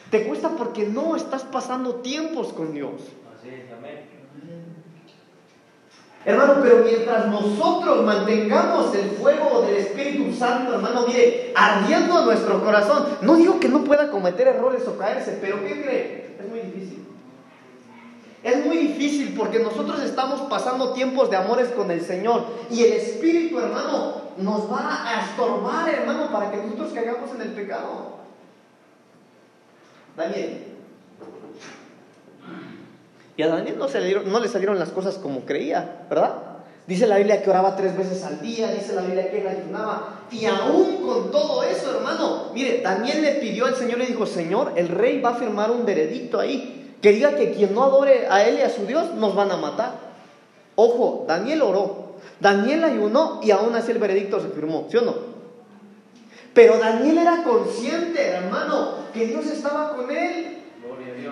Te 0.09 0.25
cuesta 0.25 0.49
porque 0.57 0.87
no 0.87 1.15
estás 1.15 1.43
pasando 1.43 1.95
tiempos 1.97 2.51
con 2.53 2.73
Dios. 2.73 2.93
Así 3.37 3.49
es. 3.49 3.74
Hermano, 6.25 6.55
pero 6.63 6.79
mientras 6.83 7.27
nosotros 7.27 8.03
mantengamos 8.03 8.95
el 8.95 9.11
fuego 9.11 9.61
del 9.61 9.75
Espíritu 9.75 10.35
Santo, 10.35 10.73
hermano, 10.73 11.05
mire, 11.07 11.53
ardiendo 11.55 12.25
nuestro 12.25 12.63
corazón, 12.63 13.05
no 13.21 13.35
digo 13.35 13.59
que 13.59 13.69
no 13.69 13.83
pueda 13.83 14.09
cometer 14.09 14.47
errores 14.47 14.87
o 14.87 14.97
caerse, 14.97 15.37
pero 15.39 15.63
¿qué 15.63 15.81
cree? 15.83 16.35
Es 16.39 16.49
muy 16.49 16.61
difícil. 16.61 17.05
Es 18.41 18.65
muy 18.65 18.77
difícil 18.77 19.35
porque 19.37 19.59
nosotros 19.59 20.01
estamos 20.01 20.41
pasando 20.41 20.93
tiempos 20.93 21.29
de 21.29 21.37
amores 21.37 21.69
con 21.69 21.91
el 21.91 22.01
Señor 22.01 22.45
y 22.71 22.83
el 22.83 22.93
Espíritu, 22.93 23.59
hermano, 23.59 24.21
nos 24.37 24.71
va 24.71 25.07
a 25.07 25.25
estorbar, 25.25 25.87
hermano, 25.89 26.31
para 26.31 26.49
que 26.49 26.57
nosotros 26.57 26.91
caigamos 26.93 27.29
en 27.35 27.41
el 27.41 27.49
pecado. 27.49 28.15
Daniel. 30.17 30.74
Y 33.37 33.43
a 33.43 33.47
Daniel 33.47 33.77
no, 33.77 34.39
le 34.39 34.47
salieron 34.47 34.79
las 34.79 34.89
cosas 34.89 35.15
como 35.15 35.41
creía, 35.41 36.05
¿verdad? 36.09 36.35
Dice 36.87 37.07
la 37.07 37.17
Biblia 37.17 37.41
que 37.41 37.49
oraba 37.49 37.75
tres 37.75 37.97
veces 37.97 38.23
al 38.23 38.39
día, 38.41 38.71
dice 38.71 38.93
la 38.93 39.01
Biblia 39.01 39.29
que 39.29 39.41
él 39.41 39.47
ayunaba. 39.47 40.21
Y 40.31 40.45
aún 40.45 40.97
con 41.05 41.31
todo 41.31 41.63
eso, 41.63 41.95
hermano, 41.95 42.51
mire, 42.53 42.81
Daniel 42.81 43.21
le 43.21 43.31
pidió 43.33 43.65
al 43.65 43.75
Señor 43.75 44.01
y 44.01 44.05
dijo, 44.05 44.25
Señor, 44.25 44.73
el 44.75 44.87
rey 44.87 45.19
va 45.19 45.31
a 45.31 45.35
firmar 45.35 45.71
un 45.71 45.85
veredicto 45.85 46.39
ahí, 46.39 46.95
que 47.01 47.11
diga 47.11 47.35
que 47.35 47.51
quien 47.51 47.73
no 47.73 47.83
adore 47.83 48.27
a 48.29 48.47
él 48.47 48.59
y 48.59 48.61
a 48.61 48.69
su 48.69 48.85
Dios 48.85 49.13
nos 49.15 49.35
van 49.35 49.51
a 49.51 49.57
matar. 49.57 49.93
Ojo, 50.75 51.25
Daniel 51.27 51.63
oró, 51.63 52.15
Daniel 52.39 52.83
ayunó 52.83 53.39
y 53.43 53.51
aún 53.51 53.75
así 53.75 53.91
el 53.91 53.97
veredicto 53.97 54.39
se 54.39 54.49
firmó, 54.49 54.87
¿sí 54.89 54.97
o 54.97 55.01
no? 55.01 55.35
Pero 56.53 56.77
Daniel 56.77 57.17
era 57.17 57.43
consciente, 57.43 58.27
hermano, 58.27 58.91
que 59.13 59.27
Dios 59.27 59.45
estaba 59.45 59.93
con 59.93 60.09
él. 60.09 60.54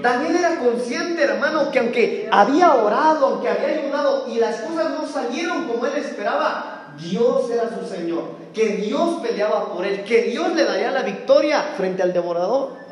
Daniel 0.02 0.36
era 0.36 0.60
consciente, 0.60 1.24
hermano, 1.24 1.72
que 1.72 1.80
aunque 1.80 2.30
había 2.32 2.74
orado, 2.74 3.26
aunque 3.28 3.50
había 3.50 3.80
ayunado 3.80 4.26
y 4.28 4.36
las 4.36 4.62
cosas 4.62 4.92
no 4.92 5.08
salieron 5.08 5.68
como 5.68 5.86
él 5.86 5.94
esperaba, 5.98 6.94
Dios 6.98 7.50
era 7.50 7.70
su 7.70 7.88
Señor, 7.88 8.24
que 8.54 8.70
Dios 8.78 9.20
peleaba 9.22 9.74
por 9.74 9.86
él, 9.86 10.04
que 10.04 10.24
Dios 10.24 10.54
le 10.54 10.64
daría 10.64 10.92
la 10.92 11.02
victoria 11.02 11.74
frente 11.76 12.04
al 12.04 12.14
devorador. 12.14 12.84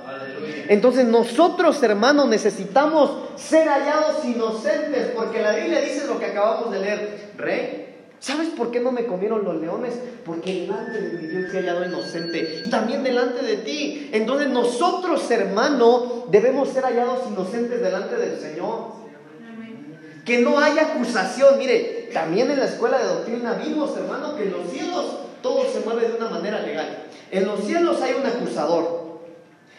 Entonces 0.68 1.06
nosotros, 1.06 1.82
hermanos, 1.84 2.28
necesitamos 2.28 3.12
ser 3.36 3.68
hallados 3.68 4.24
inocentes, 4.26 5.12
porque 5.16 5.42
la 5.42 5.52
Biblia 5.52 5.82
dice 5.82 6.08
lo 6.08 6.18
que 6.20 6.28
acabamos 6.28 6.72
de 6.72 6.80
leer. 6.80 7.32
Rey, 7.38 7.91
¿Sabes 8.22 8.50
por 8.50 8.70
qué 8.70 8.80
no 8.80 8.92
me 8.92 9.08
comieron 9.08 9.44
los 9.44 9.60
leones? 9.60 9.96
Porque 10.24 10.62
delante 10.62 11.02
de 11.02 11.18
mi 11.18 11.26
Dios 11.26 11.52
he 11.52 11.58
hallado 11.58 11.84
inocente. 11.84 12.62
Y 12.64 12.70
también 12.70 13.04
delante 13.04 13.44
de 13.44 13.58
ti. 13.58 14.12
Entonces 14.14 14.48
nosotros, 14.50 15.30
hermano, 15.32 16.28
debemos 16.30 16.70
ser 16.70 16.84
hallados 16.84 17.28
inocentes 17.28 17.82
delante 17.82 18.16
del 18.18 18.40
Señor. 18.40 18.94
Que 20.24 20.38
no 20.38 20.60
haya 20.60 20.94
acusación. 20.94 21.58
Mire, 21.58 22.12
también 22.14 22.52
en 22.52 22.60
la 22.60 22.66
escuela 22.66 23.00
de 23.00 23.06
doctrina 23.06 23.54
vimos, 23.54 23.98
hermano, 23.98 24.36
que 24.36 24.44
en 24.44 24.52
los 24.52 24.70
cielos 24.70 25.06
todo 25.42 25.66
se 25.74 25.80
mueve 25.80 26.08
de 26.10 26.14
una 26.14 26.30
manera 26.30 26.62
legal. 26.62 27.06
En 27.32 27.48
los 27.48 27.62
cielos 27.62 28.04
hay 28.04 28.14
un 28.14 28.26
acusador. 28.28 29.20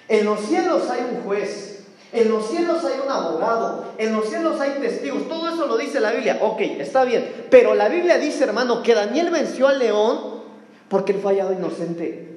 En 0.09 0.25
los 0.25 0.41
cielos 0.41 0.91
hay 0.91 1.03
un 1.15 1.23
juez. 1.23 1.72
En 2.13 2.29
los 2.29 2.47
cielos 2.47 2.85
hay 2.85 3.01
un 3.03 3.11
abogado, 3.11 3.87
en 3.97 4.13
los 4.13 4.29
cielos 4.29 4.61
hay 4.61 4.73
testigos, 4.73 5.29
todo 5.29 5.49
eso 5.49 5.67
lo 5.67 5.79
dice 5.79 5.99
la 5.99 6.13
Biblia. 6.13 6.39
Ok, 6.43 6.61
está 6.61 7.05
bien. 7.05 7.47
Pero 7.51 7.75
la 7.75 7.89
Biblia 7.89 8.19
dice, 8.19 8.45
hermano, 8.45 8.83
que 8.83 8.95
Daniel 8.95 9.31
venció 9.31 9.67
al 9.69 9.79
león 9.79 10.43
porque 10.91 11.13
él 11.13 11.21
fue 11.23 11.33
hallado 11.33 11.55
inocente. 11.55 12.33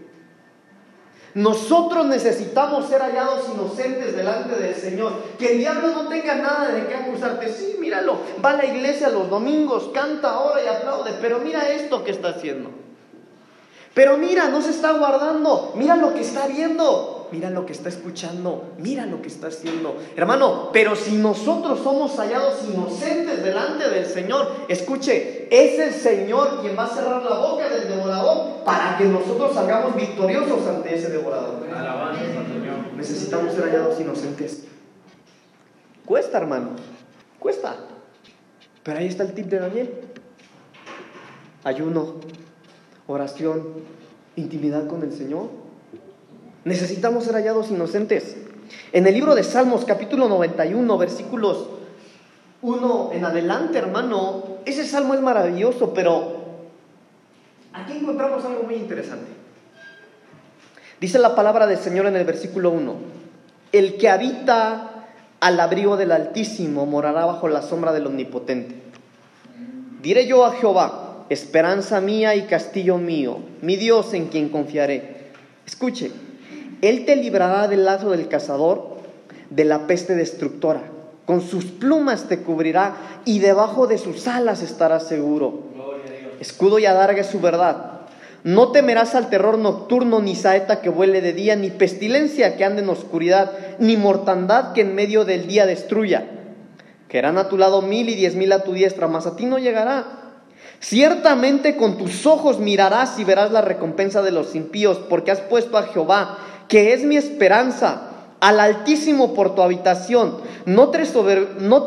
Nosotros 1.34 2.06
necesitamos 2.06 2.88
ser 2.88 3.02
hallados 3.02 3.50
inocentes 3.54 4.16
delante 4.16 4.56
del 4.56 4.74
Señor. 4.74 5.12
Que 5.38 5.52
el 5.52 5.58
diablo 5.58 5.90
no 5.90 6.08
tenga 6.08 6.36
nada 6.36 6.70
de 6.70 6.88
qué 6.88 6.96
acusarte. 6.96 7.52
Sí, 7.52 7.76
míralo, 7.78 8.18
va 8.44 8.52
a 8.52 8.58
la 8.58 8.66
iglesia 8.66 9.10
los 9.10 9.30
domingos, 9.30 9.90
canta 9.94 10.30
ahora 10.30 10.64
y 10.64 10.68
aplaude, 10.68 11.12
pero 11.20 11.40
mira 11.40 11.70
esto 11.70 12.06
que 12.06 12.12
está 12.12 12.30
haciendo. 12.30 12.70
Pero 13.94 14.18
mira, 14.18 14.48
no 14.48 14.62
se 14.62 14.70
está 14.70 14.94
guardando, 14.94 15.74
mira 15.76 15.98
lo 15.98 16.14
que 16.14 16.22
está 16.22 16.48
viendo 16.48 17.15
mira 17.32 17.50
lo 17.50 17.66
que 17.66 17.74
está 17.74 17.90
escuchando, 17.90 18.74
mira 18.78 19.06
lo 19.06 19.22
que 19.22 19.28
está 19.28 19.48
haciendo. 19.48 19.98
Hermano, 20.16 20.70
pero 20.72 20.96
si 20.96 21.16
nosotros 21.16 21.80
somos 21.82 22.16
hallados 22.18 22.64
inocentes 22.64 23.44
delante 23.44 23.90
del 23.90 24.06
Señor, 24.06 24.66
escuche, 24.68 25.48
es 25.50 25.80
el 25.80 25.94
Señor 25.94 26.62
quien 26.62 26.78
va 26.78 26.86
a 26.86 26.90
cerrar 26.90 27.24
la 27.24 27.40
boca 27.40 27.70
del 27.70 27.88
devorador 27.88 28.64
para 28.64 28.98
que 28.98 29.06
nosotros 29.06 29.54
salgamos 29.54 29.96
victoriosos 29.96 30.68
ante 30.68 30.96
ese 30.96 31.10
devorador. 31.10 31.66
Necesitamos 32.96 33.54
ser 33.54 33.66
hallados 33.66 34.00
inocentes. 34.00 34.64
Cuesta, 36.06 36.38
hermano, 36.38 36.70
cuesta. 37.40 37.76
Pero 38.84 39.00
ahí 39.00 39.08
está 39.08 39.24
el 39.24 39.34
tip 39.34 39.48
de 39.48 39.60
Daniel. 39.60 39.94
Ayuno, 41.64 42.16
oración, 43.08 43.64
intimidad 44.36 44.88
con 44.88 45.02
el 45.02 45.12
Señor 45.12 45.65
Necesitamos 46.66 47.26
ser 47.26 47.36
hallados 47.36 47.70
inocentes. 47.70 48.36
En 48.92 49.06
el 49.06 49.14
libro 49.14 49.36
de 49.36 49.44
Salmos 49.44 49.86
capítulo 49.86 50.28
91, 50.28 50.98
versículos 50.98 51.68
1 52.64 53.12
en 53.14 53.24
adelante, 53.24 53.78
hermano, 53.78 54.58
ese 54.66 54.84
salmo 54.84 55.14
es 55.14 55.22
maravilloso, 55.22 55.94
pero 55.94 56.38
aquí 57.72 57.94
encontramos 57.94 58.44
algo 58.46 58.64
muy 58.64 58.74
interesante. 58.74 59.28
Dice 61.00 61.20
la 61.20 61.36
palabra 61.36 61.68
del 61.68 61.78
Señor 61.78 62.08
en 62.08 62.16
el 62.16 62.26
versículo 62.26 62.72
1, 62.72 62.96
el 63.72 63.98
que 63.98 64.10
habita 64.10 65.06
al 65.40 65.60
abrigo 65.60 65.98
del 65.98 66.12
Altísimo 66.12 66.88
morará 66.88 67.28
bajo 67.28 67.48
la 67.48 67.62
sombra 67.62 67.94
del 67.94 68.08
Omnipotente. 68.08 68.82
Diré 70.02 70.26
yo 70.26 70.44
a 70.44 70.54
Jehová, 70.54 71.28
esperanza 71.30 72.02
mía 72.02 72.34
y 72.36 72.48
castillo 72.48 72.98
mío, 72.98 73.38
mi 73.62 73.76
Dios 73.76 74.16
en 74.16 74.30
quien 74.30 74.50
confiaré. 74.50 75.32
Escuche, 75.68 76.25
él 76.82 77.06
te 77.06 77.16
librará 77.16 77.68
del 77.68 77.86
lazo 77.86 78.12
del 78.12 78.28
cazador, 78.28 78.98
de 79.50 79.66
la 79.66 79.88
peste 79.88 80.16
destructora. 80.16 80.82
Con 81.26 81.42
sus 81.42 81.66
plumas 81.66 82.28
te 82.28 82.40
cubrirá 82.40 82.96
y 83.26 83.40
debajo 83.40 83.88
de 83.88 83.98
sus 83.98 84.28
alas 84.28 84.62
estarás 84.62 85.08
seguro. 85.08 85.64
Escudo 86.40 86.78
y 86.80 86.86
adarga 86.86 87.22
es 87.22 87.28
su 87.28 87.40
verdad. 87.40 87.96
No 88.44 88.72
temerás 88.72 89.16
al 89.16 89.30
terror 89.32 89.58
nocturno, 89.58 90.20
ni 90.20 90.36
saeta 90.36 90.80
que 90.80 90.90
vuele 90.90 91.22
de 91.22 91.34
día, 91.34 91.56
ni 91.56 91.72
pestilencia 91.72 92.56
que 92.58 92.64
ande 92.64 92.84
en 92.84 92.90
oscuridad, 92.90 93.52
ni 93.80 93.98
mortandad 93.98 94.74
que 94.74 94.82
en 94.82 94.94
medio 94.94 95.26
del 95.26 95.48
día 95.48 95.66
destruya. 95.66 96.28
Que 97.10 97.18
eran 97.18 97.40
a 97.40 97.50
tu 97.50 97.58
lado 97.58 97.82
mil 97.82 98.08
y 98.08 98.14
diez 98.14 98.36
mil 98.36 98.52
a 98.52 98.64
tu 98.64 98.74
diestra, 98.74 99.08
mas 99.08 99.26
a 99.26 99.36
ti 99.36 99.48
no 99.48 99.58
llegará. 99.58 100.06
Ciertamente 100.80 101.76
con 101.76 101.98
tus 101.98 102.28
ojos 102.28 102.60
mirarás 102.60 103.18
y 103.18 103.24
verás 103.24 103.52
la 103.52 103.62
recompensa 103.62 104.22
de 104.22 104.30
los 104.30 104.54
impíos, 104.54 105.00
porque 105.10 105.32
has 105.32 105.42
puesto 105.42 105.80
a 105.80 105.84
Jehová, 105.88 106.38
que 106.68 106.94
es 106.94 107.04
mi 107.04 107.18
esperanza, 107.18 108.12
al 108.40 108.60
Altísimo 108.60 109.34
por 109.34 109.56
tu 109.56 109.62
habitación. 109.62 110.38
No 110.66 110.90
te, 110.90 111.06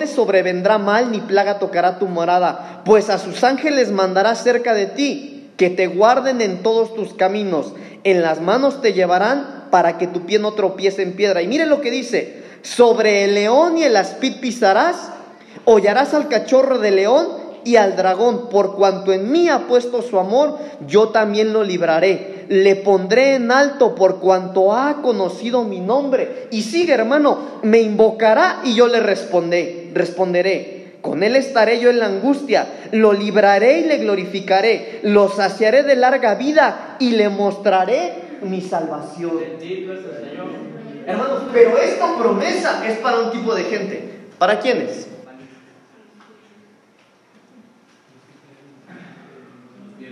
sobrevendrá 0.07 0.79
mal 0.79 1.13
ni 1.13 1.21
plaga 1.21 1.59
tocará 1.59 1.99
tu 1.99 2.07
morada, 2.07 2.83
pues 2.85 3.11
a 3.11 3.19
sus 3.19 3.45
ángeles 3.45 3.91
mandará 3.91 4.35
cerca 4.35 4.75
de 4.75 4.87
ti 4.87 5.51
que 5.57 5.71
te 5.71 5.89
guarden 5.89 6.41
en 6.41 6.63
todos 6.63 6.95
tus 6.95 7.15
caminos, 7.15 7.75
en 8.05 8.23
las 8.23 8.41
manos 8.41 8.81
te 8.81 8.93
llevarán 8.93 9.67
para 9.71 9.99
que 9.99 10.07
tu 10.07 10.25
pie 10.25 10.39
no 10.39 10.53
tropiece 10.53 11.03
en 11.03 11.15
piedra. 11.15 11.43
Y 11.43 11.49
mire 11.49 11.67
lo 11.67 11.81
que 11.81 11.91
dice, 11.91 12.43
sobre 12.63 13.25
el 13.25 13.35
león 13.35 13.77
y 13.79 13.85
el 13.85 13.97
aspid 13.97 14.41
pisarás, 14.41 15.11
hollarás 15.65 16.15
al 16.15 16.29
cachorro 16.29 16.79
de 16.79 16.93
león 16.93 17.48
y 17.69 17.77
al 17.77 17.97
dragón, 17.97 18.49
por 18.49 18.77
cuanto 18.77 19.13
en 19.13 19.31
mí 19.31 19.51
ha 19.51 19.69
puesto 19.69 20.01
su 20.01 20.19
amor, 20.19 20.57
yo 20.87 21.11
también 21.11 21.53
lo 21.53 21.63
libraré. 21.63 22.47
Le 22.49 22.77
pondré 22.77 23.35
en 23.35 23.53
alto 23.53 23.95
por 23.95 24.21
cuanto 24.21 24.73
ha 24.73 25.03
conocido 25.03 25.65
mi 25.65 25.79
nombre. 25.79 26.49
Y 26.51 26.63
sigue, 26.63 26.95
hermano, 26.95 27.61
me 27.63 27.81
invocará 27.81 28.63
y 28.65 28.75
yo 28.75 28.89
le 28.89 29.01
responderé. 29.01 29.91
responderé. 29.93 30.95
Con 31.03 31.23
él 31.23 31.37
estaré 31.37 31.79
yo 31.79 31.91
en 31.91 31.99
la 31.99 32.07
angustia, 32.07 32.67
lo 32.93 33.13
libraré 33.13 33.81
y 33.81 33.85
le 33.85 33.99
glorificaré, 33.99 35.01
lo 35.03 35.29
saciaré 35.29 35.83
de 35.83 35.95
larga 35.95 36.37
vida 36.37 36.97
y 36.99 37.11
le 37.11 37.29
mostraré 37.29 38.15
mi 38.41 38.63
salvación. 38.63 39.33
Hermanos, 41.07 41.43
pero 41.53 41.77
esta 41.77 42.17
promesa 42.17 42.83
es 42.89 42.97
para 42.97 43.19
un 43.19 43.31
tipo 43.31 43.55
de 43.55 43.65
gente. 43.65 44.11
¿Para 44.39 44.59
quiénes? 44.59 45.18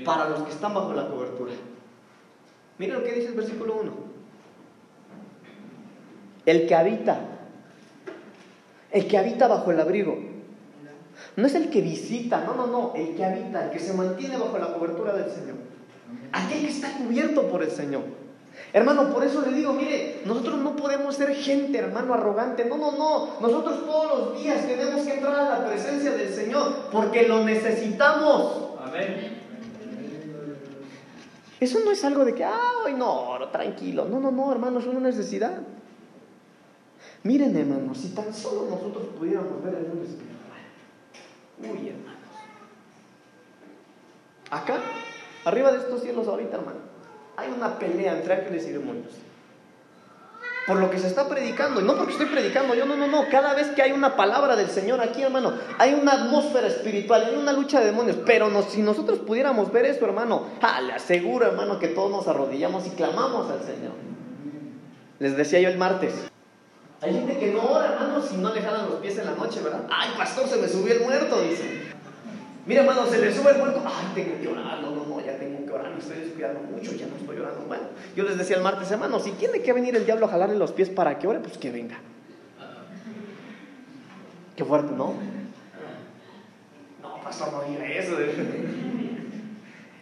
Para 0.07 0.31
los 0.31 0.41
que 0.45 0.53
están 0.53 0.73
bajo 0.73 0.95
la 0.95 1.09
cobertura. 1.09 1.53
Mira 2.79 2.95
lo 2.95 3.05
que 3.05 3.13
dice 3.13 3.29
el 3.29 3.35
versículo 3.35 3.81
1. 3.83 3.93
El 6.47 6.67
que 6.69 6.75
habita, 6.75 7.19
el 8.93 9.09
que 9.09 9.19
habita 9.19 9.49
bajo 9.49 9.73
el 9.73 9.81
abrigo 9.81 10.17
no 11.35 11.47
es 11.47 11.55
el 11.55 11.71
que 11.71 11.81
visita, 11.81 12.45
no, 12.47 12.55
no, 12.55 12.67
no, 12.67 12.93
el 12.95 13.17
que 13.17 13.25
habita, 13.25 13.65
el 13.65 13.71
que 13.71 13.79
se 13.79 13.93
mantiene 13.93 14.39
bajo 14.39 14.57
la 14.59 14.73
cobertura 14.73 15.13
del 15.13 15.31
Señor. 15.31 15.57
Aquel 16.33 16.61
que 16.61 16.69
está 16.69 16.93
cubierto 16.93 17.49
por 17.49 17.63
el 17.63 17.71
Señor. 17.71 18.03
Hermano, 18.73 19.13
por 19.13 19.25
eso 19.25 19.43
le 19.43 19.53
digo, 19.53 19.73
mire, 19.73 20.23
nosotros 20.25 20.59
no 20.59 20.77
podemos 20.77 21.15
ser 21.17 21.35
gente, 21.35 21.79
hermano, 21.79 22.15
arrogante. 22.15 22.65
No, 22.65 22.77
no, 22.77 22.93
no. 22.93 23.41
Nosotros 23.41 23.85
todos 23.85 24.19
los 24.19 24.43
días 24.43 24.67
tenemos 24.67 25.03
que 25.03 25.15
entrar 25.15 25.35
a 25.35 25.59
la 25.59 25.67
presencia 25.67 26.13
del 26.13 26.33
Señor 26.33 26.89
porque 26.91 27.29
lo 27.29 27.45
necesitamos. 27.45 28.71
Amén. 28.83 29.36
Eso 31.67 31.81
no 31.85 31.91
es 31.91 32.05
algo 32.05 32.25
de 32.25 32.33
que, 32.33 32.45
ay, 32.45 32.95
no, 32.97 33.41
tranquilo. 33.51 34.05
No, 34.05 34.21
no, 34.21 34.31
no, 34.31 34.53
hermano, 34.53 34.79
es 34.79 34.87
una 34.87 35.01
necesidad. 35.01 35.63
Miren, 37.25 37.57
hermano, 37.57 37.93
si 37.93 38.11
tan 38.11 38.33
solo 38.33 38.71
nosotros 38.71 39.07
pudiéramos 39.19 39.61
ver 39.65 39.75
el 39.75 39.89
mundo 39.89 40.05
espiritual. 40.05 40.61
Uy, 41.59 41.89
hermanos. 41.89 42.21
Acá, 44.49 44.81
arriba 45.45 45.73
de 45.73 45.79
estos 45.79 46.03
cielos 46.03 46.29
ahorita, 46.29 46.57
hermano, 46.57 46.79
hay 47.37 47.51
una 47.51 47.77
pelea 47.81 48.17
entre 48.17 48.35
ángeles 48.35 48.69
y 48.69 48.71
demonios. 48.71 49.15
Por 50.67 50.79
lo 50.79 50.91
que 50.91 50.99
se 50.99 51.07
está 51.07 51.29
predicando, 51.29 51.81
y 51.81 51.85
no 51.85 51.97
porque 51.97 52.13
estoy 52.13 52.27
predicando 52.27 52.75
yo, 52.75 52.87
no, 52.87 52.97
no, 52.97 53.07
no, 53.07 53.29
cada 53.31 53.55
vez 53.55 53.69
que 53.69 53.83
hay 53.83 53.93
una 53.93 54.17
palabra 54.17 54.57
del 54.57 54.69
Señor 54.69 55.01
aquí, 55.01 55.23
hermano, 55.23 55.53
hay 55.79 55.95
una 55.95 56.13
atmósfera 56.13 56.67
espiritual, 56.67 57.25
hay 57.25 57.37
una 57.37 57.53
lucha 57.53 57.79
de 57.79 57.87
demonios, 57.87 58.17
pero 58.27 58.51
si 58.63 58.83
nosotros 58.83 59.21
pudiéramos 59.21 59.71
ver 59.71 59.87
esto, 59.87 60.07
hermano, 60.07 60.47
ah, 60.63 60.81
le 60.81 60.95
aseguro, 60.95 61.47
hermano, 61.47 61.79
que 61.79 61.89
todos 61.89 62.11
nos 62.11 62.27
arrodillamos 62.27 62.85
y 62.87 62.91
clamamos 62.91 63.49
al 63.49 63.61
Señor. 63.61 63.93
Les 65.21 65.37
decía 65.37 65.61
yo 65.61 65.69
el 65.69 65.79
martes, 65.79 66.13
hay 67.03 67.13
gente 67.13 67.39
que 67.39 67.53
no 67.53 67.63
ora, 67.63 67.93
hermano, 67.93 68.23
si 68.23 68.37
no 68.37 68.55
le 68.55 68.63
jalan 68.63 68.89
los 68.89 69.01
pies 69.01 69.19
en 69.19 69.27
la 69.27 69.33
noche, 69.33 69.61
¿verdad? 69.63 69.83
Ay, 69.91 70.11
pastor, 70.17 70.49
se 70.49 70.57
me 70.57 70.67
subió 70.67 70.95
el 70.95 71.01
muerto, 71.01 71.41
dice. 71.43 71.83
Mira, 72.67 72.81
hermano, 72.81 73.07
se 73.07 73.19
le 73.19 73.33
sube 73.33 73.51
el 73.51 73.59
muerto. 73.59 73.83
Ay, 73.85 74.07
tengo 74.15 74.41
que 74.41 74.49
orar. 74.49 74.81
No, 74.81 74.91
no, 74.91 75.05
no, 75.05 75.21
ya 75.25 75.39
tengo 75.39 75.65
que 75.65 75.73
orar. 75.73 75.86
Me 75.97 76.03
estoy 76.03 76.19
descuidando 76.19 76.61
mucho, 76.61 76.93
ya 76.93 77.07
no 77.07 77.17
estoy 77.17 77.39
orando. 77.39 77.65
Bueno, 77.67 77.85
yo 78.15 78.25
les 78.25 78.37
decía 78.37 78.57
el 78.57 78.63
martes, 78.63 78.91
hermano, 78.91 79.19
si 79.19 79.31
tiene 79.33 79.63
que 79.63 79.73
venir 79.73 79.97
el 79.97 80.05
diablo 80.05 80.27
a 80.27 80.29
jalarle 80.29 80.55
los 80.57 80.73
pies 80.73 80.91
para 80.91 81.19
que 81.19 81.27
ore, 81.27 81.39
pues 81.39 81.57
que 81.57 81.71
venga. 81.71 81.97
Qué 84.55 84.63
fuerte, 84.63 84.93
¿no? 84.93 85.15
No, 87.03 87.23
pastor, 87.25 87.51
no 87.51 87.63
diga 87.63 87.87
eso. 87.87 88.15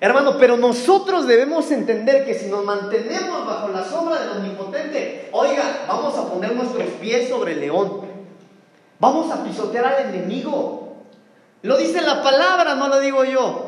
Hermano, 0.00 0.36
pero 0.40 0.56
nosotros 0.56 1.28
debemos 1.28 1.70
entender 1.70 2.24
que 2.24 2.34
si 2.34 2.48
nos 2.48 2.64
mantenemos 2.64 3.46
bajo 3.46 3.68
la 3.68 3.84
sombra 3.84 4.18
del 4.18 4.30
omnipotente, 4.38 5.28
oiga, 5.30 5.84
vamos 5.86 6.18
a 6.18 6.28
poner 6.28 6.56
nuestros 6.56 6.88
pies 7.00 7.28
sobre 7.28 7.52
el 7.52 7.60
león. 7.60 8.00
Vamos 8.98 9.30
a 9.30 9.44
pisotear 9.44 9.84
al 9.84 10.12
enemigo. 10.12 10.96
Lo 11.62 11.76
dice 11.76 12.02
la 12.02 12.20
palabra, 12.20 12.74
no 12.74 12.88
lo 12.88 12.98
digo 12.98 13.24
yo. 13.24 13.63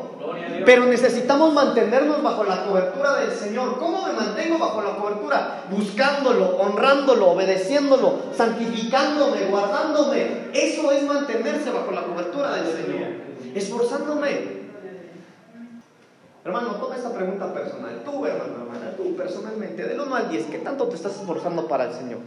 Pero 0.65 0.85
necesitamos 0.85 1.53
mantenernos 1.53 2.21
bajo 2.21 2.43
la 2.43 2.63
cobertura 2.65 3.15
del 3.15 3.31
Señor. 3.31 3.77
¿Cómo 3.79 4.05
me 4.05 4.13
mantengo 4.13 4.57
bajo 4.57 4.81
la 4.81 4.95
cobertura? 4.95 5.63
Buscándolo, 5.69 6.57
honrándolo, 6.57 7.31
obedeciéndolo, 7.31 8.13
santificándome, 8.35 9.45
guardándome. 9.49 10.49
Eso 10.53 10.91
es 10.91 11.03
mantenerse 11.03 11.71
bajo 11.71 11.91
la 11.91 12.03
cobertura 12.03 12.55
del 12.55 12.65
Señor. 12.65 13.07
Esforzándome. 13.55 14.57
Hermano, 16.43 16.75
toma 16.75 16.95
esta 16.95 17.13
pregunta 17.13 17.53
personal. 17.53 18.01
Tú, 18.05 18.25
hermano, 18.25 18.63
hermana, 18.63 18.93
tú 18.95 19.15
personalmente, 19.15 19.83
del 19.83 19.99
1 19.99 20.15
al 20.15 20.29
10, 20.29 20.45
¿qué 20.45 20.59
tanto 20.59 20.87
te 20.87 20.95
estás 20.95 21.19
esforzando 21.19 21.67
para 21.67 21.85
el 21.85 21.93
Señor? 21.93 22.19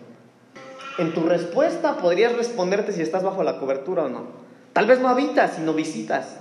En 0.98 1.14
tu 1.14 1.22
respuesta 1.22 1.96
podrías 1.96 2.36
responderte 2.36 2.92
si 2.92 3.00
estás 3.00 3.22
bajo 3.22 3.42
la 3.42 3.58
cobertura 3.58 4.04
o 4.04 4.08
no. 4.08 4.24
Tal 4.74 4.86
vez 4.86 5.00
no 5.00 5.08
habitas, 5.08 5.54
sino 5.56 5.72
visitas. 5.72 6.36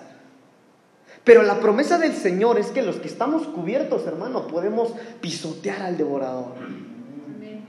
Pero 1.24 1.44
la 1.44 1.60
promesa 1.60 1.98
del 1.98 2.14
Señor 2.14 2.58
es 2.58 2.68
que 2.68 2.82
los 2.82 2.98
que 2.98 3.08
estamos 3.08 3.48
cubiertos, 3.48 4.06
hermano, 4.08 4.48
podemos 4.48 4.94
pisotear 5.22 5.82
al 5.82 5.98
devorador. 5.98 6.54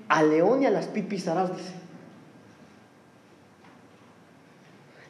Al 0.08 0.30
león 0.30 0.62
y 0.62 0.66
a 0.66 0.70
las 0.70 0.86
pisarás, 0.86 1.56
dice. 1.56 1.74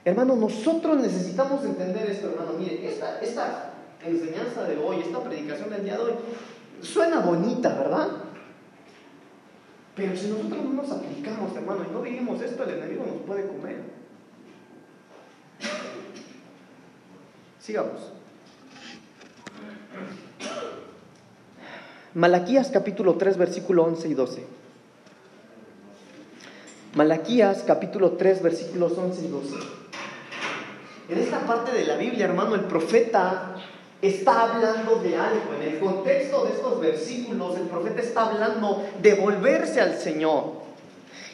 Hermano, 0.05 0.35
nosotros 0.35 0.99
necesitamos 0.99 1.65
entender 1.65 2.11
esto, 2.11 2.31
hermano. 2.31 2.55
Mire, 2.59 2.89
esta, 2.89 3.21
esta 3.21 3.73
enseñanza 4.05 4.65
de 4.65 4.79
hoy, 4.79 5.01
esta 5.01 5.23
predicación 5.23 5.71
del 5.71 5.85
día 5.85 5.97
de 5.97 6.03
hoy, 6.03 6.13
suena 6.81 7.21
bonita, 7.21 7.75
¿verdad? 7.75 8.09
Pero 9.95 10.17
si 10.17 10.29
nosotros 10.29 10.65
no 10.65 10.83
nos 10.83 10.91
aplicamos, 10.91 11.55
hermano, 11.55 11.85
y 11.89 11.93
no 11.93 12.01
vivimos 12.01 12.41
esto, 12.41 12.65
el 12.65 12.71
enemigo 12.71 13.05
nos 13.07 13.23
puede 13.27 13.47
comer. 13.47 13.83
Sigamos. 17.59 18.13
Malaquías 22.15 22.71
capítulo 22.73 23.15
3, 23.15 23.37
versículo 23.37 23.85
11 23.85 24.09
y 24.09 24.15
12. 24.15 24.45
Malaquías 26.97 27.63
capítulo 27.65 28.13
3, 28.13 28.43
versículos 28.43 28.99
11 28.99 29.25
y 29.25 29.29
12. 29.29 29.55
En 31.11 31.19
esta 31.19 31.47
parte 31.47 31.71
de 31.71 31.85
la 31.85 31.95
Biblia, 31.95 32.25
hermano, 32.25 32.57
el 32.57 32.63
profeta 32.63 33.55
está 34.03 34.43
hablando 34.43 34.97
de 34.97 35.17
algo. 35.17 35.55
En 35.61 35.69
el 35.69 35.79
contexto 35.79 36.47
de 36.47 36.53
estos 36.55 36.81
versículos, 36.81 37.57
el 37.57 37.69
profeta 37.69 38.03
está 38.03 38.29
hablando 38.29 38.85
de 39.01 39.15
volverse 39.15 39.81
al 39.81 39.97
Señor. 39.97 40.70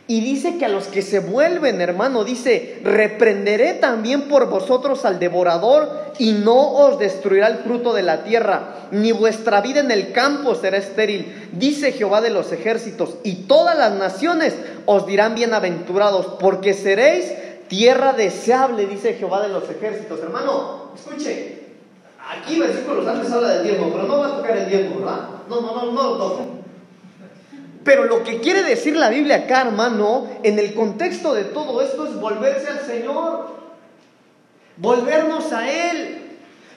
Y 0.09 0.20
dice 0.20 0.57
que 0.57 0.64
a 0.64 0.68
los 0.68 0.84
que 0.86 1.02
se 1.02 1.18
vuelven, 1.18 1.80
hermano, 1.80 2.22
dice, 2.22 2.78
reprenderé 2.84 3.74
también 3.74 4.28
por 4.28 4.48
vosotros 4.48 5.04
al 5.04 5.18
devorador 5.18 6.12
y 6.18 6.32
no 6.32 6.74
os 6.74 6.98
destruirá 7.00 7.48
el 7.48 7.59
fruto 7.59 7.92
de 7.92 8.02
la 8.02 8.22
tierra, 8.22 8.88
ni 8.92 9.11
vuestra 9.11 9.61
vida 9.61 9.80
en 9.80 9.90
el 9.90 10.12
campo 10.12 10.54
será 10.54 10.76
estéril, 10.78 11.48
dice 11.52 11.90
Jehová 11.90 12.20
de 12.20 12.30
los 12.30 12.52
ejércitos, 12.52 13.16
y 13.24 13.46
todas 13.46 13.76
las 13.76 13.94
naciones 13.94 14.54
os 14.84 15.07
dirán 15.07 15.34
bienaventurados, 15.34 16.26
porque 16.38 16.72
seréis 16.72 17.32
tierra 17.66 18.12
deseable, 18.12 18.86
dice 18.86 19.14
Jehová 19.14 19.42
de 19.42 19.48
los 19.48 19.68
ejércitos. 19.68 20.20
Hermano, 20.20 20.92
escuche, 20.94 21.66
Aquí 22.28 22.59
versículos 22.59 23.07
antes 23.07 23.30
habla 23.30 23.48
del 23.50 23.64
diezmo, 23.64 23.90
pero 23.92 24.04
no 24.04 24.18
va 24.18 24.26
a 24.26 24.36
tocar 24.36 24.57
el 24.57 24.68
diezmo, 24.68 24.98
¿verdad? 24.98 25.28
No, 25.48 25.61
no, 25.61 25.74
no, 25.76 25.92
no 25.92 26.02
lo 26.02 26.16
toca. 26.16 26.42
Pero 27.87 28.05
lo 28.05 28.24
que 28.24 28.41
quiere 28.41 28.64
decir 28.64 28.97
la 28.97 29.09
Biblia 29.09 29.37
acá, 29.37 29.61
hermano, 29.61 30.26
en 30.43 30.59
el 30.59 30.74
contexto 30.74 31.32
de 31.32 31.45
todo 31.45 31.80
esto 31.80 32.07
es 32.07 32.20
volverse 32.20 32.68
al 32.68 32.80
Señor, 32.80 33.47
volvernos 34.76 35.53
a 35.53 35.70
Él. 35.70 36.22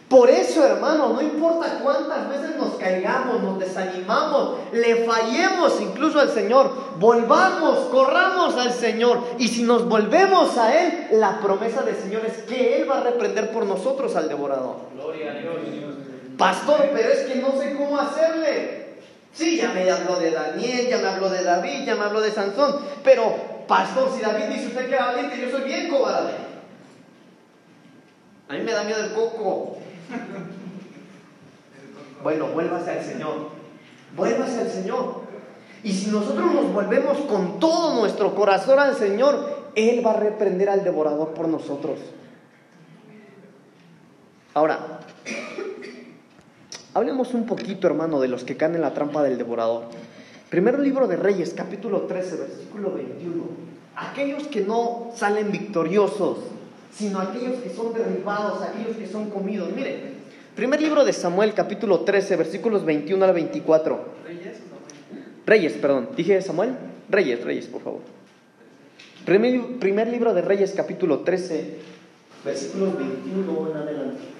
Por 0.07 0.29
eso, 0.29 0.63
hermano, 0.63 1.09
no 1.13 1.21
importa 1.21 1.79
cuántas 1.83 2.29
veces 2.29 2.55
nos 2.57 2.75
caigamos, 2.75 3.41
nos 3.41 3.59
desanimamos, 3.59 4.57
le 4.71 5.03
fallemos 5.05 5.81
incluso 5.81 6.19
al 6.19 6.29
Señor, 6.29 6.71
volvamos, 6.99 7.79
corramos 7.91 8.55
al 8.57 8.71
Señor. 8.71 9.19
Y 9.39 9.47
si 9.47 9.63
nos 9.63 9.89
volvemos 9.89 10.59
a 10.59 10.79
Él, 10.79 11.07
la 11.13 11.39
promesa 11.39 11.81
del 11.81 11.95
Señor 11.95 12.23
es 12.27 12.43
que 12.43 12.81
Él 12.81 12.89
va 12.89 12.99
a 12.99 13.03
reprender 13.03 13.51
por 13.51 13.65
nosotros 13.65 14.15
al 14.15 14.29
devorador. 14.29 14.75
Gloria 14.93 15.31
a 15.31 15.35
Dios. 15.35 15.55
Pastor, 16.37 16.89
pero 16.93 17.09
es 17.09 17.21
que 17.21 17.35
no 17.39 17.59
sé 17.59 17.75
cómo 17.75 17.97
hacerle. 17.97 18.88
Sí, 19.33 19.57
ya 19.57 19.71
me 19.71 19.89
habló 19.89 20.19
de 20.19 20.31
Daniel, 20.31 20.87
ya 20.89 20.97
me 20.97 21.07
habló 21.07 21.29
de 21.29 21.43
David, 21.43 21.85
ya 21.85 21.95
me 21.95 22.03
habló 22.03 22.21
de 22.21 22.31
Sansón. 22.31 22.79
Pero, 23.03 23.35
pastor, 23.67 24.11
si 24.15 24.21
David 24.21 24.45
dice 24.45 24.67
usted 24.67 24.89
que 24.89 24.95
va 24.95 25.13
valiente, 25.13 25.39
yo 25.39 25.51
soy 25.51 25.63
bien 25.63 25.89
cobarde. 25.89 26.33
A 28.49 28.53
mí 28.53 28.61
me 28.61 28.71
da 28.71 28.83
miedo 28.83 29.03
el 29.03 29.13
coco. 29.13 29.77
Bueno, 32.21 32.47
vuélvase 32.47 32.91
al 32.91 33.01
Señor. 33.01 33.49
Vuélvase 34.15 34.59
al 34.59 34.69
Señor. 34.69 35.21
Y 35.83 35.93
si 35.93 36.11
nosotros 36.11 36.53
nos 36.53 36.73
volvemos 36.73 37.17
con 37.19 37.59
todo 37.59 37.95
nuestro 37.95 38.35
corazón 38.35 38.79
al 38.79 38.95
Señor, 38.95 39.71
Él 39.75 40.05
va 40.05 40.11
a 40.11 40.17
reprender 40.17 40.69
al 40.69 40.83
devorador 40.83 41.33
por 41.33 41.47
nosotros. 41.47 41.99
Ahora, 44.53 44.99
hablemos 46.93 47.33
un 47.33 47.45
poquito, 47.45 47.87
hermano, 47.87 48.19
de 48.19 48.27
los 48.27 48.43
que 48.43 48.57
caen 48.57 48.75
en 48.75 48.81
la 48.81 48.93
trampa 48.93 49.23
del 49.23 49.37
devorador. 49.37 49.85
Primero 50.49 50.79
libro 50.79 51.07
de 51.07 51.15
Reyes, 51.15 51.53
capítulo 51.53 52.01
13, 52.01 52.37
versículo 52.37 52.91
21. 52.93 53.43
Aquellos 53.95 54.47
que 54.47 54.61
no 54.61 55.11
salen 55.15 55.51
victoriosos, 55.51 56.39
sino 56.91 57.19
aquellos 57.19 57.57
que 57.57 57.69
son 57.69 57.93
derribados, 57.93 58.61
aquellos 58.61 58.97
que 58.97 59.07
son 59.07 59.29
comidos. 59.29 59.69
Mire, 59.75 60.13
primer 60.55 60.81
libro 60.81 61.05
de 61.05 61.13
Samuel, 61.13 61.53
capítulo 61.53 62.01
13, 62.01 62.35
versículos 62.35 62.83
21 62.85 63.23
al 63.25 63.33
24. 63.33 63.99
¿Reyes? 64.25 64.57
Reyes, 65.45 65.73
perdón. 65.73 66.09
¿Dije 66.15 66.41
Samuel? 66.41 66.75
Reyes, 67.09 67.43
Reyes, 67.43 67.67
por 67.67 67.81
favor. 67.81 68.01
Primer, 69.25 69.77
primer 69.79 70.07
libro 70.07 70.33
de 70.33 70.41
Reyes, 70.41 70.73
capítulo 70.75 71.19
13, 71.19 71.75
versículos 72.43 72.97
21 72.97 73.71
en 73.71 73.77
adelante. 73.77 74.38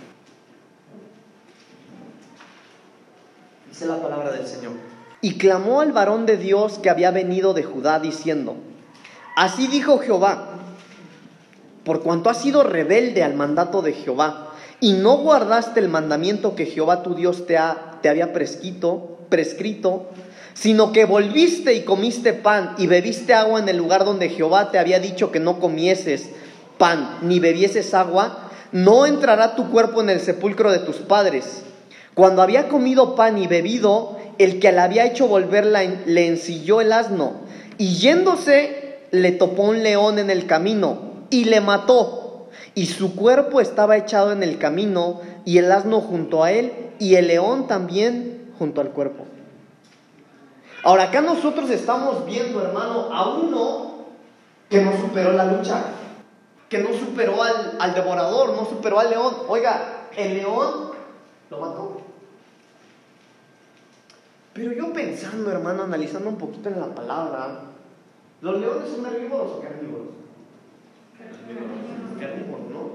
La 3.88 4.02
palabra 4.02 4.32
del 4.32 4.46
Señor. 4.46 4.74
Y 5.22 5.38
clamó 5.38 5.82
al 5.82 5.92
varón 5.92 6.26
de 6.26 6.38
Dios 6.38 6.80
que 6.80 6.90
había 6.90 7.12
venido 7.12 7.54
de 7.54 7.64
Judá, 7.64 8.00
diciendo, 8.00 8.56
Así 9.36 9.68
dijo 9.68 10.00
Jehová, 10.00 10.50
por 11.86 12.02
cuanto 12.02 12.30
has 12.30 12.42
sido 12.42 12.64
rebelde 12.64 13.24
al 13.24 13.36
mandato 13.36 13.82
de 13.82 13.94
Jehová 13.94 14.54
y 14.82 14.94
no 14.94 15.18
guardaste 15.18 15.80
el 15.80 15.90
mandamiento 15.90 16.56
que 16.56 16.66
Jehová 16.66 17.04
tu 17.04 17.16
Dios 17.16 17.48
te, 17.48 17.58
ha, 17.58 18.00
te 18.02 18.10
había 18.10 18.34
prescrito, 18.34 19.18
prescrito, 19.30 20.10
sino 20.54 20.92
que 20.92 21.06
volviste 21.06 21.74
y 21.74 21.84
comiste 21.84 22.34
pan 22.34 22.76
y 22.78 22.88
bebiste 22.88 23.34
agua 23.34 23.60
en 23.60 23.70
el 23.70 23.78
lugar 23.78 24.04
donde 24.04 24.30
Jehová 24.30 24.72
te 24.72 24.78
había 24.78 25.00
dicho 25.00 25.32
que 25.32 25.40
no 25.40 25.60
comieses 25.60 26.30
pan 26.78 27.20
ni 27.22 27.40
bebieses 27.40 27.94
agua, 27.94 28.50
no 28.72 29.06
entrará 29.06 29.56
tu 29.56 29.70
cuerpo 29.70 30.02
en 30.02 30.10
el 30.10 30.20
sepulcro 30.20 30.72
de 30.72 30.80
tus 30.80 30.98
padres. 30.98 31.64
Cuando 32.20 32.42
había 32.42 32.68
comido 32.68 33.16
pan 33.16 33.38
y 33.38 33.48
bebido, 33.48 34.18
el 34.40 34.60
que 34.60 34.74
le 34.74 34.82
había 34.82 35.06
hecho 35.06 35.30
volver 35.30 35.66
le 35.66 36.28
ensilló 36.28 36.82
el 36.82 36.92
asno, 36.92 37.36
y 37.78 37.96
yéndose 37.96 39.06
le 39.12 39.32
topó 39.32 39.64
un 39.64 39.84
león 39.84 40.20
en 40.20 40.30
el 40.30 40.46
camino, 40.46 40.98
y 41.30 41.46
le 41.46 41.62
mató. 41.62 42.50
Y 42.76 42.88
su 42.88 43.16
cuerpo 43.16 43.62
estaba 43.62 43.96
echado 43.96 44.34
en 44.34 44.44
el 44.44 44.58
camino 44.58 45.22
y 45.46 45.60
el 45.60 45.72
asno 45.72 46.02
junto 46.02 46.44
a 46.44 46.52
él 46.52 46.74
y 47.00 47.16
el 47.16 47.28
león 47.28 47.68
también 47.68 48.52
junto 48.60 48.82
al 48.82 48.90
cuerpo. 48.90 49.24
Ahora 50.84 51.04
acá 51.04 51.22
nosotros 51.22 51.70
estamos 51.70 52.26
viendo, 52.26 52.62
hermano, 52.62 53.14
a 53.14 53.30
uno 53.30 53.92
que 54.70 54.82
no 54.82 54.92
superó 55.00 55.32
la 55.32 55.46
lucha, 55.46 55.84
que 56.68 56.80
no 56.80 56.90
superó 56.90 57.42
al, 57.42 57.78
al 57.80 57.94
devorador, 57.94 58.58
no 58.58 58.66
superó 58.66 59.00
al 59.00 59.10
león. 59.10 59.34
Oiga, 59.48 60.10
el 60.18 60.34
león 60.34 60.90
lo 61.50 61.60
mató. 61.60 61.89
Pero 64.60 64.74
yo 64.74 64.92
pensando, 64.92 65.50
hermano, 65.50 65.84
analizando 65.84 66.28
un 66.28 66.38
poquito 66.38 66.68
en 66.68 66.82
la 66.82 66.94
palabra, 66.94 67.62
¿los 68.42 68.60
leones 68.60 68.90
son 68.90 69.06
herbívoros 69.06 69.54
o 69.54 69.62
carnívoros? 69.62 70.08
¿no? 72.70 72.90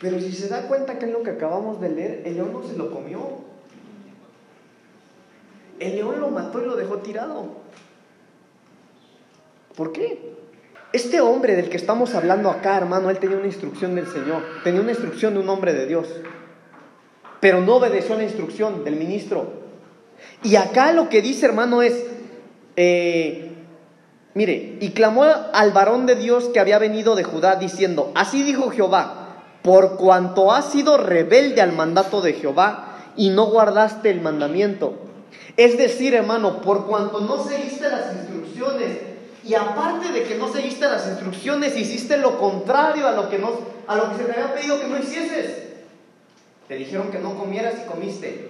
Pero 0.00 0.18
si 0.18 0.32
se 0.32 0.48
da 0.48 0.66
cuenta 0.68 0.98
que 0.98 1.04
es 1.04 1.12
lo 1.12 1.22
que 1.22 1.32
acabamos 1.32 1.82
de 1.82 1.90
leer, 1.90 2.22
el 2.24 2.36
león 2.36 2.54
no 2.54 2.62
se 2.62 2.78
lo 2.78 2.90
comió. 2.90 3.20
El 5.78 5.96
león 5.96 6.18
lo 6.18 6.30
mató 6.30 6.62
y 6.62 6.64
lo 6.64 6.76
dejó 6.76 6.96
tirado. 7.00 7.48
¿Por 9.76 9.92
qué? 9.92 10.34
Este 10.94 11.20
hombre 11.20 11.56
del 11.56 11.68
que 11.68 11.76
estamos 11.76 12.14
hablando 12.14 12.48
acá, 12.48 12.78
hermano, 12.78 13.10
él 13.10 13.18
tenía 13.18 13.36
una 13.36 13.46
instrucción 13.46 13.94
del 13.94 14.06
Señor, 14.06 14.44
tenía 14.64 14.80
una 14.80 14.92
instrucción 14.92 15.34
de 15.34 15.40
un 15.40 15.48
hombre 15.50 15.74
de 15.74 15.84
Dios, 15.84 16.08
pero 17.38 17.60
no 17.60 17.76
obedeció 17.76 18.16
la 18.16 18.24
instrucción 18.24 18.82
del 18.82 18.96
ministro. 18.96 19.59
Y 20.42 20.56
acá 20.56 20.92
lo 20.92 21.08
que 21.08 21.22
dice, 21.22 21.46
hermano, 21.46 21.82
es, 21.82 21.94
eh, 22.76 23.50
Mire, 24.32 24.78
y 24.80 24.90
clamó 24.90 25.24
al 25.24 25.72
varón 25.72 26.06
de 26.06 26.14
Dios 26.14 26.50
que 26.52 26.60
había 26.60 26.78
venido 26.78 27.16
de 27.16 27.24
Judá 27.24 27.56
diciendo, 27.56 28.12
así 28.14 28.44
dijo 28.44 28.70
Jehová, 28.70 29.42
por 29.62 29.96
cuanto 29.96 30.52
has 30.52 30.70
sido 30.70 30.96
rebelde 30.98 31.60
al 31.60 31.72
mandato 31.72 32.20
de 32.20 32.34
Jehová 32.34 32.96
y 33.16 33.30
no 33.30 33.46
guardaste 33.46 34.08
el 34.08 34.20
mandamiento. 34.20 34.94
Es 35.56 35.76
decir, 35.76 36.14
hermano, 36.14 36.60
por 36.60 36.86
cuanto 36.86 37.20
no 37.20 37.42
seguiste 37.42 37.88
las 37.88 38.14
instrucciones 38.14 38.98
y 39.44 39.54
aparte 39.54 40.12
de 40.12 40.22
que 40.22 40.36
no 40.36 40.52
seguiste 40.52 40.84
las 40.84 41.08
instrucciones, 41.08 41.76
hiciste 41.76 42.16
lo 42.16 42.38
contrario 42.38 43.08
a 43.08 43.12
lo 43.12 43.28
que, 43.28 43.38
no, 43.38 43.50
a 43.88 43.96
lo 43.96 44.10
que 44.10 44.18
se 44.18 44.24
te 44.24 44.32
había 44.32 44.54
pedido 44.54 44.80
que 44.80 44.86
no 44.86 44.98
hicieses. 44.98 45.70
Te 46.68 46.76
dijeron 46.76 47.10
que 47.10 47.18
no 47.18 47.36
comieras 47.36 47.74
y 47.84 47.88
comiste. 47.88 48.49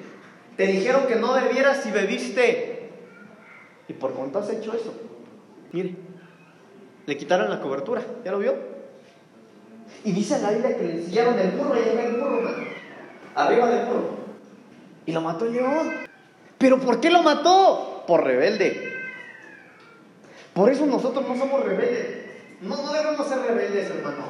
Te 0.56 0.66
dijeron 0.66 1.06
que 1.06 1.16
no 1.16 1.32
bebieras 1.34 1.84
y 1.86 1.90
bebiste. 1.90 2.90
¿Y 3.88 3.92
por 3.94 4.12
cuánto 4.12 4.38
has 4.38 4.50
hecho 4.50 4.72
eso? 4.74 4.94
Mire, 5.72 5.94
le 7.06 7.16
quitaron 7.16 7.50
la 7.50 7.60
cobertura, 7.60 8.02
¿ya 8.24 8.30
lo 8.30 8.38
vio? 8.38 8.54
Y 10.04 10.12
dice 10.12 10.40
la 10.40 10.50
Biblia 10.50 10.76
que 10.76 10.84
le 10.84 10.92
ensillaron 10.92 11.38
el 11.38 11.50
burro 11.52 11.74
y 11.76 11.98
el 11.98 12.12
burro, 12.16 12.50
arriba 13.34 13.68
del 13.68 13.86
burro. 13.86 14.10
Y 15.06 15.12
lo 15.12 15.20
mató 15.20 15.44
el 15.46 15.52
león. 15.52 15.92
¿Pero 16.58 16.78
por 16.78 17.00
qué 17.00 17.10
lo 17.10 17.22
mató? 17.22 18.04
Por 18.06 18.24
rebelde. 18.24 18.90
Por 20.54 20.70
eso 20.70 20.86
nosotros 20.86 21.26
no 21.26 21.36
somos 21.36 21.64
rebeldes. 21.64 22.26
No, 22.60 22.76
no 22.76 22.92
debemos 22.92 23.26
ser 23.26 23.38
rebeldes, 23.40 23.90
hermano. 23.90 24.24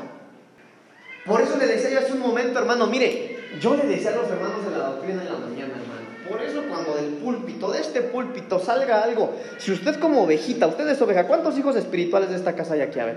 Por 1.27 1.41
eso 1.41 1.57
le 1.59 1.67
decía 1.67 1.91
yo 1.91 1.99
hace 1.99 2.13
un 2.13 2.21
momento, 2.21 2.59
hermano, 2.59 2.87
mire, 2.87 3.39
yo 3.61 3.75
le 3.75 3.87
decía 3.87 4.11
a 4.11 4.17
los 4.17 4.29
hermanos 4.29 4.65
de 4.65 4.71
la 4.71 4.85
doctrina 4.91 5.23
en 5.23 5.33
la 5.33 5.39
mañana, 5.39 5.75
hermano. 5.75 6.00
Por 6.29 6.43
eso 6.43 6.63
cuando 6.69 6.95
del 6.97 7.15
púlpito, 7.15 7.73
de 7.73 7.81
este 7.81 8.03
púlpito, 8.03 8.59
salga 8.59 9.03
algo, 9.03 9.35
si 9.59 9.73
usted 9.73 9.99
como 9.99 10.23
ovejita, 10.23 10.67
usted 10.67 10.89
es 10.89 11.01
oveja, 11.01 11.27
¿cuántos 11.27 11.59
hijos 11.59 11.77
espirituales 11.77 12.31
de 12.31 12.37
esta 12.37 12.55
casa 12.55 12.75
hay 12.75 12.83
aquí? 12.83 13.01
A 13.01 13.07
ver. 13.07 13.17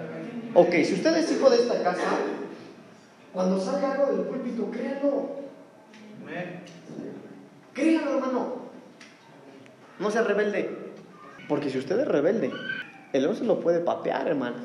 Ok, 0.54 0.72
si 0.84 0.94
usted 0.94 1.16
es 1.18 1.32
hijo 1.32 1.50
de 1.50 1.58
esta 1.58 1.84
casa, 1.84 2.18
cuando 3.34 3.60
salga 3.60 3.94
algo 3.94 4.16
del 4.16 4.26
púlpito, 4.26 4.70
créanlo. 4.72 5.30
Créanlo, 7.74 8.18
hermano. 8.18 8.56
No 10.00 10.12
sea 10.12 10.22
rebelde. 10.22 10.94
Porque 11.48 11.70
si 11.70 11.78
usted 11.78 12.00
es 12.00 12.08
rebelde, 12.08 12.52
el 13.12 13.22
león 13.22 13.36
se 13.36 13.44
lo 13.44 13.60
puede 13.60 13.80
papear, 13.80 14.28
hermano. 14.28 14.58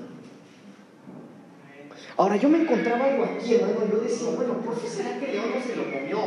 Ahora 2.16 2.36
yo 2.36 2.49
me 2.49 2.62
encontraba 2.62 3.07
algo 3.07 3.24
aquí, 3.24 3.55
hermano. 3.55 3.80
Yo 3.91 4.01
decía, 4.01 4.30
bueno, 4.36 4.55
¿por 4.55 4.80
qué 4.80 4.89
será 4.89 5.18
que 5.18 5.26
el 5.26 5.32
león 5.32 5.47
no 5.55 5.62
se 5.62 5.76
lo 5.76 5.84
comió? 5.84 6.18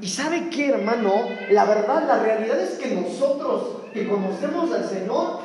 Y 0.00 0.08
sabe 0.08 0.48
qué, 0.50 0.70
hermano, 0.70 1.12
la 1.50 1.64
verdad, 1.64 2.06
la 2.06 2.22
realidad 2.22 2.60
es 2.60 2.78
que 2.78 2.94
nosotros 2.94 3.80
que 3.92 4.08
conocemos 4.08 4.72
al 4.72 4.88
Señor, 4.88 5.40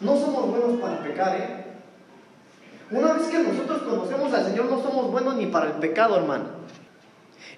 no 0.00 0.16
somos 0.16 0.50
buenos 0.50 0.80
para 0.80 1.02
pecar, 1.02 1.36
¿eh? 1.36 1.64
Una 2.90 3.14
vez 3.14 3.26
que 3.26 3.38
nosotros 3.38 3.82
conocemos 3.82 4.32
al 4.32 4.46
Señor, 4.46 4.66
no 4.66 4.80
somos 4.80 5.10
buenos 5.10 5.36
ni 5.36 5.46
para 5.46 5.66
el 5.66 5.72
pecado, 5.74 6.16
hermano. 6.16 6.44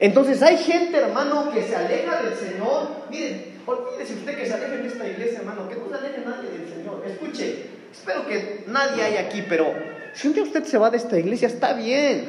Entonces 0.01 0.43
hay 0.43 0.57
gente, 0.57 0.97
hermano, 0.97 1.51
que 1.53 1.63
se 1.63 1.77
aleja 1.77 2.23
del 2.23 2.35
Señor. 2.35 2.89
Miren, 3.11 3.59
olvídese 3.67 4.15
usted 4.15 4.39
que 4.39 4.47
se 4.47 4.55
aleje 4.55 4.79
de 4.79 4.89
esta 4.89 5.07
iglesia, 5.07 5.41
hermano, 5.41 5.69
que 5.69 5.77
no 5.77 5.89
se 5.89 5.95
aleje 5.95 6.23
nadie 6.25 6.51
del 6.51 6.69
Señor. 6.69 7.03
Escuche, 7.07 7.67
espero 7.93 8.27
que 8.27 8.65
nadie 8.69 9.03
haya 9.03 9.21
aquí, 9.21 9.45
pero 9.49 9.75
si 10.15 10.29
usted 10.29 10.65
se 10.65 10.79
va 10.79 10.91
de 10.91 10.97
esta 10.97 11.19
iglesia, 11.19 11.49
está 11.49 11.75
bien, 11.75 12.27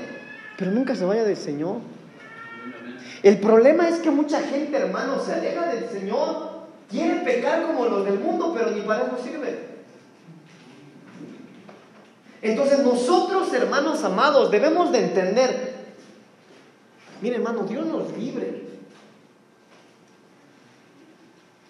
pero 0.57 0.71
nunca 0.71 0.95
se 0.95 1.05
vaya 1.05 1.23
del 1.23 1.37
Señor. 1.37 1.77
El 3.23 3.39
problema 3.39 3.89
es 3.89 3.99
que 3.99 4.11
mucha 4.11 4.41
gente, 4.41 4.77
hermano, 4.77 5.19
se 5.19 5.33
aleja 5.33 5.67
del 5.67 5.89
Señor, 5.89 6.67
quiere 6.89 7.21
pecar 7.21 7.67
como 7.67 7.85
los 7.85 8.05
del 8.05 8.19
mundo, 8.19 8.53
pero 8.57 8.71
ni 8.71 8.81
para 8.81 9.07
eso 9.07 9.17
sirve. 9.23 9.67
Entonces 12.41 12.79
nosotros, 12.79 13.53
hermanos 13.53 14.03
amados, 14.03 14.49
debemos 14.49 14.91
de 14.91 14.99
entender 14.99 15.79
Mire, 17.21 17.35
hermano, 17.35 17.63
Dios 17.63 17.85
nos 17.85 18.15
libre. 18.17 18.63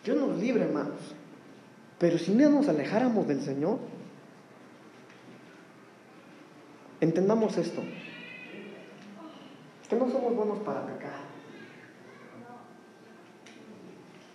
Dios 0.04 0.18
nos 0.18 0.38
libre, 0.38 0.64
hermanos. 0.64 1.00
Pero 1.98 2.18
si 2.18 2.32
no 2.32 2.50
nos 2.50 2.68
alejáramos 2.68 3.28
del 3.28 3.42
Señor, 3.42 3.80
entendamos 7.02 7.58
esto. 7.58 7.82
Es 9.82 9.88
que 9.88 9.96
no 9.96 10.10
somos 10.10 10.36
buenos 10.36 10.60
para 10.60 10.86
pecar. 10.86 11.29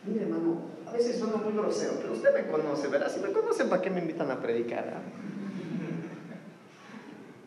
Mire, 0.07 0.23
hermano, 0.23 0.61
a 0.87 0.93
veces 0.93 1.19
suena 1.19 1.37
muy 1.37 1.53
grosero, 1.53 1.95
pero 2.01 2.13
usted 2.13 2.35
me 2.35 2.47
conoce, 2.51 2.89
¿verdad? 2.89 3.11
Si 3.13 3.21
me 3.21 3.33
conocen, 3.33 3.69
¿para 3.69 3.81
qué 3.81 3.91
me 3.91 4.01
invitan 4.01 4.31
a 4.31 4.41
predicar? 4.41 4.95
ah? 4.97 5.03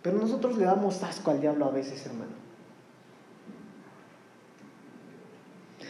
Pero 0.02 0.18
nosotros 0.18 0.58
le 0.58 0.66
damos 0.66 1.04
asco 1.04 1.32
al 1.32 1.42
diablo 1.42 1.66
a 1.66 1.72
veces, 1.72 2.06
hermano. 2.06 2.32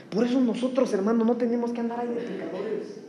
Por 0.09 0.25
eso 0.25 0.39
nosotros, 0.39 0.93
hermano, 0.93 1.23
no 1.25 1.35
tenemos 1.37 1.71
que 1.71 1.81
andar 1.81 1.99
ahí 1.99 2.07
de 2.07 2.21
pecadores. 2.21 3.01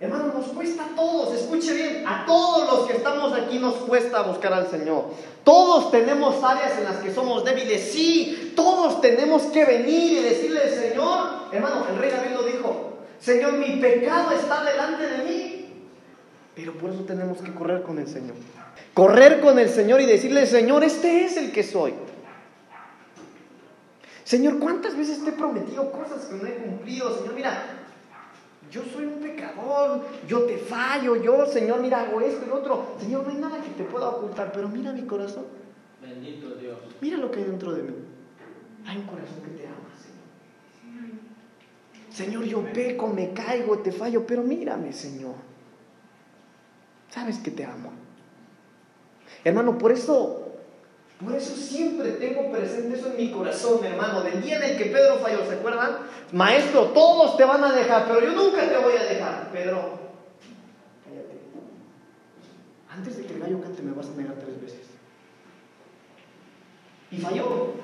Hermano, 0.00 0.32
nos 0.32 0.46
cuesta 0.46 0.86
a 0.86 0.96
todos, 0.96 1.34
escuche 1.34 1.74
bien, 1.74 2.04
a 2.06 2.24
todos 2.24 2.72
los 2.72 2.86
que 2.86 2.96
estamos 2.96 3.34
aquí 3.34 3.58
nos 3.58 3.74
cuesta 3.74 4.22
buscar 4.22 4.54
al 4.54 4.66
Señor. 4.66 5.06
Todos 5.44 5.90
tenemos 5.90 6.42
áreas 6.42 6.78
en 6.78 6.84
las 6.84 6.96
que 6.98 7.12
somos 7.12 7.44
débiles, 7.44 7.92
sí, 7.92 8.54
todos 8.56 9.02
tenemos 9.02 9.42
que 9.44 9.64
venir 9.66 10.12
y 10.12 10.22
decirle 10.22 10.62
al 10.62 10.70
Señor, 10.70 11.18
hermano, 11.52 11.86
el 11.90 11.98
rey 11.98 12.10
David 12.10 12.39
Señor, 13.20 13.52
mi 13.52 13.76
pecado 13.80 14.32
está 14.32 14.64
delante 14.64 15.06
de 15.06 15.24
mí. 15.24 15.66
Pero 16.54 16.72
por 16.74 16.90
eso 16.90 17.04
tenemos 17.04 17.38
que 17.38 17.52
correr 17.54 17.82
con 17.82 17.98
el 17.98 18.08
Señor. 18.08 18.34
Correr 18.94 19.40
con 19.40 19.58
el 19.58 19.68
Señor 19.68 20.00
y 20.00 20.06
decirle, 20.06 20.46
Señor, 20.46 20.82
este 20.82 21.24
es 21.24 21.36
el 21.36 21.52
que 21.52 21.62
soy. 21.62 21.94
Señor, 24.24 24.58
¿cuántas 24.58 24.96
veces 24.96 25.22
te 25.24 25.30
he 25.30 25.32
prometido 25.32 25.90
cosas 25.90 26.26
que 26.26 26.36
no 26.36 26.46
he 26.46 26.54
cumplido? 26.54 27.16
Señor, 27.16 27.34
mira, 27.34 27.64
yo 28.70 28.82
soy 28.92 29.04
un 29.04 29.20
pecador, 29.20 30.06
yo 30.28 30.42
te 30.42 30.56
fallo, 30.58 31.16
yo, 31.16 31.46
Señor, 31.46 31.80
mira, 31.80 32.02
hago 32.02 32.20
esto 32.20 32.44
y 32.46 32.48
lo 32.48 32.56
otro. 32.56 32.94
Señor, 33.00 33.24
no 33.24 33.30
hay 33.30 33.36
nada 33.36 33.60
que 33.60 33.70
te 33.70 33.84
pueda 33.84 34.08
ocultar, 34.08 34.52
pero 34.52 34.68
mira 34.68 34.92
mi 34.92 35.02
corazón. 35.02 35.46
Bendito 36.00 36.54
Dios. 36.54 36.78
Mira 37.00 37.16
lo 37.16 37.30
que 37.30 37.40
hay 37.40 37.44
dentro 37.46 37.72
de 37.72 37.82
mí. 37.82 37.94
Hay 38.86 38.98
un 38.98 39.06
corazón 39.06 39.40
que 39.44 39.50
te 39.50 39.66
ama, 39.66 39.90
Señor. 42.24 42.44
Yo 42.44 42.72
peco, 42.72 43.08
me 43.08 43.32
caigo, 43.32 43.78
te 43.78 43.92
fallo, 43.92 44.26
pero 44.26 44.42
mírame, 44.42 44.92
Señor. 44.92 45.34
Sabes 47.10 47.38
que 47.38 47.50
te 47.50 47.64
amo. 47.64 47.92
Hermano, 49.44 49.78
por 49.78 49.92
eso 49.92 50.50
por 51.22 51.34
eso 51.34 51.54
siempre 51.54 52.12
tengo 52.12 52.50
presente 52.50 52.96
eso 52.96 53.08
en 53.08 53.16
mi 53.18 53.30
corazón, 53.30 53.84
hermano. 53.84 54.22
Del 54.22 54.40
día 54.40 54.56
en 54.56 54.62
el 54.62 54.78
que 54.78 54.86
Pedro 54.86 55.18
falló, 55.18 55.44
¿se 55.46 55.54
acuerdan? 55.54 55.98
Maestro, 56.32 56.84
todos 56.88 57.36
te 57.36 57.44
van 57.44 57.62
a 57.62 57.72
dejar, 57.72 58.06
pero 58.06 58.22
yo 58.22 58.32
nunca 58.32 58.66
te 58.66 58.78
voy 58.78 58.94
a 58.96 59.04
dejar. 59.04 59.50
Pedro, 59.52 59.98
cállate. 61.04 61.40
Antes 62.88 63.18
de 63.18 63.26
que 63.26 63.34
el 63.34 63.40
gallo 63.40 63.60
cante 63.60 63.82
me 63.82 63.92
vas 63.92 64.06
a 64.06 64.16
negar 64.16 64.36
tres 64.36 64.62
veces. 64.62 64.86
Y 67.10 67.18
falló. 67.18 67.74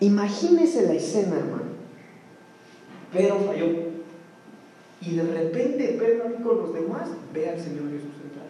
Imagínese 0.00 0.86
la 0.86 0.92
escena, 0.92 1.36
hermano. 1.36 1.71
Pedro 3.12 3.40
falló. 3.40 3.66
Y 5.00 5.16
de 5.16 5.22
repente 5.22 5.96
Pedro 5.98 6.34
con 6.42 6.58
los 6.58 6.74
demás 6.74 7.08
ve 7.32 7.48
al 7.48 7.60
Señor 7.60 7.90
Jesús 7.90 8.14
entrar. 8.22 8.46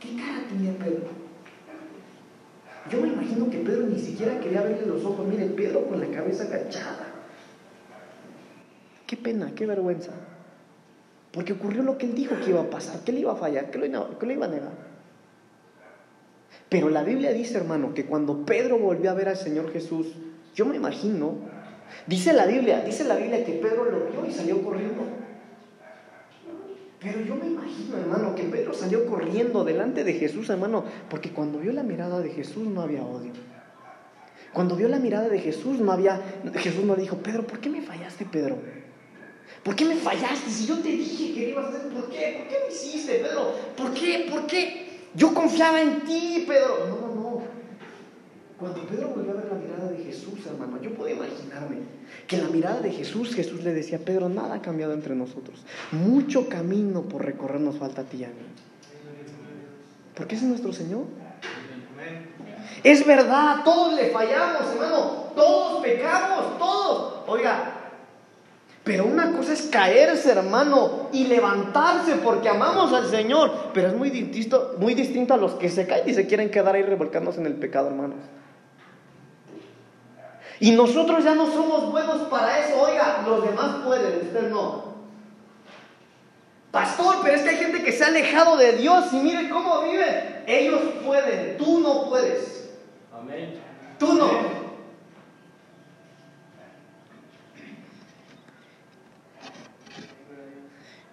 ¿Qué 0.00 0.16
cara 0.16 0.46
tenía 0.48 0.72
Pedro? 0.78 1.08
Yo 2.90 3.02
me 3.02 3.08
imagino 3.08 3.50
que 3.50 3.58
Pedro 3.58 3.86
ni 3.86 3.98
siquiera 3.98 4.40
quería 4.40 4.62
verle 4.62 4.86
los 4.86 5.04
ojos. 5.04 5.26
Mire, 5.26 5.46
Pedro 5.46 5.86
con 5.86 6.00
la 6.00 6.06
cabeza 6.06 6.44
agachada. 6.44 7.06
Qué 9.06 9.16
pena, 9.16 9.52
qué 9.54 9.66
vergüenza. 9.66 10.12
Porque 11.32 11.52
ocurrió 11.52 11.82
lo 11.82 11.98
que 11.98 12.06
él 12.06 12.14
dijo 12.14 12.34
que 12.42 12.50
iba 12.50 12.62
a 12.62 12.70
pasar, 12.70 13.00
que 13.04 13.12
le 13.12 13.20
iba 13.20 13.32
a 13.32 13.36
fallar, 13.36 13.70
que 13.70 13.78
lo, 13.78 14.18
que 14.18 14.26
lo 14.26 14.32
iba 14.32 14.46
a 14.46 14.48
negar. 14.48 14.72
Pero 16.68 16.88
la 16.88 17.02
Biblia 17.02 17.32
dice, 17.32 17.58
hermano, 17.58 17.94
que 17.94 18.06
cuando 18.06 18.44
Pedro 18.44 18.78
volvió 18.78 19.10
a 19.10 19.14
ver 19.14 19.28
al 19.28 19.36
Señor 19.36 19.70
Jesús, 19.72 20.06
yo 20.54 20.66
me 20.66 20.76
imagino, 20.76 21.36
dice 22.06 22.32
la 22.32 22.46
Biblia, 22.46 22.80
dice 22.80 23.04
la 23.04 23.16
Biblia 23.16 23.44
que 23.44 23.52
Pedro 23.52 23.84
lo 23.84 24.10
vio 24.10 24.26
y 24.28 24.32
salió 24.32 24.62
corriendo. 24.62 25.04
Pero 27.00 27.20
yo 27.20 27.36
me 27.36 27.46
imagino, 27.46 27.96
hermano, 27.96 28.34
que 28.34 28.42
Pedro 28.44 28.74
salió 28.74 29.06
corriendo 29.06 29.64
delante 29.64 30.02
de 30.02 30.14
Jesús, 30.14 30.50
hermano, 30.50 30.84
porque 31.08 31.30
cuando 31.30 31.60
vio 31.60 31.72
la 31.72 31.84
mirada 31.84 32.20
de 32.20 32.30
Jesús 32.30 32.66
no 32.66 32.82
había 32.82 33.02
odio. 33.02 33.32
Cuando 34.52 34.74
vio 34.74 34.88
la 34.88 34.98
mirada 34.98 35.28
de 35.28 35.38
Jesús 35.38 35.78
no 35.78 35.92
había, 35.92 36.20
Jesús 36.54 36.84
no 36.84 36.96
dijo, 36.96 37.16
Pedro, 37.18 37.46
¿por 37.46 37.60
qué 37.60 37.68
me 37.68 37.82
fallaste, 37.82 38.24
Pedro? 38.24 38.58
¿Por 39.62 39.76
qué 39.76 39.84
me 39.84 39.96
fallaste? 39.96 40.50
Si 40.50 40.66
yo 40.66 40.78
te 40.78 40.88
dije 40.88 41.34
que 41.34 41.50
ibas 41.50 41.66
a 41.66 41.68
hacer, 41.68 41.92
¿por 41.92 42.08
qué? 42.08 42.38
¿Por 42.38 42.48
qué 42.48 42.56
me 42.66 42.74
hiciste, 42.74 43.14
Pedro? 43.16 43.52
¿Por 43.76 43.94
qué? 43.94 44.26
¿Por 44.30 44.46
qué? 44.46 44.88
Yo 45.14 45.32
confiaba 45.34 45.80
en 45.80 46.00
ti, 46.00 46.44
Pedro. 46.46 46.86
No. 46.88 47.07
Cuando 48.58 48.80
Pedro 48.86 49.10
volvió 49.10 49.32
a 49.32 49.34
ver 49.34 49.44
la 49.52 49.54
mirada 49.54 49.88
de 49.88 50.04
Jesús, 50.04 50.44
hermano, 50.46 50.82
yo 50.82 50.92
puedo 50.92 51.14
imaginarme 51.14 51.76
que 52.26 52.38
la 52.38 52.48
mirada 52.48 52.80
de 52.80 52.90
Jesús, 52.90 53.34
Jesús 53.34 53.62
le 53.62 53.72
decía, 53.72 54.00
Pedro, 54.00 54.28
nada 54.28 54.56
ha 54.56 54.62
cambiado 54.62 54.94
entre 54.94 55.14
nosotros. 55.14 55.64
Mucho 55.92 56.48
camino 56.48 57.02
por 57.02 57.24
recorrer 57.24 57.60
nos 57.60 57.78
falta 57.78 58.00
a 58.00 58.04
ti 58.04 58.16
y 58.18 58.24
a 58.24 58.28
mí. 58.28 58.34
Porque 60.16 60.34
ese 60.34 60.44
es 60.44 60.50
nuestro 60.50 60.72
Señor. 60.72 61.04
Es 62.82 63.06
verdad, 63.06 63.62
todos 63.64 63.94
le 63.94 64.10
fallamos, 64.10 64.72
hermano. 64.72 65.28
Todos 65.36 65.82
pecamos, 65.84 66.58
todos. 66.58 67.14
Oiga, 67.28 67.74
pero 68.82 69.04
una 69.04 69.30
cosa 69.36 69.52
es 69.52 69.62
caerse, 69.62 70.32
hermano, 70.32 71.10
y 71.12 71.26
levantarse 71.26 72.16
porque 72.24 72.48
amamos 72.48 72.92
al 72.92 73.06
Señor. 73.08 73.70
Pero 73.72 73.88
es 73.88 73.94
muy 73.94 74.10
distinto, 74.10 74.74
muy 74.78 74.94
distinto 74.94 75.34
a 75.34 75.36
los 75.36 75.52
que 75.54 75.68
se 75.68 75.86
caen 75.86 76.08
y 76.08 76.14
se 76.14 76.26
quieren 76.26 76.50
quedar 76.50 76.74
ahí 76.74 76.82
revolcándose 76.82 77.38
en 77.38 77.46
el 77.46 77.54
pecado, 77.54 77.88
hermanos. 77.88 78.18
Y 80.60 80.72
nosotros 80.72 81.22
ya 81.22 81.34
no 81.34 81.46
somos 81.46 81.90
buenos 81.90 82.28
para 82.28 82.66
eso. 82.66 82.80
Oiga, 82.80 83.22
los 83.26 83.44
demás 83.44 83.76
pueden, 83.84 84.26
usted 84.26 84.50
no. 84.50 84.88
Pastor, 86.70 87.16
pero 87.22 87.36
es 87.36 87.42
que 87.42 87.50
hay 87.50 87.56
gente 87.56 87.82
que 87.82 87.92
se 87.92 88.04
ha 88.04 88.08
alejado 88.08 88.56
de 88.56 88.72
Dios 88.72 89.12
y 89.12 89.16
mire 89.16 89.48
cómo 89.48 89.82
viven. 89.82 90.44
Ellos 90.46 90.80
pueden, 91.04 91.56
tú 91.56 91.80
no 91.80 92.08
puedes. 92.08 92.70
Amén. 93.12 93.60
Tú 93.98 94.12
no. 94.14 94.58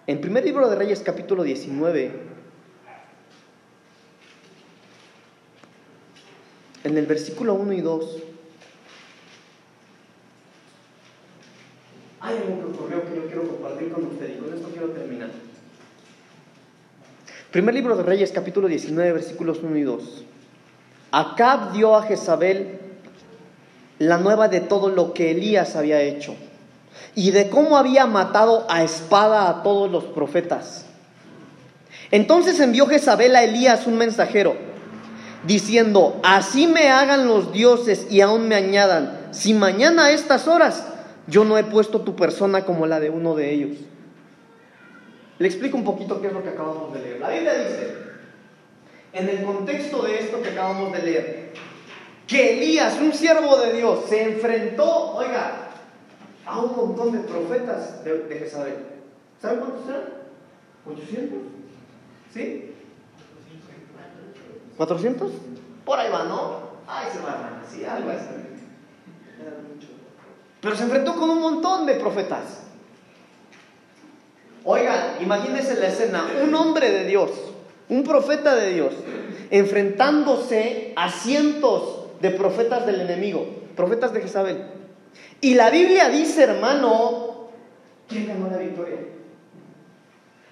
En 0.08 0.20
primer 0.20 0.44
libro 0.44 0.68
de 0.68 0.76
Reyes 0.76 1.00
capítulo 1.00 1.42
19, 1.42 2.12
en 6.84 6.98
el 6.98 7.06
versículo 7.06 7.54
1 7.54 7.72
y 7.72 7.80
2, 7.80 8.22
hay 12.26 12.38
algo 12.38 12.58
que 12.58 12.76
ocurrió 12.76 13.04
que 13.04 13.16
yo 13.16 13.26
quiero 13.26 13.48
compartir 13.48 13.92
con 13.92 14.04
usted 14.06 14.28
y 14.30 14.38
con 14.38 14.52
esto 14.52 14.68
quiero 14.70 14.88
terminar. 14.88 15.28
Primer 17.52 17.74
libro 17.74 17.96
de 17.96 18.02
Reyes 18.02 18.32
capítulo 18.32 18.66
19, 18.66 19.12
versículos 19.12 19.60
1 19.62 19.76
y 19.76 19.82
2. 19.82 20.24
Acab 21.12 21.72
dio 21.72 21.94
a 21.94 22.02
Jezabel 22.02 22.80
la 23.98 24.18
nueva 24.18 24.48
de 24.48 24.60
todo 24.60 24.88
lo 24.88 25.14
que 25.14 25.30
Elías 25.30 25.76
había 25.76 26.00
hecho 26.02 26.34
y 27.14 27.30
de 27.30 27.48
cómo 27.48 27.78
había 27.78 28.06
matado 28.06 28.66
a 28.68 28.82
espada 28.82 29.48
a 29.48 29.62
todos 29.62 29.90
los 29.90 30.04
profetas. 30.04 30.84
Entonces 32.10 32.58
envió 32.60 32.86
Jezabel 32.86 33.36
a 33.36 33.44
Elías 33.44 33.86
un 33.86 33.96
mensajero, 33.98 34.56
diciendo, 35.46 36.20
así 36.24 36.66
me 36.66 36.88
hagan 36.88 37.28
los 37.28 37.52
dioses 37.52 38.08
y 38.10 38.20
aún 38.20 38.48
me 38.48 38.56
añadan, 38.56 39.28
si 39.30 39.54
mañana 39.54 40.06
a 40.06 40.10
estas 40.10 40.48
horas 40.48 40.84
yo 41.26 41.44
no 41.44 41.58
he 41.58 41.64
puesto 41.64 42.00
tu 42.00 42.14
persona 42.14 42.64
como 42.64 42.86
la 42.86 43.00
de 43.00 43.10
uno 43.10 43.34
de 43.34 43.52
ellos. 43.52 43.78
Le 45.38 45.46
explico 45.46 45.76
un 45.76 45.84
poquito 45.84 46.20
qué 46.20 46.28
es 46.28 46.32
lo 46.32 46.42
que 46.42 46.50
acabamos 46.50 46.94
de 46.94 47.00
leer. 47.00 47.20
La 47.20 47.30
Biblia 47.30 47.54
dice, 47.54 47.96
en 49.12 49.28
el 49.28 49.44
contexto 49.44 50.02
de 50.02 50.18
esto 50.18 50.40
que 50.40 50.50
acabamos 50.50 50.92
de 50.92 51.02
leer, 51.02 51.52
que 52.26 52.54
Elías, 52.54 52.98
un 53.00 53.12
siervo 53.12 53.56
de 53.58 53.74
Dios, 53.74 54.04
se 54.08 54.22
enfrentó, 54.22 55.14
oiga, 55.14 55.70
a 56.44 56.60
un 56.60 56.76
montón 56.76 57.12
de 57.12 57.18
profetas 57.20 58.02
de, 58.04 58.18
de 58.24 58.38
Jezabel. 58.38 58.76
¿Saben 59.40 59.60
cuántos 59.60 59.88
eran? 59.88 60.04
¿800? 60.86 61.30
¿Sí? 62.32 62.72
¿400? 64.78 65.30
Por 65.84 65.98
ahí 65.98 66.10
va, 66.10 66.24
¿no? 66.24 66.66
Ay, 66.86 67.08
se 67.12 67.20
va, 67.20 67.62
sí, 67.68 67.84
algo 67.84 68.10
así. 68.10 68.46
Pero 70.66 70.76
se 70.76 70.82
enfrentó 70.82 71.14
con 71.14 71.30
un 71.30 71.40
montón 71.40 71.86
de 71.86 71.94
profetas. 71.94 72.42
Oigan, 74.64 75.18
imagínense 75.20 75.78
la 75.78 75.86
escena, 75.86 76.26
un 76.42 76.52
hombre 76.56 76.90
de 76.90 77.04
Dios, 77.04 77.30
un 77.88 78.02
profeta 78.02 78.56
de 78.56 78.72
Dios, 78.72 78.92
enfrentándose 79.52 80.92
a 80.96 81.08
cientos 81.08 82.06
de 82.20 82.32
profetas 82.32 82.84
del 82.84 83.00
enemigo, 83.00 83.46
profetas 83.76 84.12
de 84.12 84.22
Jezabel. 84.22 84.64
Y 85.40 85.54
la 85.54 85.70
Biblia 85.70 86.08
dice, 86.08 86.42
hermano, 86.42 87.46
¿quién 88.08 88.26
ganó 88.26 88.50
la 88.50 88.58
victoria? 88.58 88.98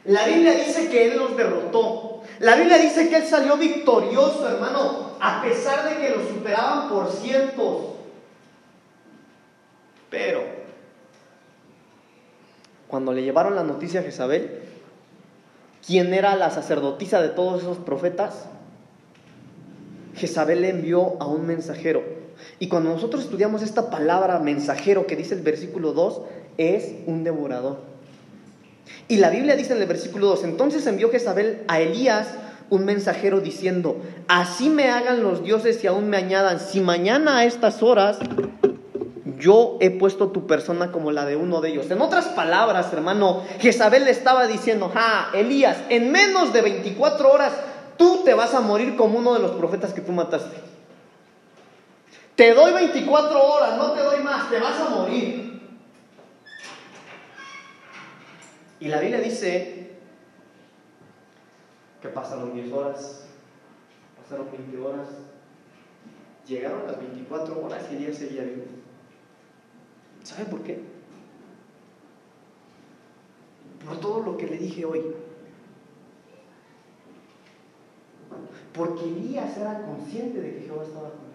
La 0.05 0.27
Biblia 0.29 0.53
dice 0.53 0.91
que 0.91 1.07
Él 1.11 1.19
los 1.19 1.37
derrotó. 1.37 2.23
La 2.39 2.55
Biblia 2.55 2.79
dice 2.79 3.09
que 3.09 3.17
Él 3.17 3.27
salió 3.27 3.57
victorioso, 3.57 4.49
hermano, 4.49 5.17
a 5.21 5.43
pesar 5.43 5.89
de 5.89 5.97
que 5.97 6.15
lo 6.15 6.23
superaban 6.23 6.89
por 6.89 7.11
cientos. 7.11 7.94
Pero, 10.15 10.45
cuando 12.87 13.13
le 13.13 13.25
llevaron 13.25 13.57
la 13.57 13.65
noticia 13.65 13.99
a 13.99 14.03
Jezabel, 14.05 14.61
¿quién 15.85 16.15
era 16.15 16.37
la 16.37 16.51
sacerdotisa 16.51 17.21
de 17.21 17.31
todos 17.31 17.63
esos 17.63 17.79
profetas? 17.79 18.45
Jezabel 20.15 20.63
le 20.63 20.69
envió 20.69 21.21
a 21.21 21.27
un 21.27 21.49
mensajero. 21.49 22.05
Y 22.61 22.69
cuando 22.69 22.91
nosotros 22.91 23.25
estudiamos 23.25 23.63
esta 23.63 23.91
palabra 23.91 24.39
mensajero 24.39 25.09
que 25.09 25.17
dice 25.17 25.35
el 25.35 25.43
versículo 25.43 25.93
2, 25.93 26.23
es 26.59 26.93
un 27.07 27.25
devorador. 27.25 27.79
Y 29.09 29.17
la 29.17 29.31
Biblia 29.31 29.57
dice 29.57 29.73
en 29.73 29.83
el 29.83 29.89
versículo 29.89 30.29
2, 30.29 30.45
entonces 30.45 30.87
envió 30.87 31.11
Jezabel 31.11 31.65
a 31.67 31.81
Elías 31.81 32.29
un 32.71 32.85
mensajero 32.85 33.41
diciendo, 33.41 34.01
así 34.29 34.71
me 34.71 34.91
hagan 34.91 35.25
los 35.25 35.43
dioses 35.43 35.83
y 35.83 35.89
aún 35.89 36.09
me 36.09 36.19
añadan, 36.19 36.61
si 36.61 36.81
mañana 36.81 37.39
a 37.39 37.45
estas 37.47 37.83
horas 37.83 38.21
yo 39.39 39.79
he 39.81 39.91
puesto 39.91 40.29
tu 40.31 40.47
persona 40.47 40.93
como 40.93 41.11
la 41.11 41.25
de 41.25 41.37
uno 41.37 41.61
de 41.61 41.71
ellos. 41.71 41.91
En 41.91 42.01
otras 42.01 42.27
palabras, 42.29 42.93
hermano, 42.93 43.43
Jezabel 43.61 44.05
le 44.05 44.11
estaba 44.11 44.47
diciendo, 44.47 44.93
ah, 44.95 45.31
Elías, 45.35 45.79
en 45.89 46.11
menos 46.13 46.53
de 46.53 46.63
24 46.63 47.31
horas 47.31 47.53
tú 47.97 48.23
te 48.25 48.35
vas 48.35 48.55
a 48.55 48.61
morir 48.61 48.97
como 48.97 49.19
uno 49.19 49.35
de 49.35 49.41
los 49.41 49.53
profetas 49.53 49.93
que 49.93 50.01
tú 50.01 50.13
mataste. 50.13 50.57
Te 52.37 52.53
doy 52.53 52.73
24 52.73 53.43
horas, 53.43 53.79
no 53.79 53.93
te 53.93 54.01
doy 54.01 54.21
más, 54.21 54.51
te 54.51 54.59
vas 54.59 54.81
a 54.81 54.89
morir. 54.91 55.63
Y 58.81 58.89
la 58.89 58.99
Biblia 58.99 59.21
dice 59.21 59.99
que 62.03 62.09
pasaron 62.09 62.53
10 62.53 62.73
horas, 62.73 63.27
pasaron 64.21 64.51
20 64.51 64.79
horas, 64.79 65.09
llegaron 66.47 66.87
las 66.87 66.99
24 66.99 67.65
horas 67.65 67.83
y 67.91 67.97
Elías 67.97 68.17
seguía 68.17 68.43
vivo. 68.43 68.84
¿Sabe 70.25 70.47
por 70.47 70.63
qué? 70.63 70.81
Por 73.87 74.01
todo 74.01 74.21
lo 74.21 74.37
que 74.37 74.47
le 74.47 74.57
dije 74.57 74.85
hoy. 74.85 75.03
Porque 78.73 79.05
Elías 79.05 79.57
era 79.57 79.83
consciente 79.83 80.41
de 80.41 80.55
que 80.55 80.61
Jehová 80.63 80.83
estaba 80.83 81.11
con 81.11 81.19
él. 81.19 81.35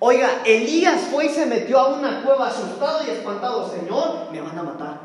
Oiga, 0.00 0.42
Elías 0.44 1.00
fue 1.12 1.26
y 1.26 1.28
se 1.28 1.46
metió 1.46 1.78
a 1.78 1.94
una 1.94 2.22
cueva 2.24 2.48
asustado 2.48 3.06
y 3.06 3.10
espantado. 3.10 3.70
Señor, 3.70 4.30
me 4.32 4.40
van 4.40 4.58
a 4.58 4.62
matar. 4.62 5.00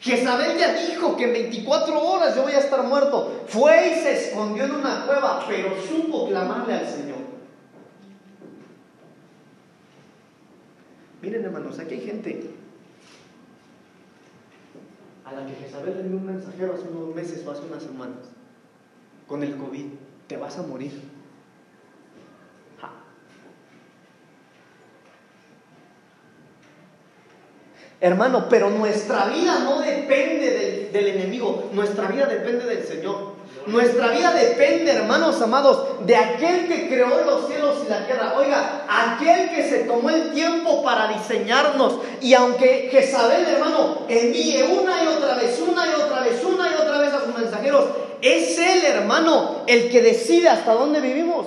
Jezabel 0.00 0.56
ya 0.56 0.74
dijo 0.74 1.16
que 1.16 1.24
en 1.24 1.32
24 1.32 2.00
horas 2.00 2.36
yo 2.36 2.42
voy 2.42 2.52
a 2.52 2.60
estar 2.60 2.84
muerto. 2.84 3.42
Fue 3.48 3.88
y 3.88 4.00
se 4.00 4.28
escondió 4.28 4.64
en 4.64 4.76
una 4.76 5.04
cueva, 5.04 5.44
pero 5.48 5.70
supo 5.82 6.28
clamarle 6.28 6.74
al 6.74 6.86
Señor. 6.86 7.17
Miren 11.20 11.44
hermanos, 11.44 11.78
aquí 11.78 11.94
hay 11.94 12.00
gente 12.00 12.50
a 15.24 15.32
la 15.32 15.46
que 15.46 15.54
Jezabel 15.54 15.96
le 15.96 16.02
dio 16.04 16.16
un 16.16 16.26
mensajero 16.26 16.74
hace 16.74 16.88
unos 16.88 17.14
meses 17.14 17.44
o 17.46 17.50
hace 17.50 17.62
unas 17.62 17.82
semanas 17.82 18.18
con 19.26 19.42
el 19.42 19.56
COVID, 19.56 19.86
te 20.26 20.36
vas 20.36 20.58
a 20.58 20.62
morir. 20.62 21.18
Hermano, 28.00 28.48
pero 28.48 28.70
nuestra 28.70 29.26
vida 29.26 29.58
no 29.58 29.80
depende 29.80 30.52
del, 30.52 30.92
del 30.92 31.06
enemigo, 31.16 31.68
nuestra 31.72 32.06
vida 32.06 32.26
depende 32.26 32.64
del 32.64 32.84
Señor. 32.84 33.37
Nuestra 33.68 34.08
vida 34.08 34.32
depende, 34.32 34.92
hermanos 34.92 35.40
amados, 35.42 36.06
de 36.06 36.16
aquel 36.16 36.66
que 36.68 36.88
creó 36.88 37.22
los 37.24 37.46
cielos 37.48 37.76
y 37.84 37.90
la 37.90 38.06
tierra. 38.06 38.34
Oiga, 38.36 38.84
aquel 38.88 39.50
que 39.50 39.68
se 39.68 39.80
tomó 39.80 40.08
el 40.08 40.32
tiempo 40.32 40.82
para 40.82 41.08
diseñarnos. 41.08 41.98
Y 42.22 42.32
aunque 42.32 42.88
Jezabel, 42.90 43.46
hermano, 43.46 44.06
envíe 44.08 44.62
una 44.62 45.04
y 45.04 45.06
otra 45.06 45.34
vez, 45.34 45.60
una 45.60 45.86
y 45.86 46.00
otra 46.00 46.20
vez, 46.20 46.42
una 46.42 46.70
y 46.70 46.74
otra 46.80 46.98
vez 46.98 47.12
a 47.12 47.24
sus 47.24 47.38
mensajeros, 47.38 47.84
es 48.22 48.58
Él, 48.58 48.84
hermano, 48.84 49.62
el 49.66 49.90
que 49.90 50.00
decide 50.00 50.48
hasta 50.48 50.72
dónde 50.72 51.00
vivimos. 51.00 51.46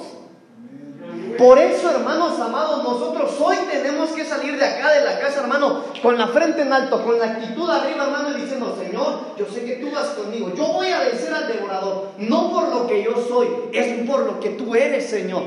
Por 1.38 1.58
eso, 1.60 1.92
hermanos 1.92 2.40
amados, 2.40 2.84
nosotros 2.84 3.36
hoy 3.40 3.58
tenemos 3.72 4.12
que 4.12 4.26
salir 4.26 4.58
de 4.58 4.66
acá, 4.66 4.92
de 4.92 5.06
la 5.06 5.20
casa, 5.20 5.42
hermano, 5.42 5.84
con 6.02 6.18
la 6.18 6.28
frente 6.28 6.62
en 6.62 6.74
alto, 6.74 7.04
con 7.04 7.20
la 7.20 7.26
actitud 7.26 7.70
arriba, 7.70 8.06
hermano, 8.06 8.38
y 8.38 8.42
diciendo, 8.42 8.78
Señor, 8.80 9.36
yo 9.38 9.46
sé 9.46 9.64
que 9.66 9.76
tú 9.76 9.92
vas 9.92 10.10
conmigo, 10.10 10.54
yo 10.56 10.66
voy 10.68 10.88
a 10.88 11.00
vencer 11.00 11.34
al 11.34 11.48
devorador, 11.48 12.10
no 12.18 12.52
por 12.52 12.70
lo 12.70 12.88
que 12.88 13.04
yo 13.04 13.16
soy, 13.28 13.48
es 13.72 14.08
por 14.08 14.26
lo 14.26 14.40
que 14.40 14.52
tú 14.52 14.76
eres, 14.76 15.10
Señor. 15.10 15.44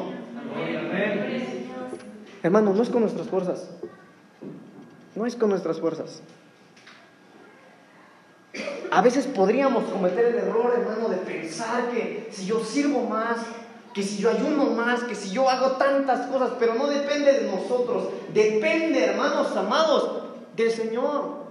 Hermano, 2.43 2.75
no 2.75 2.83
es 2.83 2.91
con 2.91 3.01
nuestras 3.01 3.29
fuerzas, 3.29 3.69
no 5.15 5.27
es 5.27 5.35
con 5.37 5.51
nuestras 5.51 5.81
fuerzas. 5.81 6.23
A 8.91 9.03
veces 9.03 9.27
podríamos 9.27 9.85
cometer 9.85 10.27
el 10.27 10.37
error, 10.37 10.73
hermano, 10.77 11.09
de 11.09 11.17
pensar 11.17 11.91
que 11.91 12.29
si 12.31 12.47
yo 12.47 12.61
sirvo 12.65 13.01
más, 13.03 13.39
que 13.95 14.03
si 14.03 14.19
yo 14.19 14.31
ayuno 14.31 14.65
más, 14.67 15.05
que 15.05 15.15
si 15.15 15.31
yo 15.31 15.49
hago 15.49 15.77
tantas 15.77 16.27
cosas, 16.27 16.55
pero 16.59 16.75
no 16.75 16.89
depende 16.89 17.33
de 17.33 17.51
nosotros, 17.51 18.09
depende, 18.35 19.05
hermanos 19.05 19.57
amados, 19.57 20.25
del 20.57 20.71
Señor. 20.73 21.45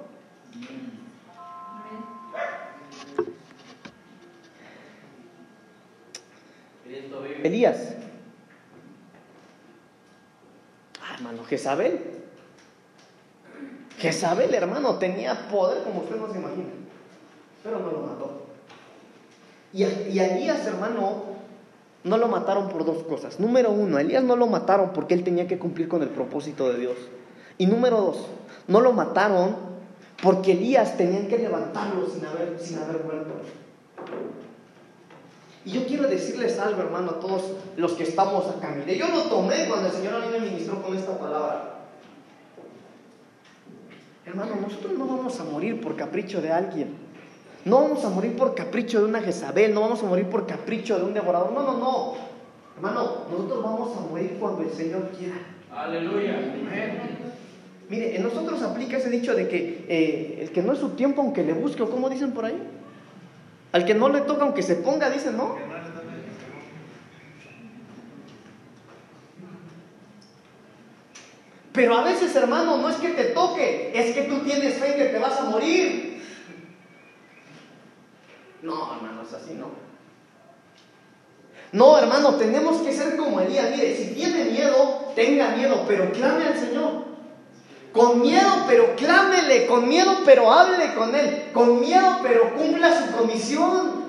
Elías. 7.44 7.96
Ah, 11.02 11.16
hermano, 11.16 11.44
Jezabel. 11.46 12.00
Jezabel, 13.98 14.54
hermano, 14.54 14.98
tenía 14.98 15.48
poder 15.48 15.84
como 15.84 16.02
usted 16.02 16.18
no 16.18 16.32
se 16.32 16.40
imagina, 16.40 16.70
pero 17.64 17.80
no 17.80 17.92
lo 17.92 18.00
mató. 18.02 18.48
Y, 19.72 19.84
y 19.84 20.20
Elías, 20.20 20.66
hermano, 20.68 21.34
no 22.04 22.18
lo 22.18 22.28
mataron 22.28 22.70
por 22.70 22.86
dos 22.86 23.04
cosas. 23.04 23.40
Número 23.40 23.72
uno, 23.72 23.98
Elías 23.98 24.24
no 24.24 24.36
lo 24.36 24.48
mataron 24.48 24.92
porque 24.94 25.14
él 25.14 25.24
tenía 25.24 25.48
que 25.48 25.58
cumplir 25.58 25.88
con 25.88 26.02
el 26.04 26.10
propósito 26.10 26.72
de 26.72 26.80
Dios. 26.80 26.98
Y 27.58 27.66
número 27.66 27.98
dos, 27.98 28.28
no 28.68 28.82
lo 28.82 28.94
mataron 28.94 29.56
porque 30.22 30.54
Elías 30.54 30.98
tenían 30.98 31.28
que 31.28 31.38
levantarlo 31.38 32.08
sin 32.08 32.26
haber, 32.26 32.58
sin 32.60 32.78
haber 32.80 33.04
muerto. 33.04 33.32
Y 35.66 35.72
yo 35.72 35.86
quiero 35.86 36.10
decirles 36.10 36.60
algo, 36.60 36.82
hermano, 36.82 37.12
a 37.12 37.20
todos 37.20 37.54
los 37.78 37.94
que 37.94 38.04
estamos 38.04 38.48
acá. 38.50 38.76
Mire, 38.78 38.98
yo 38.98 39.08
lo 39.08 39.24
tomé 39.24 39.66
cuando 39.68 39.88
el 39.88 39.94
Señor 39.94 40.16
a 40.16 40.20
mí 40.20 40.26
me 40.32 40.40
ministró 40.42 40.82
con 40.82 40.96
esta 40.98 41.18
palabra. 41.18 41.86
Hermano, 44.26 44.56
nosotros 44.62 44.98
no 44.98 45.06
vamos 45.06 45.40
a 45.40 45.44
morir 45.46 45.80
por 45.80 45.96
capricho 45.96 46.42
de 46.42 46.52
alguien. 46.52 47.03
No 47.66 47.82
vamos 47.82 48.04
a 48.04 48.10
morir 48.10 48.36
por 48.36 48.56
capricho 48.56 49.00
de 49.00 49.06
una 49.06 49.22
Jezabel, 49.22 49.74
no 49.74 49.82
vamos 49.82 50.04
a 50.04 50.06
morir 50.06 50.26
por 50.26 50.46
capricho 50.46 50.98
de 50.98 51.06
un 51.06 51.14
devorador. 51.14 51.52
No, 51.54 51.64
no, 51.64 51.78
no. 51.78 52.14
Hermano, 52.76 53.26
nosotros 53.32 53.64
vamos 53.64 53.98
a 53.98 54.02
morir 54.02 54.38
cuando 54.40 54.64
el 54.64 54.72
Señor 54.72 55.10
quiera. 55.18 55.36
Aleluya. 55.72 56.40
Mire, 57.90 58.16
en 58.16 58.24
nosotros 58.24 58.62
aplica 58.64 58.98
ese 58.98 59.10
dicho 59.10 59.34
de 59.34 59.48
que 59.48 59.86
eh, 59.88 60.40
el 60.42 60.52
que 60.52 60.62
no 60.62 60.74
es 60.74 60.80
su 60.80 60.90
tiempo, 60.90 61.22
aunque 61.22 61.44
le 61.44 61.54
busque, 61.54 61.84
o 61.84 61.90
como 61.90 62.10
dicen 62.10 62.32
por 62.32 62.46
ahí. 62.46 62.62
Al 63.72 63.86
que 63.86 63.94
no 63.94 64.10
le 64.10 64.22
toca, 64.22 64.44
aunque 64.44 64.62
se 64.62 64.76
ponga, 64.76 65.10
dicen, 65.10 65.38
¿no? 65.38 65.56
Pero 71.74 71.98
a 71.98 72.04
veces, 72.04 72.36
hermano, 72.36 72.78
no 72.78 72.90
es 72.90 72.98
que 72.98 73.10
te 73.10 73.26
toque, 73.26 73.92
es 73.96 74.14
que 74.14 74.24
tú 74.24 74.40
tienes 74.40 74.76
fe 74.76 74.96
que 74.96 75.06
te 75.06 75.18
vas 75.18 75.40
a 75.40 75.46
morir. 75.46 76.13
No, 78.64 78.96
hermanos, 78.96 79.34
así 79.34 79.54
no. 79.56 79.68
No, 81.74 81.98
hermano, 81.98 82.36
tenemos 82.36 82.82
que 82.82 82.94
ser 82.94 83.18
como 83.18 83.42
Elías. 83.42 83.72
Mire, 83.72 83.96
si 83.98 84.14
tiene 84.14 84.46
miedo, 84.46 85.12
tenga 85.16 85.50
miedo, 85.50 85.84
pero 85.88 86.12
clame 86.12 86.46
al 86.46 86.58
Señor. 86.58 87.14
Con 87.92 88.22
miedo, 88.22 88.64
pero 88.68 88.96
clámele. 88.96 89.68
Con 89.68 89.90
miedo, 89.90 90.20
pero 90.24 90.52
hable 90.52 90.94
con 90.94 91.14
Él. 91.14 91.50
Con 91.54 91.82
miedo, 91.82 92.20
pero 92.24 92.56
cumpla 92.56 93.06
su 93.06 93.12
comisión. 93.18 94.04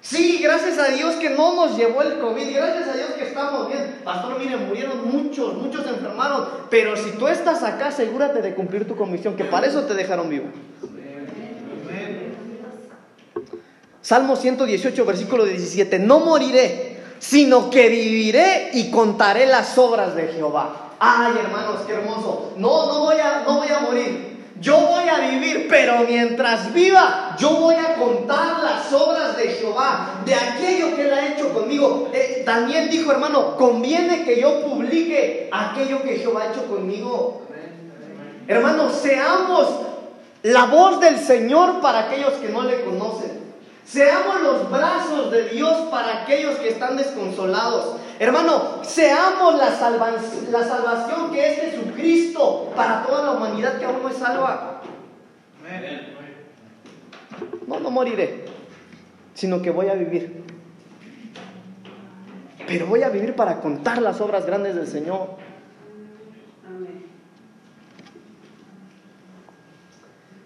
Sí, 0.00 0.40
gracias 0.42 0.78
a 0.78 0.88
Dios 0.88 1.16
que 1.16 1.28
no 1.28 1.54
nos 1.54 1.76
llevó 1.76 2.00
el 2.00 2.18
COVID, 2.18 2.54
gracias 2.54 2.88
a 2.88 2.94
Dios 2.94 3.10
que 3.10 3.24
estamos 3.24 3.68
bien. 3.68 4.00
Pastor, 4.04 4.38
mire, 4.38 4.56
murieron 4.56 5.06
muchos, 5.06 5.54
muchos 5.54 5.84
se 5.84 5.90
enfermaron, 5.90 6.48
pero 6.70 6.96
si 6.96 7.10
tú 7.18 7.28
estás 7.28 7.62
acá, 7.62 7.88
asegúrate 7.88 8.40
de 8.40 8.54
cumplir 8.54 8.88
tu 8.88 8.96
comisión, 8.96 9.36
que 9.36 9.44
para 9.44 9.66
eso 9.66 9.82
te 9.82 9.92
dejaron 9.92 10.30
vivo. 10.30 10.46
Salmo 14.08 14.36
118, 14.36 15.04
versículo 15.04 15.44
17, 15.44 15.98
no 15.98 16.20
moriré, 16.20 16.96
sino 17.18 17.68
que 17.68 17.90
viviré 17.90 18.70
y 18.72 18.90
contaré 18.90 19.44
las 19.44 19.76
obras 19.76 20.14
de 20.14 20.28
Jehová. 20.28 20.94
Ay, 20.98 21.34
hermanos, 21.38 21.82
qué 21.86 21.92
hermoso. 21.92 22.54
No, 22.56 22.86
no 22.86 23.00
voy 23.00 23.16
a, 23.18 23.42
no 23.46 23.58
voy 23.58 23.68
a 23.68 23.80
morir. 23.80 24.46
Yo 24.62 24.78
voy 24.80 25.06
a 25.10 25.18
vivir, 25.28 25.66
pero 25.68 26.04
mientras 26.08 26.72
viva, 26.72 27.36
yo 27.38 27.50
voy 27.50 27.74
a 27.74 27.96
contar 27.96 28.62
las 28.62 28.90
obras 28.94 29.36
de 29.36 29.48
Jehová, 29.48 30.22
de 30.24 30.34
aquello 30.34 30.96
que 30.96 31.02
Él 31.02 31.12
ha 31.12 31.26
hecho 31.26 31.52
conmigo. 31.52 32.08
Eh, 32.14 32.44
Daniel 32.46 32.88
dijo, 32.88 33.12
hermano, 33.12 33.58
conviene 33.58 34.24
que 34.24 34.40
yo 34.40 34.62
publique 34.62 35.50
aquello 35.52 36.02
que 36.02 36.16
Jehová 36.16 36.44
ha 36.44 36.52
hecho 36.52 36.64
conmigo. 36.64 37.42
Hermanos, 38.46 38.94
seamos 39.02 39.68
la 40.44 40.64
voz 40.64 40.98
del 40.98 41.18
Señor 41.18 41.82
para 41.82 42.06
aquellos 42.06 42.32
que 42.40 42.48
no 42.48 42.62
le 42.62 42.82
conocen. 42.84 43.47
Seamos 43.88 44.42
los 44.42 44.70
brazos 44.70 45.30
de 45.30 45.48
Dios 45.48 45.88
para 45.90 46.22
aquellos 46.22 46.56
que 46.56 46.68
están 46.68 46.98
desconsolados. 46.98 47.96
Hermano, 48.18 48.84
seamos 48.84 49.54
la, 49.54 49.74
salvación 49.74 51.32
que 51.32 51.52
es 51.52 51.60
Jesucristo 51.60 52.70
para 52.76 53.02
toda 53.02 53.24
la 53.24 53.32
humanidad 53.32 53.78
que 53.78 53.86
aún 53.86 54.02
no 54.02 54.10
es 54.10 54.16
salva. 54.18 54.82
No, 57.66 57.80
no 57.80 57.90
moriré, 57.90 58.44
sino 59.32 59.62
que 59.62 59.70
voy 59.70 59.88
a 59.88 59.94
vivir. 59.94 60.44
Pero 62.66 62.86
voy 62.88 63.02
a 63.04 63.08
vivir 63.08 63.34
para 63.34 63.62
contar 63.62 64.02
las 64.02 64.20
obras 64.20 64.44
grandes 64.44 64.74
del 64.74 64.86
Señor. 64.86 65.47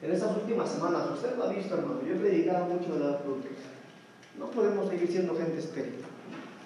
En 0.03 0.11
estas 0.11 0.36
últimas 0.36 0.68
semanas, 0.68 1.03
usted 1.14 1.36
lo 1.36 1.44
ha 1.44 1.53
visto, 1.53 1.74
hermano, 1.74 2.00
yo 2.05 2.14
he 2.14 2.18
predicado 2.18 2.66
mucho 2.66 2.94
de 2.94 3.05
las 3.05 3.22
frutos. 3.22 3.53
No 4.36 4.50
podemos 4.50 4.88
seguir 4.88 5.09
siendo 5.09 5.36
gente 5.36 5.59
estéril. 5.59 5.94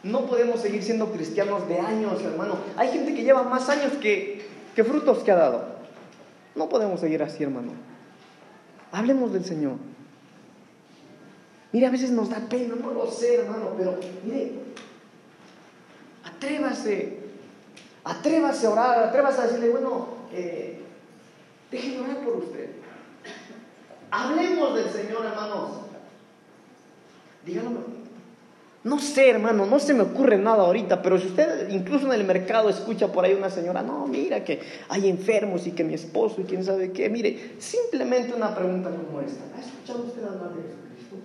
No 0.03 0.27
podemos 0.27 0.61
seguir 0.61 0.83
siendo 0.83 1.13
cristianos 1.13 1.69
de 1.69 1.79
años, 1.79 2.23
hermano. 2.23 2.57
Hay 2.77 2.89
gente 2.89 3.15
que 3.15 3.25
lleva 3.25 3.43
más 3.43 3.69
años 3.69 3.93
que, 4.01 4.47
que 4.75 4.85
frutos 4.85 5.19
que 5.19 5.33
ha 5.33 5.37
dado. 5.37 5.65
No 6.55 6.71
podemos 6.71 7.01
seguir 7.01 7.23
así, 7.23 7.43
hermano. 7.43 7.73
Hablemos 8.91 9.33
del 9.33 9.45
Señor. 9.45 9.75
Mire, 11.73 11.87
a 11.87 11.91
veces 11.91 12.11
nos 12.11 12.31
da 12.31 12.39
pena, 12.49 12.75
no 12.75 12.93
lo 12.93 13.11
sé, 13.11 13.35
hermano, 13.35 13.75
pero 13.77 13.99
mire, 14.25 14.53
atrévase, 16.25 17.19
atrévase 18.03 18.67
a 18.67 18.71
orar, 18.71 18.99
atrévase 19.05 19.41
a 19.43 19.47
decirle, 19.47 19.71
bueno, 19.71 20.07
eh, 20.33 20.81
déjeme 21.71 22.01
orar 22.01 22.25
por 22.25 22.37
usted. 22.37 22.86
Hablemos 24.17 24.75
del 24.75 24.91
Señor, 24.91 25.27
hermanos. 25.27 25.73
Díganlo. 27.45 27.81
No 28.83 28.99
sé, 28.99 29.29
hermano, 29.29 29.67
no 29.67 29.79
se 29.79 29.93
me 29.93 30.05
ocurre 30.05 30.39
nada 30.39 30.63
ahorita, 30.63 31.03
pero 31.03 31.19
si 31.19 31.27
usted 31.27 31.69
incluso 31.71 32.07
en 32.07 32.13
el 32.13 32.25
mercado 32.25 32.71
escucha 32.71 33.13
por 33.13 33.25
ahí 33.25 33.35
una 33.35 33.51
señora, 33.51 33.83
no, 33.83 34.07
mira 34.07 34.45
que 34.45 34.61
hay 34.89 35.09
enfermos 35.09 35.67
y 35.67 35.73
que 35.73 35.85
mi 35.85 35.93
esposo 35.95 36.41
y 36.41 36.45
quién 36.45 36.65
sabe 36.65 36.93
qué, 36.93 37.11
mire, 37.11 37.57
simplemente 37.59 38.33
una 38.33 38.55
pregunta 38.55 38.91
como 38.91 39.21
esta. 39.21 39.43
¿Ha 39.57 39.61
escuchado 39.61 40.05
usted 40.05 40.23
hablar 40.25 40.55
de 40.55 40.63
Jesucristo? 40.63 41.17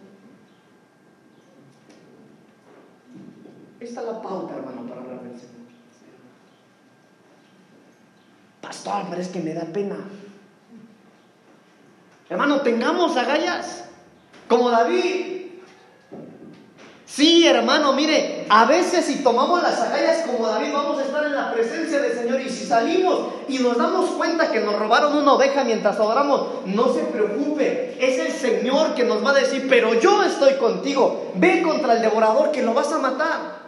Esta 3.79 4.01
es 4.01 4.07
la 4.07 4.21
pauta, 4.21 4.55
hermano, 4.55 4.89
para 4.89 5.01
hablar 5.01 5.21
del 5.21 5.39
Señor. 5.39 5.51
Pastor, 8.59 9.03
pero 9.09 9.21
es 9.21 9.27
que 9.27 9.39
me 9.39 9.53
da 9.53 9.65
pena. 9.65 9.97
Hermano, 12.31 12.61
tengamos 12.61 13.17
agallas 13.17 13.83
como 14.47 14.69
David. 14.69 15.47
Sí, 17.05 17.45
hermano, 17.45 17.91
mire, 17.91 18.45
a 18.47 18.63
veces 18.63 19.03
si 19.03 19.21
tomamos 19.21 19.61
las 19.61 19.77
agallas 19.81 20.25
como 20.25 20.47
David, 20.47 20.71
vamos 20.71 20.97
a 20.97 21.03
estar 21.03 21.25
en 21.25 21.35
la 21.35 21.51
presencia 21.51 21.99
del 21.99 22.17
Señor. 22.17 22.39
Y 22.39 22.49
si 22.49 22.65
salimos 22.65 23.33
y 23.49 23.59
nos 23.59 23.77
damos 23.77 24.11
cuenta 24.11 24.49
que 24.49 24.61
nos 24.61 24.79
robaron 24.79 25.17
una 25.17 25.33
oveja 25.33 25.65
mientras 25.65 25.97
adoramos, 25.97 26.65
no 26.67 26.93
se 26.93 27.01
preocupe. 27.01 27.97
Es 27.99 28.17
el 28.17 28.31
Señor 28.31 28.95
que 28.95 29.03
nos 29.03 29.25
va 29.25 29.31
a 29.31 29.33
decir, 29.41 29.67
pero 29.69 29.95
yo 29.95 30.23
estoy 30.23 30.53
contigo. 30.53 31.33
Ve 31.35 31.61
contra 31.61 31.95
el 31.95 32.01
devorador 32.01 32.51
que 32.51 32.63
lo 32.63 32.73
vas 32.73 32.93
a 32.93 32.99
matar. 32.99 33.59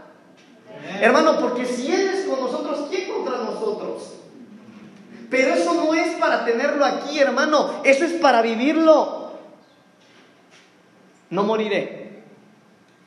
Hermano, 1.02 1.38
porque 1.38 1.66
si 1.66 1.92
Él 1.92 2.12
es 2.14 2.26
con 2.28 2.40
nosotros, 2.40 2.86
¿quién 2.90 3.12
contra 3.12 3.40
nosotros? 3.40 4.23
Pero 5.34 5.56
eso 5.56 5.74
no 5.74 5.96
es 5.96 6.14
para 6.18 6.46
tenerlo 6.46 6.86
aquí, 6.86 7.18
hermano. 7.18 7.82
Eso 7.84 8.06
es 8.06 8.12
para 8.14 8.44
vivirlo. 8.44 9.32
No 11.32 11.42
moriré, 11.42 12.22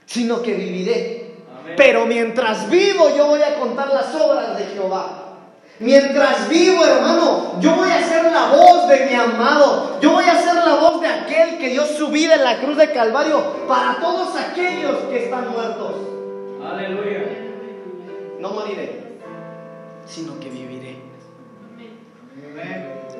sino 0.07 0.43
que 0.43 0.55
viviré. 0.55 1.37
Pero 1.77 2.05
mientras 2.05 2.69
vivo, 2.69 3.15
yo 3.17 3.29
voy 3.29 3.43
a 3.43 3.55
contar 3.61 3.91
las 3.91 4.13
obras 4.17 4.59
de 4.59 4.65
Jehová. 4.65 5.37
Mientras 5.79 6.49
vivo, 6.49 6.85
hermano, 6.85 7.61
yo 7.61 7.77
voy 7.77 7.91
a 7.91 8.03
ser 8.03 8.25
la 8.33 8.49
voz 8.49 8.89
de 8.89 9.07
mi 9.07 9.15
amado. 9.15 10.01
Yo 10.01 10.11
voy 10.11 10.25
a 10.25 10.35
ser 10.35 10.57
la 10.57 10.75
voz 10.75 11.01
de 11.01 11.07
aquel 11.07 11.59
que 11.59 11.69
dio 11.69 11.87
su 11.87 12.09
vida 12.09 12.35
en 12.35 12.43
la 12.43 12.59
cruz 12.59 12.77
de 12.77 12.91
Calvario 12.91 13.69
para 13.69 14.01
todos 14.01 14.35
aquellos 14.35 14.97
que 15.11 15.27
están 15.27 15.49
muertos. 15.53 15.95
Aleluya. 16.69 17.23
No 18.41 18.51
moriré, 18.51 19.21
sino 20.07 20.41
que 20.41 20.51
viviré 20.51 20.86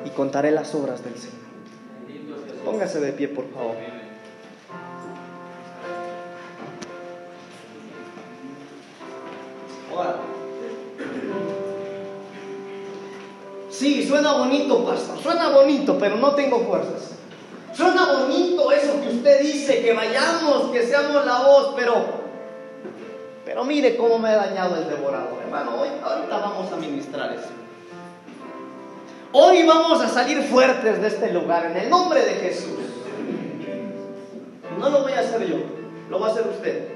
y 0.05 0.09
contaré 0.11 0.51
las 0.51 0.73
obras 0.75 1.03
del 1.03 1.15
Señor. 1.15 1.47
Póngase 2.65 2.99
de 2.99 3.13
pie, 3.13 3.27
por 3.27 3.49
favor. 3.51 3.75
Sí, 13.69 14.07
suena 14.07 14.33
bonito, 14.33 14.83
pastor. 14.85 15.19
Suena 15.19 15.49
bonito, 15.49 15.97
pero 15.99 16.15
no 16.15 16.33
tengo 16.33 16.61
fuerzas. 16.61 17.11
Suena 17.73 18.11
bonito 18.11 18.71
eso 18.71 18.99
que 19.01 19.09
usted 19.09 19.41
dice, 19.41 19.83
que 19.83 19.93
vayamos, 19.93 20.71
que 20.71 20.85
seamos 20.85 21.25
la 21.25 21.41
voz, 21.43 21.73
pero 21.75 22.27
pero 23.45 23.63
mire 23.63 23.95
cómo 23.95 24.19
me 24.19 24.29
ha 24.29 24.35
dañado 24.35 24.75
el 24.75 24.89
devorador, 24.89 25.41
hermano. 25.41 25.81
Hoy, 25.81 25.87
ahorita 26.03 26.37
vamos 26.37 26.71
a 26.71 26.75
ministrar 26.75 27.31
eso. 27.33 27.66
Hoy 29.33 29.63
vamos 29.67 30.01
a 30.01 30.07
salir 30.07 30.41
fuertes 30.43 31.01
de 31.01 31.07
este 31.07 31.33
lugar 31.33 31.65
en 31.65 31.77
el 31.77 31.89
nombre 31.89 32.23
de 32.23 32.33
Jesús. 32.35 32.79
No 34.79 34.89
lo 34.89 35.01
voy 35.01 35.11
a 35.11 35.19
hacer 35.19 35.45
yo, 35.45 35.57
lo 36.09 36.19
va 36.19 36.27
a 36.27 36.31
hacer 36.31 36.47
usted. 36.47 36.87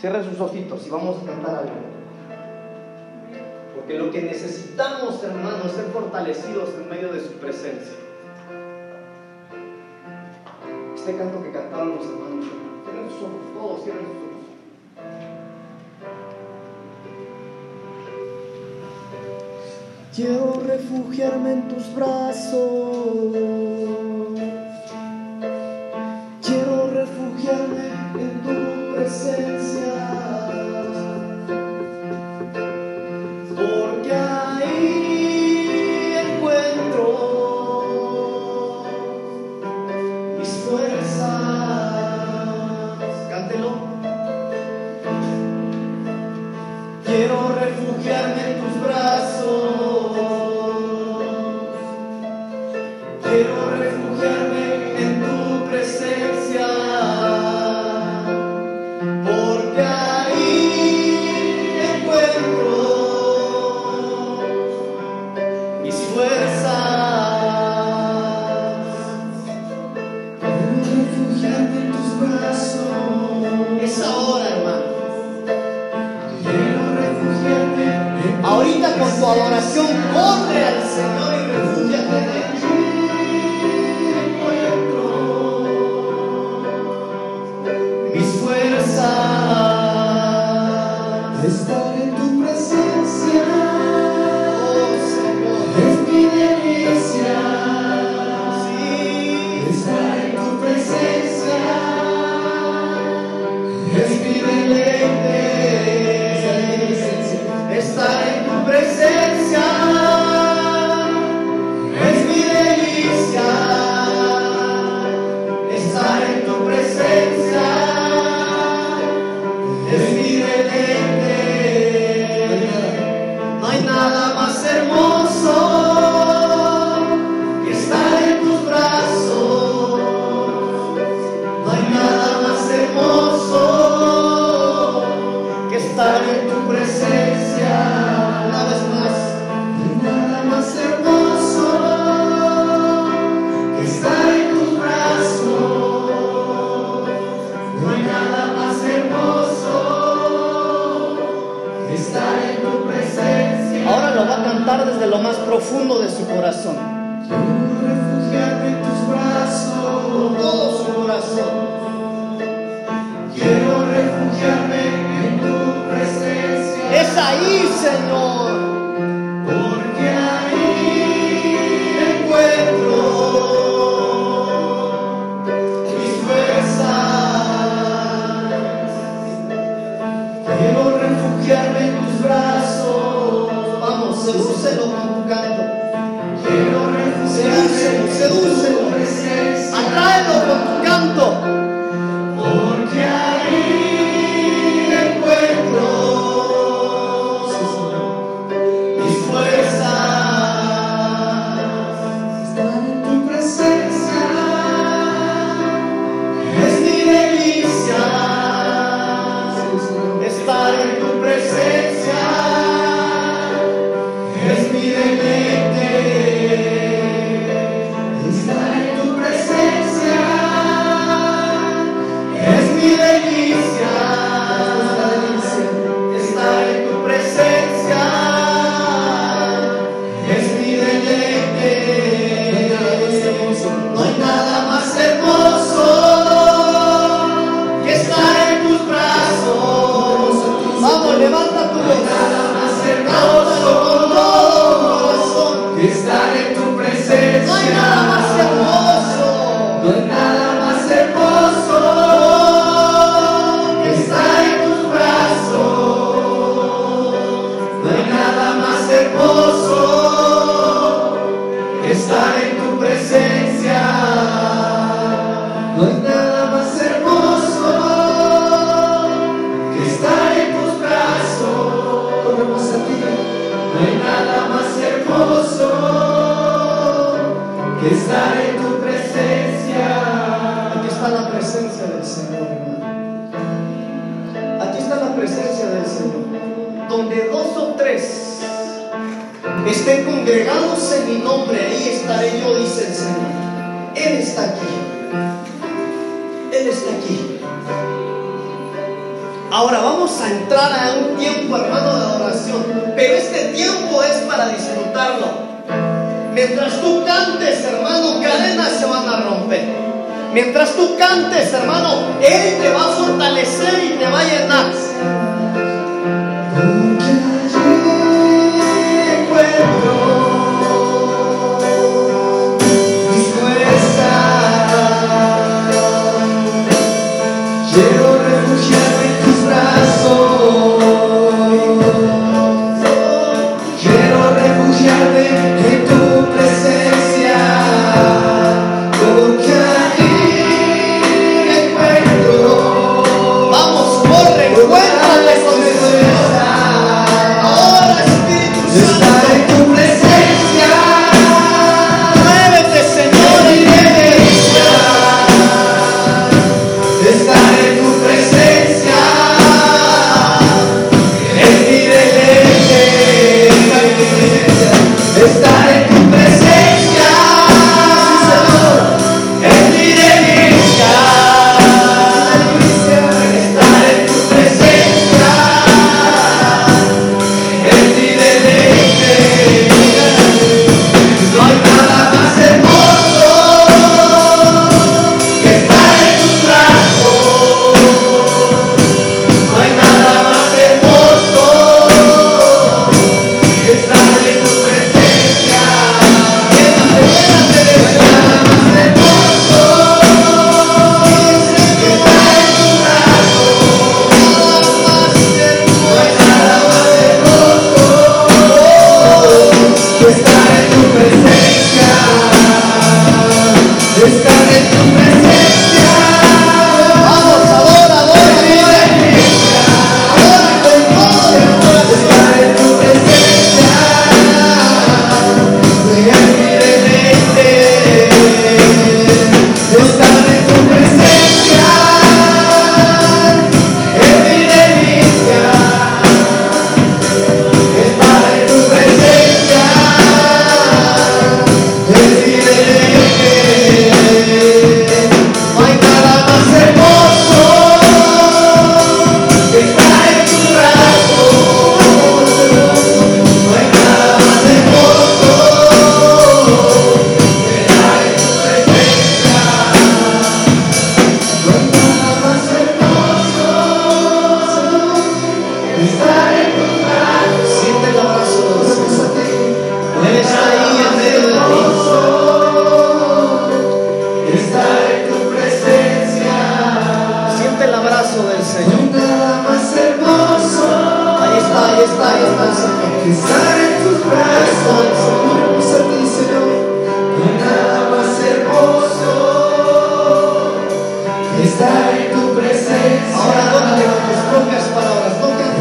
Cierre 0.00 0.24
sus 0.24 0.40
ojitos 0.40 0.86
y 0.86 0.90
vamos 0.90 1.22
a 1.22 1.26
cantar 1.26 1.54
algo. 1.56 1.70
Porque 3.76 3.94
lo 3.98 4.10
que 4.10 4.22
necesitamos, 4.22 5.22
hermanos, 5.22 5.66
es 5.66 5.72
ser 5.72 5.84
fortalecidos 5.86 6.70
en 6.70 6.88
medio 6.88 7.12
de 7.12 7.20
su 7.20 7.34
presencia. 7.34 7.94
Este 10.96 11.16
canto 11.16 11.42
que 11.42 11.52
cantaron 11.52 11.96
los 11.96 12.04
hermanos, 12.06 12.46
cierren 12.84 13.08
sus 13.08 13.22
ojos, 13.22 13.54
todos 13.54 13.84
cierren 13.84 14.04
sus 14.06 14.16
ojos. 14.16 14.33
Quiero 20.14 20.62
refugiarme 20.64 21.54
en 21.54 21.68
tus 21.68 21.92
brazos. 21.92 22.54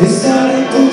Estaré 0.05 0.67
contigo. 0.69 0.92